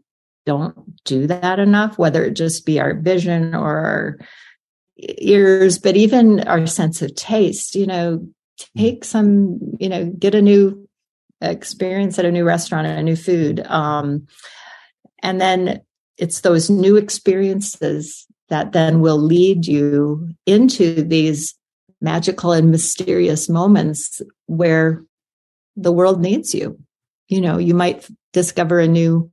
don't 0.46 1.02
do 1.04 1.26
that 1.26 1.58
enough, 1.58 1.98
whether 1.98 2.24
it 2.24 2.32
just 2.32 2.66
be 2.66 2.80
our 2.80 2.94
vision 2.94 3.54
or 3.54 3.78
our 3.78 4.18
ears, 4.98 5.78
but 5.78 5.96
even 5.96 6.40
our 6.40 6.66
sense 6.66 7.02
of 7.02 7.14
taste, 7.14 7.74
you 7.74 7.86
know, 7.86 8.26
take 8.76 9.04
some, 9.04 9.58
you 9.80 9.88
know, 9.88 10.06
get 10.06 10.34
a 10.34 10.42
new 10.42 10.88
experience 11.40 12.18
at 12.18 12.24
a 12.24 12.32
new 12.32 12.44
restaurant 12.44 12.86
and 12.86 12.98
a 12.98 13.02
new 13.02 13.16
food. 13.16 13.60
Um, 13.60 14.26
and 15.22 15.40
then 15.40 15.80
it's 16.18 16.40
those 16.40 16.70
new 16.70 16.96
experiences 16.96 18.26
that 18.48 18.72
then 18.72 19.00
will 19.00 19.18
lead 19.18 19.66
you 19.66 20.28
into 20.46 21.02
these 21.02 21.54
magical 22.00 22.52
and 22.52 22.70
mysterious 22.70 23.48
moments 23.48 24.20
where 24.46 25.02
the 25.76 25.92
world 25.92 26.20
needs 26.20 26.54
you. 26.54 26.78
You 27.28 27.40
know, 27.40 27.58
you 27.58 27.74
might 27.74 28.06
discover 28.32 28.78
a 28.78 28.86
new 28.86 29.30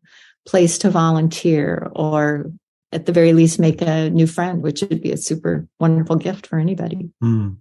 place 0.48 0.78
to 0.80 0.90
volunteer 0.90 1.92
or 1.94 2.52
at 2.92 3.06
the 3.06 3.12
very 3.12 3.34
least 3.34 3.60
make 3.60 3.82
a 3.82 4.10
new 4.10 4.28
friend, 4.28 4.62
which 4.62 4.82
would 4.82 5.02
be 5.02 5.12
a 5.12 5.18
super 5.18 5.68
wonderful 5.80 6.16
gift 6.16 6.48
for 6.48 6.60
anybody. 6.60 7.10
Mm. 7.24 7.58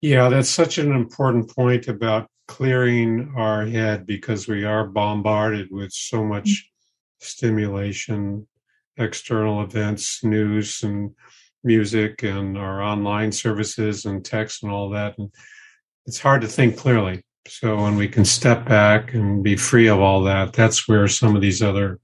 Yeah, 0.00 0.28
that's 0.28 0.50
such 0.50 0.78
an 0.78 0.92
important 0.92 1.54
point 1.54 1.88
about 1.88 2.28
clearing 2.46 3.32
our 3.36 3.64
head 3.64 4.06
because 4.06 4.46
we 4.46 4.64
are 4.64 4.86
bombarded 4.86 5.68
with 5.70 5.92
so 5.92 6.24
much 6.24 6.44
mm-hmm. 6.44 6.73
Stimulation, 7.24 8.46
external 8.96 9.62
events, 9.62 10.22
news 10.22 10.82
and 10.82 11.12
music 11.64 12.22
and 12.22 12.58
our 12.58 12.82
online 12.82 13.32
services 13.32 14.04
and 14.04 14.24
text 14.24 14.62
and 14.62 14.70
all 14.70 14.90
that. 14.90 15.16
And 15.18 15.30
it's 16.06 16.20
hard 16.20 16.42
to 16.42 16.48
think 16.48 16.76
clearly. 16.76 17.22
So 17.48 17.76
when 17.76 17.96
we 17.96 18.08
can 18.08 18.24
step 18.24 18.66
back 18.66 19.12
and 19.14 19.42
be 19.42 19.56
free 19.56 19.88
of 19.88 20.00
all 20.00 20.22
that, 20.24 20.52
that's 20.52 20.88
where 20.88 21.08
some 21.08 21.34
of 21.36 21.42
these 21.42 21.62
other 21.62 22.00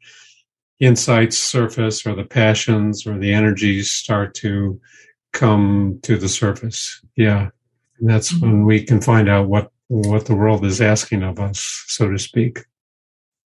insights 0.81 1.39
surface 1.39 2.07
or 2.07 2.14
the 2.14 2.25
passions 2.25 3.07
or 3.07 3.18
the 3.18 3.33
energies 3.33 3.93
start 3.93 4.35
to 4.35 4.81
come 5.33 6.01
to 6.03 6.16
the 6.16 6.29
surface. 6.29 7.01
Yeah. 7.16 7.49
And 7.99 8.09
that's 8.09 8.33
mm-hmm. 8.33 8.47
when 8.47 8.64
we 8.64 8.83
can 8.85 9.01
find 9.01 9.29
out 9.29 9.49
what, 9.49 9.71
what 9.89 10.27
the 10.27 10.35
world 10.35 10.64
is 10.64 10.81
asking 10.81 11.23
of 11.23 11.39
us, 11.39 11.85
so 11.87 12.11
to 12.11 12.18
speak. 12.18 12.61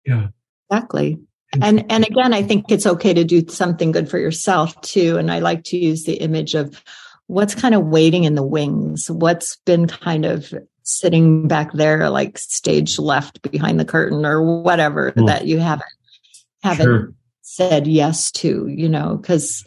Yeah. 0.05 0.27
Exactly. 0.69 1.17
And 1.61 1.89
and 1.89 2.05
again, 2.05 2.33
I 2.33 2.43
think 2.43 2.65
it's 2.69 2.85
okay 2.85 3.13
to 3.13 3.23
do 3.23 3.47
something 3.47 3.91
good 3.91 4.09
for 4.09 4.17
yourself 4.17 4.79
too. 4.81 5.17
And 5.17 5.31
I 5.31 5.39
like 5.39 5.63
to 5.65 5.77
use 5.77 6.03
the 6.03 6.15
image 6.15 6.55
of 6.55 6.83
what's 7.27 7.55
kind 7.55 7.75
of 7.75 7.85
waiting 7.85 8.25
in 8.25 8.35
the 8.35 8.43
wings, 8.43 9.09
what's 9.09 9.55
been 9.57 9.87
kind 9.87 10.25
of 10.25 10.53
sitting 10.83 11.47
back 11.47 11.73
there 11.73 12.09
like 12.09 12.37
stage 12.37 12.97
left 12.97 13.41
behind 13.51 13.79
the 13.79 13.85
curtain 13.85 14.25
or 14.25 14.61
whatever 14.61 15.11
mm. 15.11 15.27
that 15.27 15.45
you 15.45 15.59
haven't 15.59 15.89
haven't 16.63 16.85
sure. 16.85 17.13
said 17.41 17.87
yes 17.87 18.31
to, 18.31 18.67
you 18.67 18.87
know, 18.87 19.17
because 19.17 19.65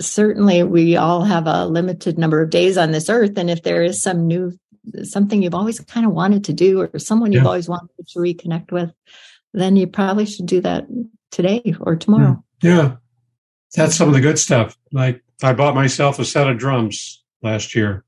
certainly 0.00 0.62
we 0.62 0.96
all 0.96 1.24
have 1.24 1.46
a 1.46 1.66
limited 1.66 2.18
number 2.18 2.40
of 2.42 2.50
days 2.50 2.78
on 2.78 2.90
this 2.90 3.08
earth. 3.08 3.36
And 3.36 3.50
if 3.50 3.62
there 3.62 3.82
is 3.82 4.00
some 4.00 4.26
new 4.26 4.58
something 5.02 5.42
you've 5.42 5.54
always 5.54 5.80
kind 5.80 6.06
of 6.06 6.12
wanted 6.12 6.44
to 6.44 6.52
do 6.52 6.80
or 6.80 6.98
someone 6.98 7.32
you've 7.32 7.46
always 7.46 7.68
wanted 7.68 7.90
to 8.06 8.18
reconnect 8.18 8.70
with, 8.70 8.92
then 9.60 9.76
you 9.76 9.86
probably 9.86 10.26
should 10.26 10.46
do 10.46 10.60
that 10.60 10.86
today 11.30 11.74
or 11.80 11.96
tomorrow. 11.96 12.42
Yeah. 12.62 12.96
That's 13.74 13.96
some 13.96 14.08
of 14.08 14.14
the 14.14 14.20
good 14.20 14.38
stuff. 14.38 14.76
Like 14.92 15.22
I 15.42 15.52
bought 15.52 15.74
myself 15.74 16.18
a 16.18 16.24
set 16.24 16.48
of 16.48 16.58
drums 16.58 17.22
last 17.42 17.74
year 17.74 18.04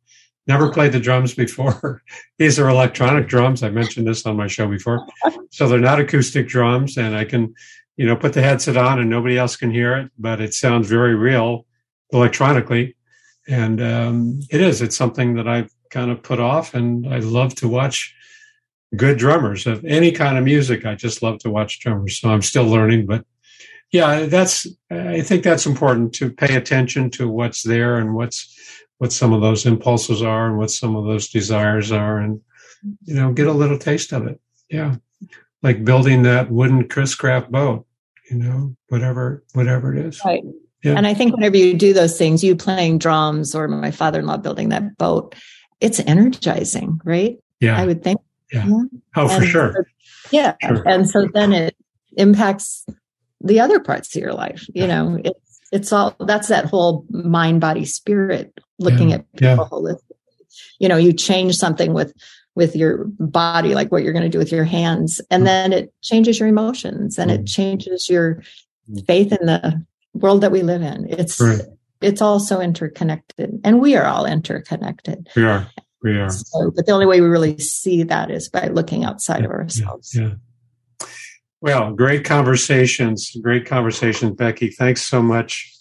Never 0.48 0.72
played 0.72 0.92
the 0.92 0.98
drums 0.98 1.34
before. 1.34 2.02
These 2.38 2.58
are 2.58 2.70
electronic 2.70 3.28
drums. 3.28 3.62
I 3.62 3.68
mentioned 3.68 4.08
this 4.08 4.24
on 4.24 4.36
my 4.36 4.46
show 4.46 4.66
before. 4.66 5.06
So 5.50 5.68
they're 5.68 5.78
not 5.78 6.00
acoustic 6.00 6.48
drums, 6.48 6.96
and 6.96 7.14
I 7.14 7.26
can, 7.26 7.54
you 7.98 8.06
know, 8.06 8.16
put 8.16 8.32
the 8.32 8.40
headset 8.40 8.78
on 8.78 8.98
and 8.98 9.10
nobody 9.10 9.36
else 9.36 9.56
can 9.56 9.70
hear 9.70 9.94
it, 9.94 10.10
but 10.18 10.40
it 10.40 10.54
sounds 10.54 10.88
very 10.88 11.14
real 11.14 11.66
electronically. 12.12 12.96
And 13.46 13.82
um, 13.82 14.40
it 14.50 14.62
is. 14.62 14.80
It's 14.80 14.96
something 14.96 15.34
that 15.34 15.46
I've 15.46 15.70
kind 15.90 16.10
of 16.10 16.22
put 16.22 16.40
off, 16.40 16.72
and 16.72 17.06
I 17.12 17.18
love 17.18 17.54
to 17.56 17.68
watch 17.68 18.14
good 18.96 19.18
drummers 19.18 19.66
of 19.66 19.84
any 19.84 20.12
kind 20.12 20.38
of 20.38 20.44
music. 20.44 20.86
I 20.86 20.94
just 20.94 21.22
love 21.22 21.38
to 21.40 21.50
watch 21.50 21.80
drummers. 21.80 22.18
So 22.18 22.30
I'm 22.30 22.42
still 22.42 22.64
learning, 22.64 23.06
but 23.06 23.24
yeah, 23.90 24.26
that's. 24.26 24.66
I 24.90 25.22
think 25.22 25.44
that's 25.44 25.66
important 25.66 26.12
to 26.14 26.30
pay 26.30 26.56
attention 26.56 27.10
to 27.12 27.28
what's 27.28 27.62
there 27.62 27.96
and 27.96 28.14
what's 28.14 28.54
what 28.98 29.12
some 29.12 29.32
of 29.32 29.40
those 29.40 29.64
impulses 29.64 30.22
are 30.22 30.48
and 30.48 30.58
what 30.58 30.70
some 30.70 30.94
of 30.94 31.04
those 31.04 31.28
desires 31.28 31.90
are 31.90 32.18
and 32.18 32.40
you 33.04 33.14
know 33.14 33.32
get 33.32 33.46
a 33.46 33.52
little 33.52 33.78
taste 33.78 34.12
of 34.12 34.26
it 34.26 34.40
yeah 34.68 34.96
like 35.62 35.84
building 35.84 36.22
that 36.22 36.50
wooden 36.50 36.86
chris 36.88 37.14
craft 37.14 37.50
boat 37.50 37.86
you 38.30 38.36
know 38.36 38.76
whatever 38.88 39.42
whatever 39.54 39.94
it 39.94 40.04
is 40.04 40.20
right 40.24 40.42
yeah. 40.84 40.94
and 40.94 41.06
i 41.06 41.14
think 41.14 41.34
whenever 41.34 41.56
you 41.56 41.74
do 41.74 41.92
those 41.92 42.18
things 42.18 42.44
you 42.44 42.54
playing 42.54 42.98
drums 42.98 43.54
or 43.54 43.66
my 43.66 43.90
father-in-law 43.90 44.36
building 44.36 44.68
that 44.68 44.96
boat 44.98 45.34
it's 45.80 46.00
energizing 46.00 47.00
right 47.04 47.38
yeah 47.60 47.80
i 47.80 47.86
would 47.86 48.02
think 48.02 48.20
yeah, 48.52 48.66
yeah. 48.66 48.82
oh 49.16 49.28
and 49.28 49.42
for 49.42 49.46
sure 49.46 49.72
so, 49.74 49.82
yeah 50.30 50.54
sure. 50.62 50.82
and 50.86 51.08
so 51.08 51.26
then 51.34 51.52
it 51.52 51.76
impacts 52.16 52.86
the 53.40 53.60
other 53.60 53.80
parts 53.80 54.14
of 54.14 54.22
your 54.22 54.32
life 54.32 54.66
you 54.74 54.86
know 54.86 55.18
it's 55.24 55.60
it's 55.72 55.92
all 55.92 56.14
that's 56.20 56.48
that 56.48 56.64
whole 56.66 57.04
mind 57.10 57.60
body 57.60 57.84
spirit 57.84 58.52
looking 58.78 59.10
yeah, 59.10 59.16
at 59.16 59.32
people 59.32 59.48
yeah. 59.48 59.56
holistically 59.56 60.02
you 60.78 60.88
know 60.88 60.96
you 60.96 61.12
change 61.12 61.54
something 61.56 61.92
with 61.92 62.12
with 62.54 62.74
your 62.74 63.04
body 63.20 63.74
like 63.74 63.92
what 63.92 64.02
you're 64.02 64.12
going 64.12 64.24
to 64.24 64.28
do 64.28 64.38
with 64.38 64.50
your 64.52 64.64
hands 64.64 65.20
and 65.30 65.42
mm. 65.42 65.46
then 65.46 65.72
it 65.72 65.92
changes 66.02 66.40
your 66.40 66.48
emotions 66.48 67.18
and 67.18 67.30
mm. 67.30 67.34
it 67.34 67.46
changes 67.46 68.08
your 68.08 68.42
mm. 68.90 69.06
faith 69.06 69.32
in 69.32 69.46
the 69.46 69.84
world 70.14 70.40
that 70.40 70.52
we 70.52 70.62
live 70.62 70.82
in 70.82 71.06
it's 71.08 71.40
right. 71.40 71.60
it's 72.00 72.20
all 72.20 72.40
so 72.40 72.60
interconnected 72.60 73.60
and 73.62 73.80
we 73.80 73.94
are 73.94 74.06
all 74.06 74.26
interconnected 74.26 75.28
we 75.36 75.44
are 75.44 75.68
we 76.02 76.18
are 76.18 76.30
so, 76.30 76.70
but 76.74 76.86
the 76.86 76.92
only 76.92 77.06
way 77.06 77.20
we 77.20 77.28
really 77.28 77.58
see 77.58 78.02
that 78.02 78.30
is 78.30 78.48
by 78.48 78.68
looking 78.68 79.04
outside 79.04 79.40
yeah, 79.40 79.46
of 79.46 79.50
ourselves 79.50 80.14
yeah, 80.14 80.34
well, 81.60 81.92
great 81.92 82.24
conversations. 82.24 83.32
Great 83.42 83.66
conversations, 83.66 84.36
Becky. 84.36 84.70
Thanks 84.70 85.02
so 85.02 85.20
much. 85.20 85.74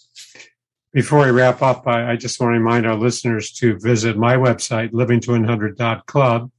Before 0.92 1.24
we 1.24 1.30
wrap 1.30 1.62
up, 1.62 1.86
I, 1.86 2.12
I 2.12 2.16
just 2.16 2.40
want 2.40 2.54
to 2.54 2.58
remind 2.58 2.84
our 2.84 2.96
listeners 2.96 3.52
to 3.52 3.78
visit 3.78 4.16
my 4.16 4.36
website, 4.36 4.90
livingto100.club, 4.90 6.50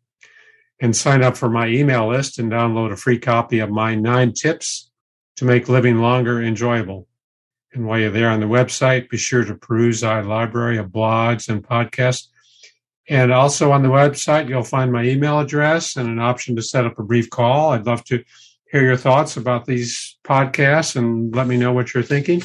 and 0.79 0.95
sign 0.95 1.23
up 1.23 1.35
for 1.35 1.49
my 1.49 1.67
email 1.67 2.07
list 2.07 2.39
and 2.39 2.49
download 2.49 2.93
a 2.93 2.95
free 2.95 3.19
copy 3.19 3.59
of 3.59 3.69
my 3.69 3.93
nine 3.93 4.31
tips 4.31 4.89
to 5.35 5.45
make 5.45 5.67
living 5.67 5.97
longer 5.97 6.41
enjoyable. 6.41 7.07
And 7.73 7.85
while 7.85 7.99
you're 7.99 8.11
there 8.11 8.29
on 8.29 8.39
the 8.39 8.45
website, 8.45 9.09
be 9.09 9.17
sure 9.17 9.43
to 9.43 9.55
peruse 9.55 10.01
our 10.01 10.23
library 10.23 10.77
of 10.77 10.87
blogs 10.87 11.49
and 11.49 11.61
podcasts. 11.61 12.27
And 13.09 13.33
also 13.33 13.71
on 13.71 13.81
the 13.81 13.89
website, 13.89 14.47
you'll 14.47 14.63
find 14.63 14.91
my 14.93 15.03
email 15.03 15.39
address 15.39 15.95
and 15.95 16.07
an 16.07 16.19
option 16.19 16.55
to 16.55 16.61
set 16.61 16.85
up 16.85 16.99
a 16.99 17.03
brief 17.03 17.29
call. 17.31 17.71
I'd 17.71 17.87
love 17.87 18.03
to 18.05 18.23
hear 18.71 18.83
your 18.83 18.97
thoughts 18.97 19.35
about 19.35 19.65
these 19.65 20.17
podcasts 20.23 20.95
and 20.95 21.35
let 21.35 21.47
me 21.47 21.57
know 21.57 21.73
what 21.73 21.93
you're 21.93 22.03
thinking. 22.03 22.43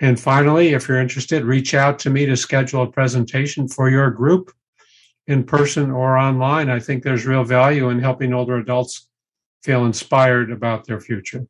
And 0.00 0.18
finally, 0.18 0.68
if 0.68 0.86
you're 0.86 1.00
interested, 1.00 1.42
reach 1.42 1.74
out 1.74 1.98
to 2.00 2.10
me 2.10 2.26
to 2.26 2.36
schedule 2.36 2.84
a 2.84 2.90
presentation 2.90 3.66
for 3.66 3.90
your 3.90 4.10
group 4.10 4.52
in 5.26 5.42
person 5.42 5.90
or 5.90 6.16
online. 6.16 6.70
I 6.70 6.78
think 6.78 7.02
there's 7.02 7.26
real 7.26 7.42
value 7.42 7.88
in 7.88 7.98
helping 7.98 8.32
older 8.32 8.56
adults 8.56 9.08
feel 9.64 9.84
inspired 9.84 10.52
about 10.52 10.86
their 10.86 11.00
future. 11.00 11.44